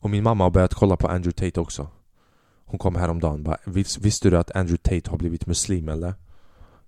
Och 0.00 0.10
min 0.10 0.22
mamma 0.22 0.44
har 0.44 0.50
börjat 0.50 0.74
kolla 0.74 0.96
på 0.96 1.08
Andrew 1.08 1.32
Tate 1.32 1.60
också. 1.60 1.88
Hon 2.64 2.78
kom 2.78 2.94
häromdagen 2.94 3.42
bara 3.42 3.56
Vis, 3.64 3.98
Visste 3.98 4.30
du 4.30 4.38
att 4.38 4.50
Andrew 4.50 4.76
Tate 4.82 5.10
har 5.10 5.18
blivit 5.18 5.46
muslim 5.46 5.88
eller? 5.88 6.14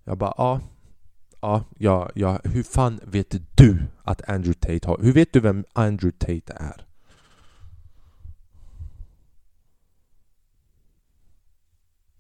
Jag 0.04 0.18
bara 0.18 0.34
ja 0.36 0.60
Ja, 1.44 1.64
ja, 1.78 2.10
ja, 2.14 2.40
hur 2.44 2.62
fan 2.62 3.00
vet 3.02 3.34
du 3.54 3.78
att 4.02 4.28
Andrew 4.28 4.54
Tate 4.54 4.88
har... 4.88 4.98
Hur 5.02 5.12
vet 5.12 5.32
du 5.32 5.40
vem 5.40 5.64
Andrew 5.72 6.18
Tate 6.18 6.52
är? 6.52 6.86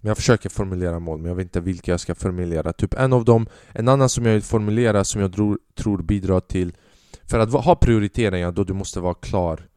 Men 0.00 0.08
jag 0.08 0.16
försöker 0.16 0.48
formulera 0.48 0.98
mål, 0.98 1.18
men 1.18 1.28
jag 1.28 1.34
vet 1.34 1.44
inte 1.44 1.60
vilka 1.60 1.90
jag 1.90 2.00
ska 2.00 2.14
formulera. 2.14 2.72
Typ 2.72 2.94
en 2.94 3.12
av 3.12 3.24
dem, 3.24 3.46
en 3.72 3.88
annan 3.88 4.08
som 4.08 4.26
jag 4.26 4.32
vill 4.32 4.42
formulera 4.42 5.04
som 5.04 5.20
jag 5.20 5.32
tror, 5.32 5.58
tror 5.74 6.02
bidrar 6.02 6.40
till... 6.40 6.76
För 7.24 7.38
att 7.38 7.52
ha 7.52 7.76
prioriteringar 7.76 8.52
då 8.52 8.64
du 8.64 8.72
måste 8.72 9.00
vara 9.00 9.14
klar 9.14 9.68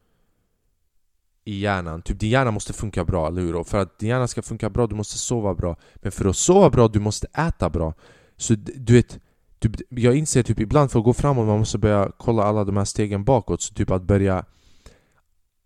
i 1.44 1.60
hjärnan. 1.60 2.02
Typ 2.02 2.20
din 2.20 2.30
hjärna 2.30 2.52
måste 2.52 2.74
funka 2.74 3.06
bra, 3.06 3.28
eller 3.28 3.42
hur? 3.42 3.56
Och 3.56 3.68
för 3.68 3.78
att 3.78 4.00
din 4.00 4.10
hjärna 4.10 4.28
ska 4.28 4.42
funka 4.42 4.70
bra, 4.70 4.88
du 4.88 4.96
måste 4.96 5.18
sova 5.18 5.54
bra. 5.54 5.76
Men 5.96 6.12
för 6.12 6.26
att 6.26 6.38
sova 6.38 6.70
bra, 6.70 6.88
du 6.88 7.00
måste 7.00 7.28
äta 7.28 7.70
bra. 7.70 7.94
Så 8.38 8.56
du 8.56 8.94
vet, 8.94 9.20
typ, 9.60 9.72
jag 9.90 10.16
inser 10.16 10.44
typ 10.44 10.60
ibland 10.60 10.92
för 10.92 11.00
att 11.00 11.06
gå 11.06 11.14
framåt, 11.14 11.48
man 11.48 11.60
måste 11.60 11.78
börja 11.78 12.12
kolla 12.18 12.44
alla 12.44 12.64
de 12.64 12.78
här 12.78 12.86
stegen 12.86 13.24
bakåt. 13.24 13.62
Så 13.62 13.74
typ 13.74 13.92
att 13.92 14.04
börja 14.04 14.46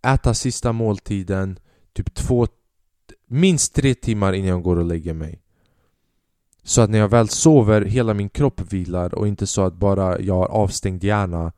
äta 0.07 0.33
sista 0.33 0.71
måltiden, 0.71 1.59
typ 1.93 2.13
två, 2.13 2.47
minst 3.27 3.75
tre 3.75 3.95
timmar 3.95 4.33
innan 4.33 4.49
jag 4.49 4.63
går 4.63 4.77
och 4.77 4.85
lägger 4.85 5.13
mig. 5.13 5.41
Så 6.63 6.81
att 6.81 6.89
när 6.89 6.99
jag 6.99 7.09
väl 7.09 7.29
sover, 7.29 7.81
hela 7.81 8.13
min 8.13 8.29
kropp 8.29 8.73
vilar 8.73 9.15
och 9.15 9.27
inte 9.27 9.47
så 9.47 9.61
att 9.61 9.73
bara 9.73 10.19
jag 10.19 10.35
har 10.35 10.47
avstängd 10.47 11.03
hjärna 11.03 11.51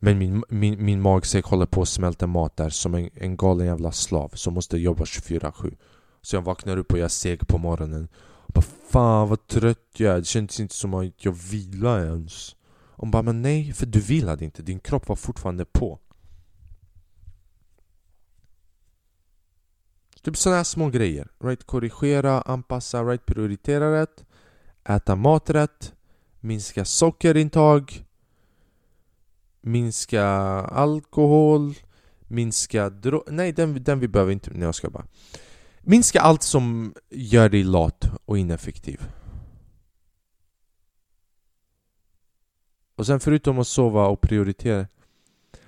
men 0.00 0.18
min, 0.18 0.44
min, 0.48 0.84
min 0.84 1.00
magsäck 1.00 1.44
håller 1.44 1.66
på 1.66 1.82
att 1.82 1.88
smälta 1.88 2.26
mat 2.26 2.56
där 2.56 2.68
som 2.68 2.94
en, 2.94 3.10
en 3.14 3.36
galen 3.36 3.66
jävla 3.66 3.92
slav 3.92 4.28
som 4.34 4.54
måste 4.54 4.78
jobba 4.78 5.04
24-7 5.04 5.76
Så 6.22 6.36
jag 6.36 6.42
vaknar 6.42 6.76
upp 6.76 6.92
och 6.92 6.98
jag 6.98 7.04
är 7.04 7.08
seg 7.08 7.48
på 7.48 7.58
morgonen 7.58 8.08
bara 8.56 8.66
Fan 8.88 9.28
vad 9.28 9.46
trött 9.46 9.90
jag 9.96 10.14
är, 10.14 10.18
det 10.18 10.24
känns 10.24 10.60
inte 10.60 10.74
som 10.74 10.94
att 10.94 11.24
jag 11.24 11.32
vilar 11.32 12.04
ens. 12.04 12.56
Hon 12.96 13.10
bara 13.10 13.22
men 13.22 13.42
nej, 13.42 13.72
för 13.72 13.86
du 13.86 14.00
vilade 14.00 14.44
inte, 14.44 14.62
din 14.62 14.80
kropp 14.80 15.08
var 15.08 15.16
fortfarande 15.16 15.64
på. 15.64 16.00
Typ 20.22 20.36
sådana 20.36 20.56
här 20.56 20.64
små 20.64 20.90
grejer, 20.90 21.28
right? 21.40 21.64
Korrigera, 21.64 22.40
anpassa, 22.40 23.04
right? 23.04 23.26
Prioritera 23.26 24.00
rätt. 24.00 24.24
Äta 24.84 25.16
mat 25.16 25.50
rätt. 25.50 25.94
Minska 26.40 26.84
sockerintag, 26.84 28.04
minska 29.60 30.26
alkohol, 30.62 31.74
minska 32.20 32.90
dro... 32.90 33.24
Nej, 33.26 33.52
den, 33.52 33.84
den 33.84 34.00
vi 34.00 34.08
behöver 34.08 34.32
inte... 34.32 34.50
Nej, 34.50 34.62
jag 34.62 34.74
ska 34.74 34.90
bara... 34.90 35.06
Minska 35.88 36.20
allt 36.20 36.42
som 36.42 36.94
gör 37.10 37.48
dig 37.48 37.64
lat 37.64 38.10
och 38.24 38.38
ineffektiv. 38.38 39.08
Och 42.96 43.06
sen 43.06 43.20
förutom 43.20 43.58
att 43.58 43.66
sova 43.66 44.06
och 44.06 44.20
prioritera 44.20 44.86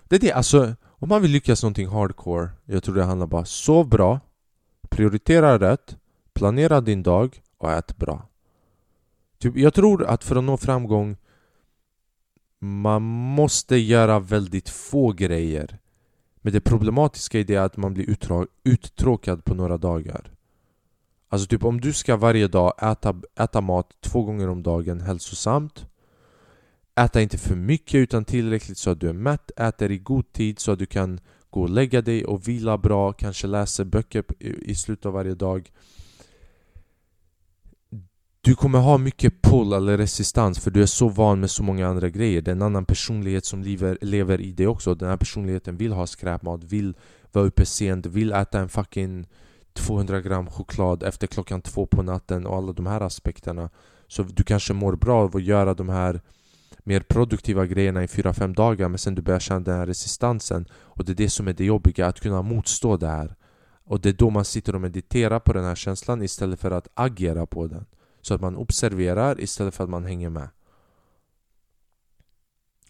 Det 0.04 0.16
är 0.16 0.20
det, 0.20 0.32
alltså 0.32 0.74
om 0.84 1.08
man 1.08 1.22
vill 1.22 1.30
lyckas 1.30 1.62
någonting 1.62 1.88
hardcore 1.88 2.50
Jag 2.64 2.82
tror 2.82 2.94
det 2.94 3.04
handlar 3.04 3.26
bara 3.26 3.44
sov 3.44 3.88
bra 3.88 4.20
Prioritera 4.88 5.58
rätt 5.58 5.96
Planera 6.32 6.80
din 6.80 7.02
dag 7.02 7.42
och 7.58 7.72
ät 7.72 7.96
bra 7.96 8.28
typ, 9.38 9.56
Jag 9.56 9.74
tror 9.74 10.06
att 10.06 10.24
för 10.24 10.36
att 10.36 10.44
nå 10.44 10.56
framgång 10.56 11.16
Man 12.58 13.02
måste 13.02 13.76
göra 13.76 14.18
väldigt 14.18 14.68
få 14.68 15.12
grejer 15.12 15.78
men 16.48 16.52
det 16.52 16.60
problematiska 16.60 17.38
i 17.38 17.44
det 17.44 17.54
är 17.54 17.60
att 17.60 17.76
man 17.76 17.94
blir 17.94 18.16
uttråkad 18.64 19.44
på 19.44 19.54
några 19.54 19.78
dagar. 19.78 20.30
Alltså 21.28 21.46
typ 21.48 21.64
om 21.64 21.80
du 21.80 21.92
ska 21.92 22.16
varje 22.16 22.48
dag 22.48 22.72
äta, 22.82 23.14
äta 23.40 23.60
mat 23.60 23.90
två 24.00 24.22
gånger 24.22 24.48
om 24.48 24.62
dagen 24.62 25.00
hälsosamt 25.00 25.86
Äta 27.00 27.22
inte 27.22 27.38
för 27.38 27.56
mycket 27.56 27.94
utan 27.94 28.24
tillräckligt 28.24 28.78
så 28.78 28.90
att 28.90 29.00
du 29.00 29.08
är 29.08 29.12
mätt 29.12 29.50
Äter 29.56 29.90
i 29.90 29.98
god 29.98 30.32
tid 30.32 30.58
så 30.58 30.72
att 30.72 30.78
du 30.78 30.86
kan 30.86 31.20
gå 31.50 31.62
och 31.62 31.70
lägga 31.70 32.02
dig 32.02 32.24
och 32.24 32.48
vila 32.48 32.78
bra 32.78 33.12
Kanske 33.12 33.46
läsa 33.46 33.84
böcker 33.84 34.24
i 34.42 34.74
slutet 34.74 35.06
av 35.06 35.12
varje 35.12 35.34
dag. 35.34 35.72
Du 38.48 38.54
kommer 38.54 38.78
ha 38.78 38.98
mycket 38.98 39.42
pull 39.42 39.72
eller 39.72 39.96
resistans 39.96 40.58
för 40.58 40.70
du 40.70 40.82
är 40.82 40.86
så 40.86 41.08
van 41.08 41.40
med 41.40 41.50
så 41.50 41.62
många 41.62 41.88
andra 41.88 42.08
grejer. 42.08 42.42
Det 42.42 42.50
är 42.50 42.52
en 42.52 42.62
annan 42.62 42.84
personlighet 42.84 43.44
som 43.44 43.62
lever, 43.62 43.98
lever 44.00 44.40
i 44.40 44.52
dig 44.52 44.66
också. 44.66 44.94
Den 44.94 45.08
här 45.08 45.16
personligheten 45.16 45.76
vill 45.76 45.92
ha 45.92 46.06
skräpmat, 46.06 46.64
vill 46.64 46.94
vara 47.32 47.44
uppe 47.44 47.66
sent, 47.66 48.06
vill 48.06 48.32
äta 48.32 48.60
en 48.60 48.68
fucking 48.68 49.26
200 49.72 50.20
gram 50.20 50.50
choklad 50.50 51.02
efter 51.02 51.26
klockan 51.26 51.60
två 51.60 51.86
på 51.86 52.02
natten 52.02 52.46
och 52.46 52.56
alla 52.56 52.72
de 52.72 52.86
här 52.86 53.00
aspekterna. 53.00 53.70
Så 54.06 54.22
du 54.22 54.42
kanske 54.42 54.72
mår 54.72 54.96
bra 54.96 55.22
av 55.22 55.36
att 55.36 55.42
göra 55.42 55.74
de 55.74 55.88
här 55.88 56.20
mer 56.78 57.00
produktiva 57.00 57.66
grejerna 57.66 58.04
i 58.04 58.06
4-5 58.06 58.54
dagar 58.54 58.88
men 58.88 58.98
sen 58.98 59.14
du 59.14 59.22
börjar 59.22 59.40
känna 59.40 59.60
den 59.60 59.78
här 59.78 59.86
resistansen. 59.86 60.66
Och 60.72 61.04
det 61.04 61.12
är 61.12 61.16
det 61.16 61.30
som 61.30 61.48
är 61.48 61.52
det 61.52 61.64
jobbiga, 61.64 62.06
att 62.06 62.20
kunna 62.20 62.42
motstå 62.42 62.96
det 62.96 63.08
här. 63.08 63.34
Och 63.84 64.00
det 64.00 64.08
är 64.08 64.12
då 64.12 64.30
man 64.30 64.44
sitter 64.44 64.74
och 64.74 64.80
mediterar 64.80 65.38
på 65.38 65.52
den 65.52 65.64
här 65.64 65.74
känslan 65.74 66.22
istället 66.22 66.60
för 66.60 66.70
att 66.70 66.88
agera 66.94 67.46
på 67.46 67.66
den 67.66 67.86
så 68.28 68.34
att 68.34 68.40
man 68.40 68.56
observerar 68.56 69.40
istället 69.40 69.74
för 69.74 69.84
att 69.84 69.90
man 69.90 70.04
hänger 70.04 70.30
med. 70.30 70.48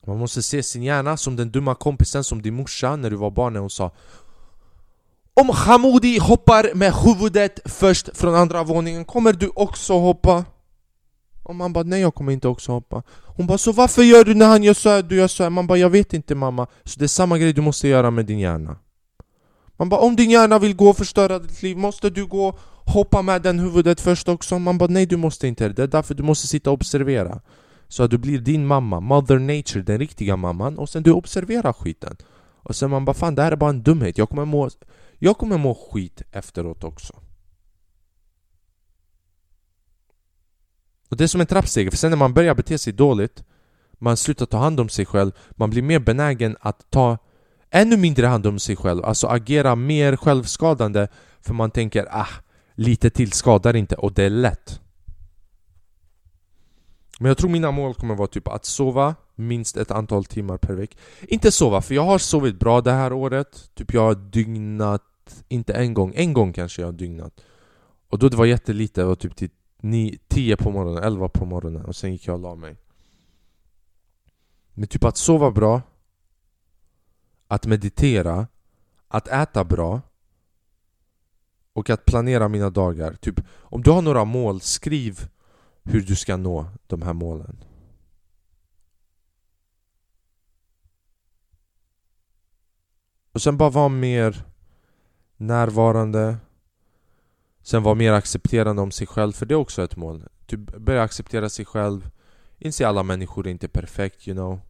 Man 0.06 0.18
måste 0.18 0.42
se 0.42 0.62
sin 0.62 0.82
hjärna 0.82 1.16
som 1.16 1.36
den 1.36 1.50
dumma 1.50 1.74
kompisen 1.74 2.24
som 2.24 2.42
din 2.42 2.54
morsa 2.54 2.96
när 2.96 3.10
du 3.10 3.16
var 3.16 3.30
barn 3.30 3.52
när 3.52 3.60
hon 3.60 3.70
sa 3.70 3.90
Om 5.34 5.48
Hamoudi 5.48 6.18
hoppar 6.18 6.74
med 6.74 6.92
huvudet 6.94 7.60
först 7.64 8.16
från 8.16 8.34
andra 8.34 8.62
våningen 8.62 9.04
kommer 9.04 9.32
du 9.32 9.50
också 9.54 9.98
hoppa? 9.98 10.44
Och 11.42 11.54
man 11.54 11.72
bara 11.72 11.84
nej 11.84 12.00
jag 12.00 12.14
kommer 12.14 12.32
inte 12.32 12.48
också 12.48 12.72
hoppa. 12.72 13.02
Hon 13.36 13.46
bara 13.46 13.58
så 13.58 13.72
varför 13.72 14.02
gör 14.02 14.24
du 14.24 14.34
när 14.34 14.46
han 14.46 14.62
gör 14.62 14.74
så 14.74 14.88
här, 14.88 15.02
du 15.02 15.16
gör 15.16 15.28
så 15.28 15.42
här? 15.42 15.50
Man 15.50 15.66
bara 15.66 15.78
jag 15.78 15.90
vet 15.90 16.12
inte 16.14 16.34
mamma. 16.34 16.66
Så 16.84 16.98
det 16.98 17.04
är 17.04 17.08
samma 17.08 17.38
grej 17.38 17.52
du 17.52 17.60
måste 17.60 17.88
göra 17.88 18.10
med 18.10 18.26
din 18.26 18.38
hjärna. 18.38 18.76
Man 19.76 19.88
bara 19.88 20.00
om 20.00 20.16
din 20.16 20.30
hjärna 20.30 20.58
vill 20.58 20.76
gå 20.76 20.88
och 20.88 20.96
förstöra 20.96 21.38
ditt 21.38 21.62
liv 21.62 21.76
Måste 21.76 22.10
du 22.10 22.26
gå 22.26 22.58
hoppa 22.88 23.22
med 23.22 23.42
den 23.42 23.58
huvudet 23.58 24.00
först 24.00 24.28
också? 24.28 24.58
Man 24.58 24.78
bara 24.78 24.88
nej 24.88 25.06
du 25.06 25.16
måste 25.16 25.48
inte. 25.48 25.68
Det 25.68 25.82
är 25.82 25.86
därför 25.86 26.14
du 26.14 26.22
måste 26.22 26.46
sitta 26.46 26.70
och 26.70 26.74
observera. 26.74 27.40
Så 27.88 28.02
att 28.02 28.10
du 28.10 28.18
blir 28.18 28.38
din 28.38 28.66
mamma, 28.66 29.00
mother 29.00 29.38
nature, 29.38 29.82
den 29.82 29.98
riktiga 29.98 30.36
mamman. 30.36 30.78
Och 30.78 30.88
sen 30.88 31.02
du 31.02 31.12
observerar 31.12 31.72
skiten. 31.72 32.16
Och 32.62 32.76
sen 32.76 32.90
man 32.90 33.04
bara 33.04 33.14
fan 33.14 33.34
det 33.34 33.42
här 33.42 33.52
är 33.52 33.56
bara 33.56 33.70
en 33.70 33.82
dumhet. 33.82 34.18
Jag 34.18 34.28
kommer 34.28 34.44
må, 34.44 34.70
jag 35.18 35.38
kommer 35.38 35.58
må 35.58 35.74
skit 35.74 36.22
efteråt 36.32 36.84
också. 36.84 37.14
Och 41.08 41.16
det 41.16 41.24
är 41.24 41.28
som 41.28 41.40
en 41.40 41.46
trappstege, 41.46 41.90
för 41.90 41.96
sen 41.96 42.10
när 42.10 42.16
man 42.16 42.34
börjar 42.34 42.54
bete 42.54 42.78
sig 42.78 42.92
dåligt 42.92 43.44
Man 43.98 44.16
slutar 44.16 44.46
ta 44.46 44.58
hand 44.58 44.80
om 44.80 44.88
sig 44.88 45.06
själv 45.06 45.32
Man 45.50 45.70
blir 45.70 45.82
mer 45.82 45.98
benägen 45.98 46.56
att 46.60 46.90
ta 46.90 47.18
ännu 47.70 47.96
mindre 47.96 48.26
hand 48.26 48.46
om 48.46 48.58
sig 48.58 48.76
själv. 48.76 49.04
Alltså 49.04 49.26
agera 49.26 49.76
mer 49.76 50.16
självskadande 50.16 51.08
För 51.40 51.54
man 51.54 51.70
tänker 51.70 52.06
ah, 52.10 52.28
lite 52.78 53.10
till 53.10 53.32
skadar 53.32 53.76
inte 53.76 53.94
och 53.94 54.12
det 54.12 54.24
är 54.24 54.30
lätt. 54.30 54.80
Men 57.18 57.28
jag 57.28 57.38
tror 57.38 57.50
mina 57.50 57.70
mål 57.70 57.94
kommer 57.94 58.14
vara 58.14 58.28
typ 58.28 58.48
att 58.48 58.64
sova 58.64 59.14
minst 59.34 59.76
ett 59.76 59.90
antal 59.90 60.24
timmar 60.24 60.56
per 60.56 60.74
vecka. 60.74 60.98
Inte 61.22 61.52
sova, 61.52 61.82
för 61.82 61.94
jag 61.94 62.04
har 62.04 62.18
sovit 62.18 62.58
bra 62.58 62.80
det 62.80 62.92
här 62.92 63.12
året. 63.12 63.70
Typ 63.74 63.94
jag 63.94 64.00
har 64.00 64.14
dygnat, 64.14 65.44
inte 65.48 65.72
en 65.74 65.94
gång, 65.94 66.12
en 66.16 66.32
gång 66.32 66.52
kanske 66.52 66.82
jag 66.82 66.88
har 66.88 66.92
dygnat. 66.92 67.40
Och 68.08 68.18
då 68.18 68.28
det 68.28 68.36
var 68.36 68.46
jättelite, 68.46 69.00
det 69.00 69.04
var 69.04 69.14
typ 69.14 69.36
till 69.36 69.50
10 70.28 70.56
på 70.56 70.70
morgonen, 70.70 71.04
11 71.04 71.28
på 71.28 71.44
morgonen 71.44 71.84
och 71.84 71.96
sen 71.96 72.12
gick 72.12 72.26
jag 72.26 72.34
och 72.34 72.40
la 72.40 72.54
mig. 72.54 72.76
Men 74.74 74.88
typ 74.88 75.04
att 75.04 75.16
sova 75.16 75.50
bra 75.50 75.82
Att 77.48 77.66
meditera 77.66 78.46
Att 79.08 79.28
äta 79.28 79.64
bra 79.64 80.00
och 81.78 81.90
att 81.90 82.04
planera 82.04 82.48
mina 82.48 82.70
dagar 82.70 83.14
Typ 83.20 83.40
om 83.60 83.82
du 83.82 83.90
har 83.90 84.02
några 84.02 84.24
mål, 84.24 84.60
skriv 84.60 85.28
hur 85.82 86.00
du 86.00 86.16
ska 86.16 86.36
nå 86.36 86.66
de 86.86 87.02
här 87.02 87.12
målen 87.12 87.64
Och 93.32 93.42
sen 93.42 93.56
bara 93.56 93.70
vara 93.70 93.88
mer 93.88 94.44
närvarande 95.36 96.36
Sen 97.62 97.82
vara 97.82 97.94
mer 97.94 98.12
accepterande 98.12 98.82
om 98.82 98.90
sig 98.90 99.06
själv, 99.06 99.32
för 99.32 99.46
det 99.46 99.54
är 99.54 99.56
också 99.56 99.82
ett 99.82 99.96
mål. 99.96 100.24
Typ 100.46 100.60
börja 100.60 101.02
acceptera 101.02 101.48
sig 101.48 101.64
själv. 101.64 102.10
Inse 102.58 102.88
alla 102.88 103.02
människor 103.02 103.46
är 103.46 103.50
inte 103.50 103.68
perfekt, 103.68 104.28
you 104.28 104.36
know. 104.36 104.60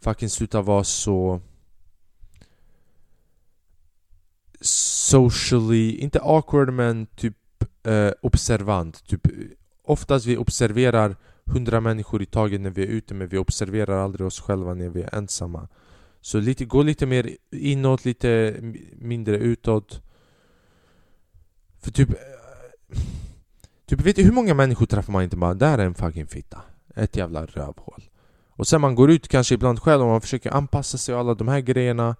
Fucking 0.00 0.30
sluta 0.30 0.62
vara 0.62 0.84
så... 0.84 1.40
Socially, 4.60 5.96
inte 5.96 6.20
awkward 6.20 6.72
men 6.72 7.06
typ 7.06 7.36
eh, 7.82 8.10
observant. 8.22 9.06
Typ, 9.06 9.26
oftast 9.84 10.26
vi 10.26 10.36
observerar 10.36 11.16
hundra 11.44 11.80
människor 11.80 12.22
i 12.22 12.26
taget 12.26 12.60
när 12.60 12.70
vi 12.70 12.82
är 12.82 12.86
ute 12.86 13.14
men 13.14 13.28
vi 13.28 13.38
observerar 13.38 13.98
aldrig 13.98 14.26
oss 14.26 14.40
själva 14.40 14.74
när 14.74 14.88
vi 14.88 15.02
är 15.02 15.14
ensamma. 15.14 15.68
Så 16.20 16.40
lite, 16.40 16.64
gå 16.64 16.82
lite 16.82 17.06
mer 17.06 17.36
inåt, 17.50 18.04
lite 18.04 18.56
mindre 18.98 19.36
utåt. 19.36 20.02
För 21.82 21.90
typ 21.90 22.10
eh, 22.10 22.16
Typ 23.86 24.00
vet 24.00 24.16
du 24.16 24.22
hur 24.22 24.32
många 24.32 24.54
människor 24.54 24.86
träffar 24.86 25.12
man 25.12 25.22
inte 25.22 25.36
bara 25.36 25.54
Där 25.54 25.78
är 25.78 25.86
en 25.86 25.94
fucking 25.94 26.26
fitta 26.26 26.62
Ett 26.94 27.16
jävla 27.16 27.46
rövhål 27.46 28.02
Och 28.50 28.66
sen 28.66 28.80
man 28.80 28.94
går 28.94 29.10
ut 29.10 29.28
kanske 29.28 29.54
ibland 29.54 29.80
själv 29.80 30.02
och 30.02 30.08
man 30.08 30.20
försöker 30.20 30.50
anpassa 30.50 30.98
sig 30.98 31.14
och 31.14 31.20
alla 31.20 31.34
de 31.34 31.48
här 31.48 31.60
grejerna 31.60 32.16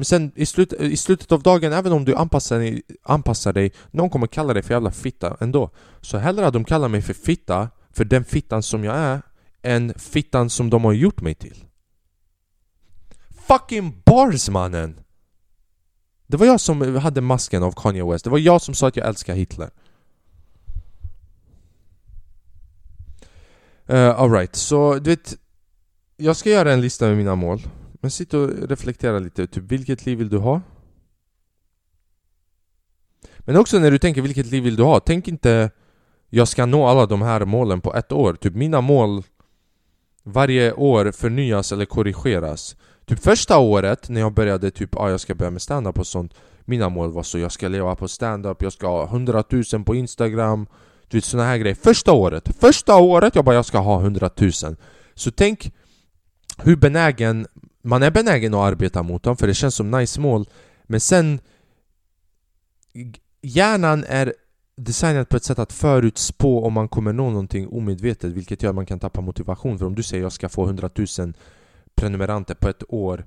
men 0.00 0.04
sen 0.04 0.32
i, 0.34 0.46
slut, 0.46 0.72
i 0.72 0.96
slutet 0.96 1.32
av 1.32 1.42
dagen, 1.42 1.72
även 1.72 1.92
om 1.92 2.04
du 2.04 2.14
anpassar, 2.14 2.80
anpassar 3.02 3.52
dig 3.52 3.72
Någon 3.90 4.10
kommer 4.10 4.26
kalla 4.26 4.54
dig 4.54 4.62
för 4.62 4.74
jävla 4.74 4.90
fitta 4.90 5.36
ändå. 5.40 5.70
Så 6.00 6.18
hellre 6.18 6.46
att 6.46 6.52
de 6.52 6.64
kallar 6.64 6.88
mig 6.88 7.02
för 7.02 7.14
fitta 7.14 7.68
För 7.90 8.04
den 8.04 8.24
fittan 8.24 8.62
som 8.62 8.84
jag 8.84 8.96
är 8.96 9.22
Än 9.62 9.94
fittan 9.96 10.50
som 10.50 10.70
de 10.70 10.84
har 10.84 10.92
gjort 10.92 11.20
mig 11.20 11.34
till. 11.34 11.64
Fucking 13.48 14.02
bars 14.04 14.48
mannen! 14.48 15.00
Det 16.26 16.36
var 16.36 16.46
jag 16.46 16.60
som 16.60 16.96
hade 16.96 17.20
masken 17.20 17.62
av 17.62 17.72
Kanye 17.72 18.04
West. 18.04 18.24
Det 18.24 18.30
var 18.30 18.38
jag 18.38 18.62
som 18.62 18.74
sa 18.74 18.88
att 18.88 18.96
jag 18.96 19.08
älskar 19.08 19.34
Hitler. 19.34 19.70
Eh, 23.86 23.96
uh, 23.96 24.20
Alright, 24.20 24.56
så 24.56 24.94
du 24.94 25.10
vet 25.10 25.34
Jag 26.16 26.36
ska 26.36 26.50
göra 26.50 26.72
en 26.72 26.80
lista 26.80 27.06
med 27.06 27.16
mina 27.16 27.34
mål. 27.34 27.60
Men 28.00 28.10
sitt 28.10 28.34
och 28.34 28.48
reflektera 28.68 29.18
lite, 29.18 29.46
typ 29.46 29.64
vilket 29.64 30.06
liv 30.06 30.18
vill 30.18 30.28
du 30.28 30.38
ha? 30.38 30.60
Men 33.38 33.56
också 33.56 33.78
när 33.78 33.90
du 33.90 33.98
tänker 33.98 34.22
vilket 34.22 34.46
liv 34.46 34.62
vill 34.62 34.76
du 34.76 34.82
ha? 34.82 35.00
Tänk 35.00 35.28
inte 35.28 35.70
Jag 36.28 36.48
ska 36.48 36.66
nå 36.66 36.86
alla 36.86 37.06
de 37.06 37.22
här 37.22 37.44
målen 37.44 37.80
på 37.80 37.94
ett 37.94 38.12
år 38.12 38.34
Typ 38.34 38.54
mina 38.54 38.80
mål 38.80 39.22
Varje 40.22 40.72
år 40.72 41.12
förnyas 41.12 41.72
eller 41.72 41.84
korrigeras 41.84 42.76
Typ 43.04 43.18
första 43.18 43.58
året 43.58 44.08
när 44.08 44.20
jag 44.20 44.34
började 44.34 44.70
typ 44.70 44.96
ah, 44.96 45.10
jag 45.10 45.20
ska 45.20 45.34
börja 45.34 45.50
med 45.50 45.62
stand-up 45.62 45.98
och 45.98 46.06
sånt 46.06 46.34
Mina 46.64 46.88
mål 46.88 47.12
var 47.12 47.22
så 47.22 47.38
jag 47.38 47.52
ska 47.52 47.68
leva 47.68 47.96
på 47.96 48.08
stand-up, 48.08 48.62
jag 48.62 48.72
ska 48.72 48.86
ha 48.86 49.04
100 49.04 49.44
000 49.72 49.84
på 49.84 49.94
Instagram 49.94 50.66
du 51.08 51.16
vet 51.16 51.24
såna 51.24 51.44
här 51.44 51.58
grejer. 51.58 51.74
Första 51.74 52.12
året, 52.12 52.56
första 52.60 52.96
året 52.96 53.34
jag 53.34 53.44
bara 53.44 53.54
jag 53.54 53.64
ska 53.64 53.78
ha 53.78 54.00
100 54.00 54.30
000 54.38 54.52
Så 55.14 55.30
tänk 55.30 55.72
hur 56.58 56.76
benägen 56.76 57.46
man 57.82 58.02
är 58.02 58.10
benägen 58.10 58.54
att 58.54 58.60
arbeta 58.60 59.02
mot 59.02 59.22
dem 59.22 59.36
för 59.36 59.46
det 59.46 59.54
känns 59.54 59.74
som 59.74 59.90
nice 59.90 60.20
mål. 60.20 60.48
Men 60.82 61.00
sen 61.00 61.40
Hjärnan 63.42 64.04
är 64.08 64.34
designad 64.76 65.28
på 65.28 65.36
ett 65.36 65.44
sätt 65.44 65.58
att 65.58 65.72
förutspå 65.72 66.64
om 66.64 66.72
man 66.72 66.88
kommer 66.88 67.12
nå 67.12 67.30
någonting 67.30 67.68
omedvetet 67.68 68.32
vilket 68.32 68.62
gör 68.62 68.70
att 68.70 68.76
man 68.76 68.86
kan 68.86 68.98
tappa 68.98 69.20
motivation. 69.20 69.78
För 69.78 69.86
om 69.86 69.94
du 69.94 70.02
säger 70.02 70.22
jag 70.22 70.32
ska 70.32 70.48
få 70.48 70.64
100 70.64 70.90
000 71.18 71.34
prenumeranter 71.94 72.54
på 72.54 72.68
ett 72.68 72.82
år 72.88 73.26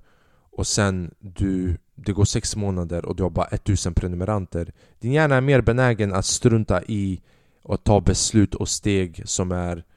och 0.51 0.67
sen 0.67 1.13
du, 1.19 1.77
det 1.95 2.11
går 2.11 2.25
sex 2.25 2.55
månader 2.55 3.05
och 3.05 3.15
du 3.15 3.23
har 3.23 3.29
bara 3.29 3.47
1000 3.47 3.93
prenumeranter. 3.93 4.71
Din 4.99 5.11
hjärna 5.11 5.35
är 5.35 5.41
mer 5.41 5.61
benägen 5.61 6.13
att 6.13 6.25
strunta 6.25 6.83
i 6.83 7.21
och 7.63 7.83
ta 7.83 8.01
beslut 8.01 8.55
och 8.55 8.69
steg 8.69 9.21
som 9.25 9.51
är 9.51 9.77
Eh, 9.77 9.92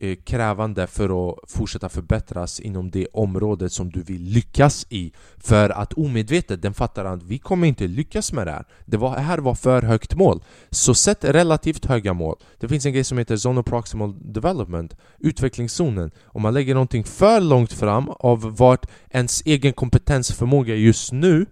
Eh, 0.00 0.16
krävande 0.24 0.86
för 0.86 1.30
att 1.30 1.50
fortsätta 1.50 1.88
förbättras 1.88 2.60
inom 2.60 2.90
det 2.90 3.06
området 3.12 3.72
som 3.72 3.90
du 3.90 4.02
vill 4.02 4.22
lyckas 4.22 4.86
i. 4.90 5.12
För 5.36 5.70
att 5.70 5.92
omedvetet, 5.92 6.62
den 6.62 6.74
fattar 6.74 7.04
att 7.04 7.22
vi 7.22 7.38
kommer 7.38 7.66
inte 7.66 7.86
lyckas 7.86 8.32
med 8.32 8.46
det 8.46 8.50
här. 8.50 8.64
Det 8.84 8.96
var, 8.96 9.16
här 9.16 9.38
var 9.38 9.54
för 9.54 9.82
högt 9.82 10.14
mål. 10.14 10.42
Så 10.70 10.94
sätt 10.94 11.24
relativt 11.24 11.84
höga 11.84 12.14
mål. 12.14 12.36
Det 12.58 12.68
finns 12.68 12.86
en 12.86 12.92
grej 12.92 13.04
som 13.04 13.18
heter 13.18 13.36
Zone 13.36 13.60
of 13.60 13.66
Proximal 13.66 14.32
Development 14.32 14.96
Utvecklingszonen. 15.18 16.10
Om 16.24 16.42
man 16.42 16.54
lägger 16.54 16.74
någonting 16.74 17.04
för 17.04 17.40
långt 17.40 17.72
fram 17.72 18.08
av 18.08 18.56
vart 18.56 18.86
ens 19.10 19.42
egen 19.46 19.72
kompetensförmåga 19.72 20.74
är 20.74 20.78
just 20.78 21.12
nu 21.12 21.46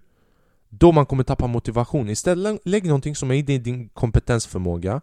Då 0.69 0.91
man 0.91 1.05
kommer 1.05 1.23
tappa 1.23 1.47
motivation. 1.47 2.09
Istället 2.09 2.59
lägg 2.65 2.85
någonting 2.85 3.15
som 3.15 3.31
är 3.31 3.35
i 3.35 3.57
din 3.57 3.89
kompetensförmåga 3.89 5.01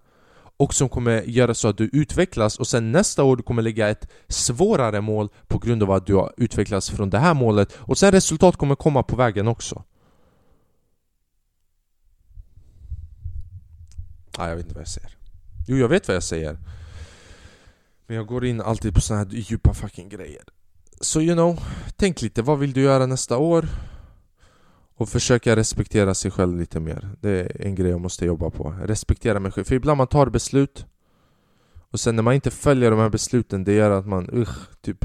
och 0.56 0.74
som 0.74 0.88
kommer 0.88 1.22
göra 1.22 1.54
så 1.54 1.68
att 1.68 1.78
du 1.78 1.90
utvecklas 1.92 2.58
och 2.58 2.66
sen 2.66 2.92
nästa 2.92 3.24
år 3.24 3.36
du 3.36 3.42
kommer 3.42 3.62
lägga 3.62 3.88
ett 3.88 4.08
svårare 4.28 5.00
mål 5.00 5.28
på 5.46 5.58
grund 5.58 5.82
av 5.82 5.90
att 5.90 6.06
du 6.06 6.14
har 6.14 6.34
utvecklats 6.36 6.90
från 6.90 7.10
det 7.10 7.18
här 7.18 7.34
målet 7.34 7.72
och 7.80 7.98
sen 7.98 8.12
resultat 8.12 8.56
kommer 8.56 8.74
komma 8.74 9.02
på 9.02 9.16
vägen 9.16 9.48
också. 9.48 9.84
Ah, 14.38 14.48
jag 14.48 14.56
vet 14.56 14.64
inte 14.64 14.74
vad 14.74 14.80
jag 14.80 14.88
säger. 14.88 15.16
Jo, 15.66 15.76
jag 15.76 15.88
vet 15.88 16.08
vad 16.08 16.16
jag 16.16 16.22
säger. 16.22 16.58
Men 18.06 18.16
jag 18.16 18.26
går 18.26 18.44
in 18.44 18.60
alltid 18.60 18.94
på 18.94 19.00
såna 19.00 19.18
här 19.18 19.26
djupa 19.30 19.74
fucking 19.74 20.08
grejer. 20.08 20.42
Så 21.00 21.20
you 21.20 21.34
know, 21.34 21.60
tänk 21.96 22.22
lite. 22.22 22.42
Vad 22.42 22.58
vill 22.58 22.72
du 22.72 22.80
göra 22.82 23.06
nästa 23.06 23.36
år? 23.38 23.68
Och 24.96 25.08
försöka 25.08 25.56
respektera 25.56 26.14
sig 26.14 26.30
själv 26.30 26.56
lite 26.56 26.80
mer. 26.80 27.10
Det 27.20 27.30
är 27.30 27.66
en 27.66 27.74
grej 27.74 27.90
jag 27.90 28.00
måste 28.00 28.24
jobba 28.24 28.50
på. 28.50 28.74
Respektera 28.82 29.40
mig 29.40 29.52
själv, 29.52 29.64
för 29.64 29.74
ibland 29.74 29.98
man 29.98 30.06
tar 30.06 30.26
beslut 30.26 30.86
Och 31.90 32.00
sen 32.00 32.16
när 32.16 32.22
man 32.22 32.34
inte 32.34 32.50
följer 32.50 32.90
de 32.90 33.00
här 33.00 33.08
besluten 33.08 33.64
Det 33.64 33.72
gör 33.72 33.90
att 33.90 34.06
man, 34.06 34.30
usch, 34.32 34.80
typ 34.80 35.04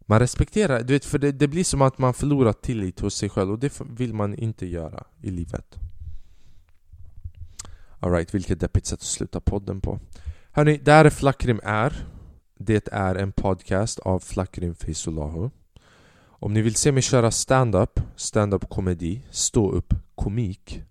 Man 0.00 0.18
respekterar, 0.18 0.82
du 0.82 0.92
vet 0.92 1.04
för 1.04 1.18
det, 1.18 1.32
det 1.32 1.48
blir 1.48 1.64
som 1.64 1.82
att 1.82 1.98
man 1.98 2.14
förlorar 2.14 2.52
tillit 2.52 3.00
hos 3.00 3.14
sig 3.14 3.28
själv 3.28 3.50
Och 3.50 3.58
det 3.58 3.80
vill 3.80 4.14
man 4.14 4.34
inte 4.34 4.66
göra 4.66 5.04
i 5.20 5.30
livet. 5.30 5.78
Alright, 8.00 8.34
vilket 8.34 8.60
deppigt 8.60 8.86
sätt 8.86 8.98
att 8.98 9.02
sluta 9.02 9.40
podden 9.40 9.80
på. 9.80 10.00
Hörni, 10.50 10.78
det 10.78 10.92
här 10.92 11.04
är 11.04 11.10
Flackrim 11.10 11.60
är 11.64 12.06
Det 12.58 12.88
är 12.92 13.14
en 13.14 13.32
podcast 13.32 13.98
av 13.98 14.20
Flackrim 14.20 14.74
Fisulahu 14.74 15.50
om 16.42 16.52
ni 16.52 16.62
vill 16.62 16.74
se 16.74 16.92
mig 16.92 17.02
köra 17.02 17.30
stand-up, 17.30 18.00
stand-up 18.16 18.68
komedi, 18.68 19.22
stå-upp 19.30 19.94
komik 20.14 20.82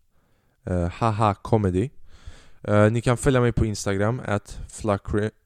uh, 0.69 0.87
Haha 0.87 1.33
comedy 1.33 1.89
uh, 2.67 2.75
eh, 2.75 2.91
Ni 2.91 3.01
kan 3.01 3.17
följa 3.17 3.41
mig 3.41 3.51
på 3.51 3.65
Instagram, 3.65 4.21
at 4.25 4.59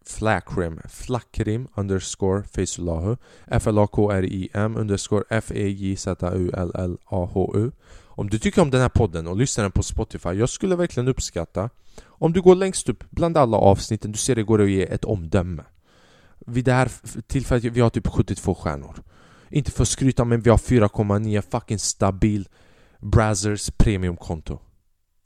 flakrim, 0.06 0.80
flakrim, 0.89 1.68
underscore 1.76 2.43
faceullahu 2.43 3.18
F-L-A-K-R-I-M 3.47 4.78
underscore 4.78 5.24
F-E-J-Z-U-L-L-A-H-U 5.30 6.12
Om 8.06 8.30
du 8.30 8.39
tycker 8.39 8.62
om 8.62 8.72
den 8.72 8.82
här 8.82 8.89
podden 8.89 9.28
och 9.28 9.38
lyssnar 9.38 9.64
den 9.64 9.72
på 9.72 9.84
Spotify, 9.84 10.30
jag 10.30 10.49
skulle 10.49 10.76
verkligen 10.76 11.08
uppskatta 11.08 11.70
om 12.06 12.34
du 12.34 12.41
går 12.41 12.56
längst 12.56 12.89
upp 12.89 13.03
bland 13.10 13.38
alla 13.38 13.58
avsnitten, 13.58 14.12
du 14.12 14.18
ser 14.18 14.36
det 14.36 14.43
går 14.43 14.62
att 14.62 14.70
ge 14.70 14.84
ett 14.84 15.06
omdöme. 15.06 15.64
Vid 16.45 16.66
det 16.66 16.74
här 16.74 16.91
tillfället, 17.28 17.64
vi 17.64 17.82
har 17.82 17.89
typ 17.89 18.08
72 18.08 18.56
stjärnor 18.56 19.03
inte 19.56 19.72
för 19.72 19.82
att 19.82 19.88
skryta 19.88 20.26
men 20.26 20.41
vi 20.41 20.49
har 20.49 20.58
4,9 20.58 21.41
fucking 21.51 21.80
stabil 21.80 22.47
Brazzers 22.99 23.70
premiumkonto. 23.78 24.60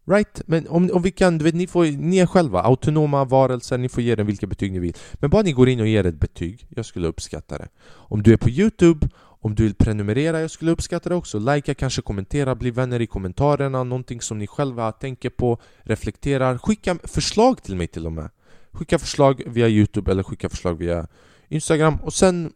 Right? 0.07 0.41
Men 0.45 0.67
om, 0.67 0.89
om 0.93 1.01
vi 1.01 1.11
kan, 1.11 1.37
du 1.37 1.43
vet, 1.43 1.55
ni, 1.55 1.67
får, 1.67 1.85
ni 1.85 2.17
är 2.17 2.25
själva 2.25 2.61
autonoma 2.61 3.25
varelser, 3.25 3.77
ni 3.77 3.89
får 3.89 4.03
ge 4.03 4.15
den 4.15 4.27
vilka 4.27 4.47
betyg 4.47 4.71
ni 4.71 4.79
vill. 4.79 4.95
Men 5.13 5.29
bara 5.29 5.41
ni 5.41 5.51
går 5.51 5.69
in 5.69 5.79
och 5.79 5.87
ger 5.87 6.05
ett 6.05 6.19
betyg, 6.19 6.67
jag 6.69 6.85
skulle 6.85 7.07
uppskatta 7.07 7.57
det. 7.57 7.67
Om 7.87 8.23
du 8.23 8.33
är 8.33 8.37
på 8.37 8.49
Youtube, 8.49 9.07
om 9.41 9.55
du 9.55 9.63
vill 9.63 9.75
prenumerera, 9.75 10.41
jag 10.41 10.51
skulle 10.51 10.71
uppskatta 10.71 11.09
det 11.09 11.15
också. 11.15 11.39
Likea, 11.39 11.75
kanske 11.75 12.01
kommentera, 12.01 12.55
bli 12.55 12.71
vänner 12.71 13.01
i 13.01 13.07
kommentarerna 13.07 13.83
Någonting 13.83 14.21
som 14.21 14.39
ni 14.39 14.47
själva 14.47 14.91
tänker 14.91 15.29
på, 15.29 15.61
reflekterar. 15.79 16.57
Skicka 16.57 16.97
förslag 17.03 17.63
till 17.63 17.75
mig 17.75 17.87
till 17.87 18.05
och 18.05 18.11
med. 18.11 18.29
Skicka 18.71 18.99
förslag 18.99 19.41
via 19.45 19.67
Youtube 19.67 20.11
eller 20.11 20.23
skicka 20.23 20.49
förslag 20.49 20.73
via 20.73 21.07
Instagram. 21.47 21.95
Och 21.95 22.13
sen 22.13 22.53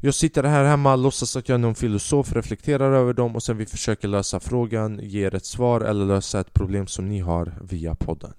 jag 0.00 0.14
sitter 0.14 0.42
här 0.42 0.64
hemma, 0.64 0.96
låtsas 0.96 1.36
att 1.36 1.48
jag 1.48 1.54
är 1.54 1.58
någon 1.58 1.74
filosof, 1.74 2.32
reflekterar 2.32 2.92
över 2.92 3.12
dem 3.12 3.36
och 3.36 3.42
sen 3.42 3.56
vi 3.56 3.66
försöker 3.66 4.08
lösa 4.08 4.40
frågan, 4.40 5.00
ger 5.02 5.34
ett 5.34 5.44
svar 5.44 5.80
eller 5.80 6.06
lösa 6.06 6.40
ett 6.40 6.52
problem 6.52 6.86
som 6.86 7.08
ni 7.08 7.20
har 7.20 7.54
via 7.60 7.94
podden. 7.94 8.34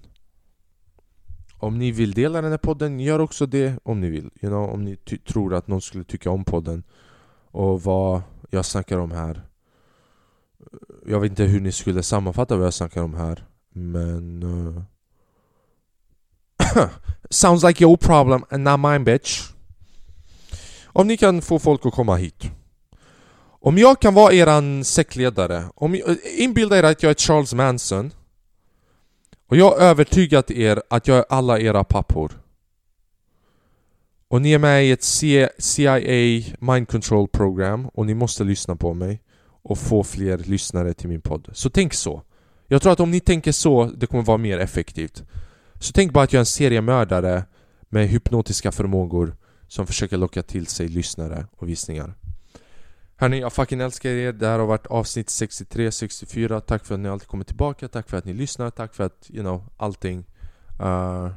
Om 1.56 1.78
ni 1.78 1.92
vill 1.92 2.12
dela 2.12 2.42
den 2.42 2.50
här 2.50 2.58
podden, 2.58 3.00
gör 3.00 3.18
också 3.18 3.46
det 3.46 3.78
om 3.82 4.00
ni 4.00 4.10
vill. 4.10 4.30
You 4.40 4.50
know, 4.50 4.70
om 4.70 4.84
ni 4.84 4.96
tror 4.96 5.54
att 5.54 5.68
någon 5.68 5.82
skulle 5.82 6.04
tycka 6.04 6.30
om 6.30 6.44
podden 6.44 6.82
och 7.50 7.82
vad 7.82 8.22
jag 8.50 8.64
snackar 8.64 8.98
om 8.98 9.10
här. 9.10 9.42
Jag 11.06 11.20
vet 11.20 11.30
inte 11.30 11.44
hur 11.44 11.60
ni 11.60 11.72
skulle 11.72 12.02
sammanfatta 12.02 12.56
vad 12.56 12.66
jag 12.66 12.74
snackar 12.74 13.02
om 13.02 13.14
här, 13.14 13.46
men... 13.70 14.42
Uh... 14.42 14.82
Sounds 17.30 17.64
like 17.64 17.84
your 17.84 17.96
problem 17.96 18.44
and 18.50 18.64
not 18.64 18.80
mine 18.80 19.04
bitch. 19.04 19.51
Om 20.92 21.06
ni 21.06 21.16
kan 21.16 21.42
få 21.42 21.58
folk 21.58 21.86
att 21.86 21.92
komma 21.92 22.16
hit 22.16 22.50
Om 23.44 23.78
jag 23.78 24.00
kan 24.00 24.14
vara 24.14 24.32
eran 24.32 24.84
säckledare. 24.84 25.64
om 25.74 25.94
jag, 25.94 26.16
Inbilda 26.38 26.78
er 26.78 26.82
att 26.82 27.02
jag 27.02 27.10
är 27.10 27.14
Charles 27.14 27.54
Manson 27.54 28.12
Och 29.48 29.56
jag 29.56 29.70
har 29.70 29.76
övertygat 29.76 30.50
er 30.50 30.82
att 30.90 31.08
jag 31.08 31.18
är 31.18 31.24
alla 31.28 31.60
era 31.60 31.84
pappor 31.84 32.32
Och 34.28 34.42
ni 34.42 34.52
är 34.52 34.58
med 34.58 34.86
i 34.86 34.90
ett 34.90 35.04
CIA 35.58 35.98
mind 36.58 36.88
control 36.88 37.28
program 37.28 37.88
och 37.94 38.06
ni 38.06 38.14
måste 38.14 38.44
lyssna 38.44 38.76
på 38.76 38.94
mig 38.94 39.22
och 39.62 39.78
få 39.78 40.04
fler 40.04 40.38
lyssnare 40.38 40.94
till 40.94 41.08
min 41.08 41.20
podd. 41.20 41.48
Så 41.52 41.70
tänk 41.70 41.94
så. 41.94 42.22
Jag 42.66 42.82
tror 42.82 42.92
att 42.92 43.00
om 43.00 43.10
ni 43.10 43.20
tänker 43.20 43.52
så, 43.52 43.84
det 43.84 44.06
kommer 44.06 44.24
vara 44.24 44.38
mer 44.38 44.58
effektivt. 44.58 45.22
Så 45.80 45.92
tänk 45.92 46.12
bara 46.12 46.24
att 46.24 46.32
jag 46.32 46.38
är 46.38 46.42
en 46.42 46.46
seriemördare 46.46 47.44
med 47.88 48.08
hypnotiska 48.08 48.72
förmågor 48.72 49.36
som 49.72 49.86
försöker 49.86 50.16
locka 50.16 50.42
till 50.42 50.66
sig 50.66 50.88
lyssnare 50.88 51.46
och 51.56 51.68
visningar. 51.68 52.14
Hörni, 53.16 53.40
jag 53.40 53.52
fucking 53.52 53.80
älskar 53.80 54.10
er. 54.10 54.32
Det 54.32 54.46
här 54.46 54.58
har 54.58 54.66
varit 54.66 54.86
avsnitt 54.86 55.28
63-64. 55.28 56.60
Tack 56.60 56.84
för 56.84 56.94
att 56.94 57.00
ni 57.00 57.08
alltid 57.08 57.28
kommer 57.28 57.44
tillbaka. 57.44 57.88
Tack 57.88 58.08
för 58.08 58.16
att 58.16 58.24
ni 58.24 58.32
lyssnar. 58.32 58.70
Tack 58.70 58.94
för 58.94 59.04
att, 59.04 59.30
you 59.30 59.42
know, 59.42 59.64
allting. 59.76 60.24
Uh, 60.80 61.30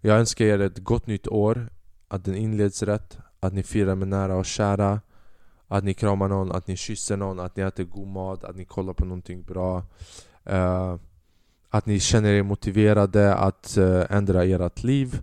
jag 0.00 0.18
önskar 0.18 0.44
er 0.44 0.60
ett 0.60 0.78
gott 0.78 1.06
nytt 1.06 1.28
år. 1.28 1.72
Att 2.08 2.24
den 2.24 2.34
inleds 2.34 2.82
rätt. 2.82 3.18
Att 3.40 3.52
ni 3.52 3.62
firar 3.62 3.94
med 3.94 4.08
nära 4.08 4.36
och 4.36 4.46
kära. 4.46 5.00
Att 5.68 5.84
ni 5.84 5.94
kramar 5.94 6.28
någon, 6.28 6.52
att 6.52 6.66
ni 6.66 6.76
kysser 6.76 7.16
någon, 7.16 7.40
att 7.40 7.56
ni 7.56 7.62
äter 7.62 7.84
god 7.84 8.08
mat, 8.08 8.44
att 8.44 8.56
ni 8.56 8.64
kollar 8.64 8.92
på 8.92 9.04
någonting 9.04 9.42
bra. 9.42 9.84
Uh, 10.50 10.96
att 11.68 11.86
ni 11.86 12.00
känner 12.00 12.32
er 12.32 12.42
motiverade 12.42 13.34
att 13.34 13.76
uh, 13.78 14.02
ändra 14.10 14.44
ert 14.44 14.82
liv. 14.82 15.22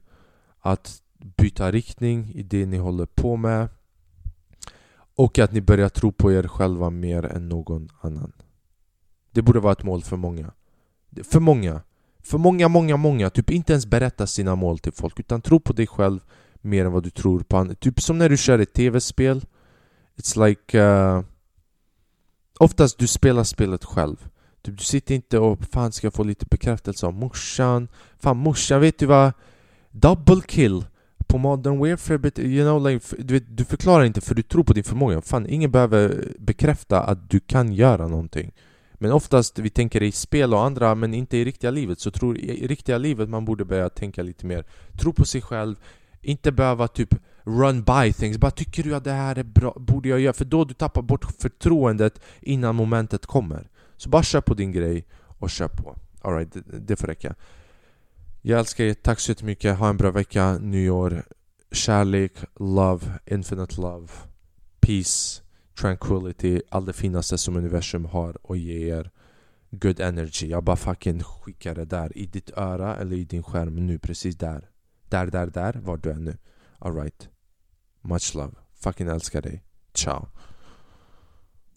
Att 0.59 1.01
byta 1.17 1.71
riktning 1.71 2.31
i 2.35 2.43
det 2.43 2.65
ni 2.65 2.77
håller 2.77 3.05
på 3.05 3.37
med 3.37 3.69
och 5.15 5.39
att 5.39 5.51
ni 5.51 5.61
börjar 5.61 5.89
tro 5.89 6.11
på 6.11 6.31
er 6.31 6.43
själva 6.43 6.89
mer 6.89 7.25
än 7.25 7.49
någon 7.49 7.89
annan. 8.01 8.31
Det 9.31 9.41
borde 9.41 9.59
vara 9.59 9.73
ett 9.73 9.83
mål 9.83 10.03
för 10.03 10.17
många. 10.17 10.51
För 11.23 11.39
många. 11.39 11.81
För 12.23 12.37
många, 12.37 12.67
många, 12.67 12.97
många. 12.97 13.29
Typ 13.29 13.49
inte 13.49 13.73
ens 13.73 13.85
berätta 13.85 14.27
sina 14.27 14.55
mål 14.55 14.79
till 14.79 14.91
folk 14.91 15.19
utan 15.19 15.41
tro 15.41 15.59
på 15.59 15.73
dig 15.73 15.87
själv 15.87 16.19
mer 16.61 16.85
än 16.85 16.91
vad 16.91 17.03
du 17.03 17.09
tror 17.09 17.39
på 17.39 17.57
andra. 17.57 17.75
Typ 17.75 18.01
som 18.01 18.17
när 18.17 18.29
du 18.29 18.37
kör 18.37 18.59
ett 18.59 18.73
tv-spel. 18.73 19.45
It's 20.17 20.47
like... 20.47 20.81
Uh, 20.81 21.23
oftast 22.59 22.97
du 22.97 23.07
spelar 23.07 23.43
spelet 23.43 23.85
själv. 23.85 24.29
Typ, 24.61 24.77
du 24.77 24.83
sitter 24.83 25.15
inte 25.15 25.39
och 25.39 25.59
fan 25.71 25.91
ska 25.91 26.07
jag 26.07 26.13
få 26.13 26.23
lite 26.23 26.45
bekräftelse 26.45 27.05
av 27.05 27.13
morsan. 27.13 27.87
Fan 28.19 28.37
morsan, 28.37 28.81
vet 28.81 28.99
du 28.99 29.05
vad? 29.05 29.31
Double 29.91 30.41
kill 30.47 30.85
på 31.27 31.37
Modern 31.37 31.79
Warfare, 31.79 32.43
you 32.43 32.65
know, 32.65 32.89
like, 32.89 33.15
du, 33.19 33.33
vet, 33.33 33.57
du 33.57 33.65
förklarar 33.65 34.03
inte 34.03 34.21
för 34.21 34.35
du 34.35 34.43
tror 34.43 34.63
på 34.63 34.73
din 34.73 34.83
förmåga. 34.83 35.21
Fan, 35.21 35.47
ingen 35.47 35.71
behöver 35.71 36.33
bekräfta 36.39 37.01
att 37.01 37.29
du 37.29 37.39
kan 37.39 37.73
göra 37.73 38.07
någonting. 38.07 38.51
Men 38.93 39.11
oftast 39.11 39.59
vi 39.59 39.69
tänker 39.69 40.03
i 40.03 40.11
spel 40.11 40.53
och 40.53 40.63
andra, 40.63 40.95
men 40.95 41.13
inte 41.13 41.37
i 41.37 41.45
riktiga 41.45 41.71
livet. 41.71 41.99
Så 41.99 42.11
tror 42.11 42.37
i 42.37 42.67
riktiga 42.67 42.97
livet 42.97 43.29
man 43.29 43.45
borde 43.45 43.65
börja 43.65 43.89
tänka 43.89 44.23
lite 44.23 44.45
mer. 44.45 44.65
Tro 44.99 45.13
på 45.13 45.25
sig 45.25 45.41
själv, 45.41 45.75
inte 46.21 46.51
behöva 46.51 46.87
typ 46.87 47.15
run 47.43 47.83
by 47.83 48.13
things. 48.13 48.37
Bara 48.37 48.51
tycker 48.51 48.83
du 48.83 48.95
att 48.95 49.03
det 49.03 49.11
här 49.11 49.35
är 49.35 49.43
bra, 49.43 49.73
borde 49.79 50.09
jag 50.09 50.19
göra? 50.19 50.33
För 50.33 50.45
då 50.45 50.65
du 50.65 50.73
tappar 50.73 51.01
bort 51.01 51.25
förtroendet 51.39 52.21
innan 52.41 52.75
momentet 52.75 53.25
kommer. 53.25 53.69
Så 53.97 54.09
bara 54.09 54.23
kör 54.23 54.41
på 54.41 54.53
din 54.53 54.71
grej 54.71 55.05
och 55.39 55.49
kör 55.49 55.67
på. 55.67 55.95
Alright, 56.21 56.53
det, 56.53 56.79
det 56.79 56.95
får 56.95 57.07
räcka. 57.07 57.35
Jag 58.49 58.59
älskar 58.59 58.83
er, 58.83 58.93
tack 58.93 59.19
så 59.19 59.31
jättemycket. 59.31 59.77
Ha 59.77 59.89
en 59.89 59.97
bra 59.97 60.11
vecka, 60.11 60.57
nyår. 60.57 61.23
Kärlek, 61.71 62.33
love, 62.59 63.05
infinite 63.25 63.81
love, 63.81 64.07
peace, 64.79 65.41
tranquility. 65.79 66.61
Allt 66.69 66.85
det 66.85 66.93
finaste 66.93 67.37
som 67.37 67.55
universum 67.55 68.05
har 68.05 68.37
och 68.47 68.57
ger. 68.57 69.11
Good 69.71 69.99
energy. 69.99 70.47
Jag 70.47 70.63
bara 70.63 70.75
fucking 70.75 71.23
skickar 71.23 71.75
det 71.75 71.85
där 71.85 72.17
i 72.17 72.25
ditt 72.25 72.49
öra 72.57 72.95
eller 72.95 73.17
i 73.17 73.23
din 73.23 73.43
skärm 73.43 73.87
nu, 73.87 73.99
precis 73.99 74.35
där. 74.35 74.69
Där, 75.09 75.25
där, 75.25 75.47
där, 75.47 75.73
var 75.73 75.97
du 75.97 76.09
är 76.09 76.19
nu. 76.19 76.37
Alright. 76.79 77.29
Much 78.01 78.35
love. 78.35 78.53
Fucking 78.73 79.07
älskar 79.07 79.41
dig. 79.41 79.63
Ciao. 79.93 80.27